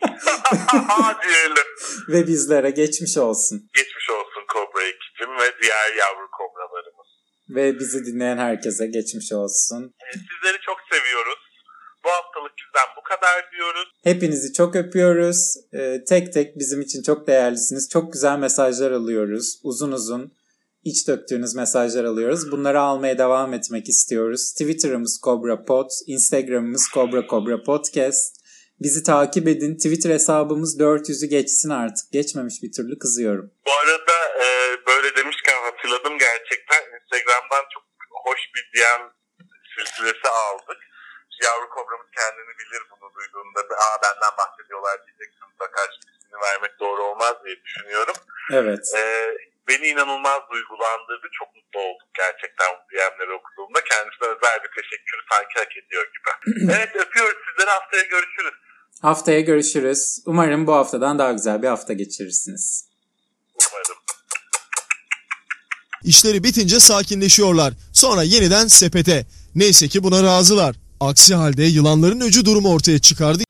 Diyelim. 1.27 1.67
Ve 2.09 2.27
bizlere 2.27 2.69
geçmiş 2.69 3.17
olsun. 3.17 3.69
Geçmiş 3.73 4.09
olsun 4.09 4.43
Kobra 4.53 4.83
ekibim 4.83 5.35
ve 5.35 5.61
diğer 5.61 5.95
yavru 5.99 6.27
kobralarımız. 6.37 7.07
Ve 7.49 7.79
bizi 7.79 8.05
dinleyen 8.05 8.37
herkese 8.37 8.87
geçmiş 8.87 9.31
olsun. 9.31 9.93
E, 10.07 10.13
sizleri 10.13 10.61
çok 10.61 10.77
seviyoruz. 10.91 11.51
Bu 12.03 12.09
haftalık 12.09 12.53
bizden 12.59 12.87
bu 12.97 13.00
kadar 13.11 13.51
diyoruz. 13.51 13.87
Hepinizi 14.03 14.53
çok 14.53 14.75
öpüyoruz. 14.75 15.55
Ee, 15.73 16.03
tek 16.07 16.33
tek 16.33 16.59
bizim 16.59 16.81
için 16.81 17.03
çok 17.03 17.27
değerlisiniz. 17.27 17.89
Çok 17.89 18.13
güzel 18.13 18.37
mesajlar 18.39 18.91
alıyoruz. 18.91 19.59
Uzun 19.63 19.91
uzun 19.91 20.33
iç 20.83 21.07
döktüğünüz 21.07 21.55
mesajlar 21.55 22.03
alıyoruz. 22.03 22.51
Bunları 22.51 22.79
almaya 22.79 23.17
devam 23.17 23.53
etmek 23.53 23.89
istiyoruz. 23.89 24.51
Twitter'ımız 24.51 25.21
Cobra 25.23 25.65
Pod, 25.65 25.89
Instagram'ımız 26.07 26.89
Cobra 26.93 27.27
Cobra 27.27 27.63
Podcast. 27.63 28.41
Bizi 28.79 29.03
takip 29.03 29.47
edin. 29.47 29.75
Twitter 29.75 30.09
hesabımız 30.09 30.79
400'ü 30.79 31.27
geçsin 31.27 31.69
artık. 31.69 32.11
Geçmemiş 32.11 32.63
bir 32.63 32.71
türlü 32.71 32.99
kızıyorum. 32.99 33.51
Bu 33.67 33.71
arada 33.71 34.17
e, 34.43 34.45
böyle 34.87 35.15
demişken 35.15 35.59
hatırladım 35.63 36.17
gerçekten 36.17 36.81
Instagram'dan 36.95 37.63
çok 37.73 37.83
hoş 38.25 38.39
bir 38.55 38.79
DM 38.79 39.03
silsilesi 39.75 40.27
aldık. 40.27 40.90
Yavru 41.45 41.67
kobramız 41.75 42.09
kendini 42.19 42.53
bilir 42.59 42.81
bunu 42.91 43.07
duyduğunda. 43.15 43.59
Aa 43.85 43.95
benden 44.05 44.33
bahsediyorlar 44.41 44.95
diyeceksin 45.05 45.43
mutlaka 45.49 45.79
ismini 45.89 46.37
vermek 46.47 46.73
doğru 46.79 47.01
olmaz 47.09 47.35
diye 47.43 47.55
düşünüyorum. 47.65 48.17
Evet. 48.59 48.83
E, 48.99 49.01
beni 49.67 49.85
inanılmaz 49.93 50.41
duygulandırdı. 50.51 51.27
Çok 51.39 51.49
mutlu 51.55 51.79
olduk 51.79 52.09
gerçekten 52.21 52.69
bu 52.75 52.81
DM'leri 52.91 53.33
okuduğumda. 53.39 53.79
Kendisine 53.91 54.27
özel 54.33 54.57
bir 54.63 54.71
teşekkür 54.81 55.17
sanki 55.31 55.53
hak 55.61 55.73
ediyor 55.81 56.05
gibi. 56.15 56.31
evet 56.75 56.91
öpüyoruz 56.95 57.37
sizleri 57.47 57.69
haftaya 57.69 58.03
görüşürüz. 58.03 58.57
Haftaya 59.01 59.41
görüşürüz. 59.41 60.23
Umarım 60.25 60.67
bu 60.67 60.73
haftadan 60.73 61.19
daha 61.19 61.31
güzel 61.31 61.61
bir 61.61 61.67
hafta 61.67 61.93
geçirirsiniz. 61.93 62.89
Umarım. 63.53 63.97
İşleri 66.03 66.43
bitince 66.43 66.79
sakinleşiyorlar. 66.79 67.73
Sonra 67.93 68.23
yeniden 68.23 68.67
sepete. 68.67 69.25
Neyse 69.55 69.87
ki 69.87 70.03
buna 70.03 70.23
razılar. 70.23 70.75
Aksi 71.01 71.35
halde 71.35 71.63
yılanların 71.63 72.21
öcü 72.21 72.45
durumu 72.45 72.69
ortaya 72.69 72.99
çıkardı. 72.99 73.43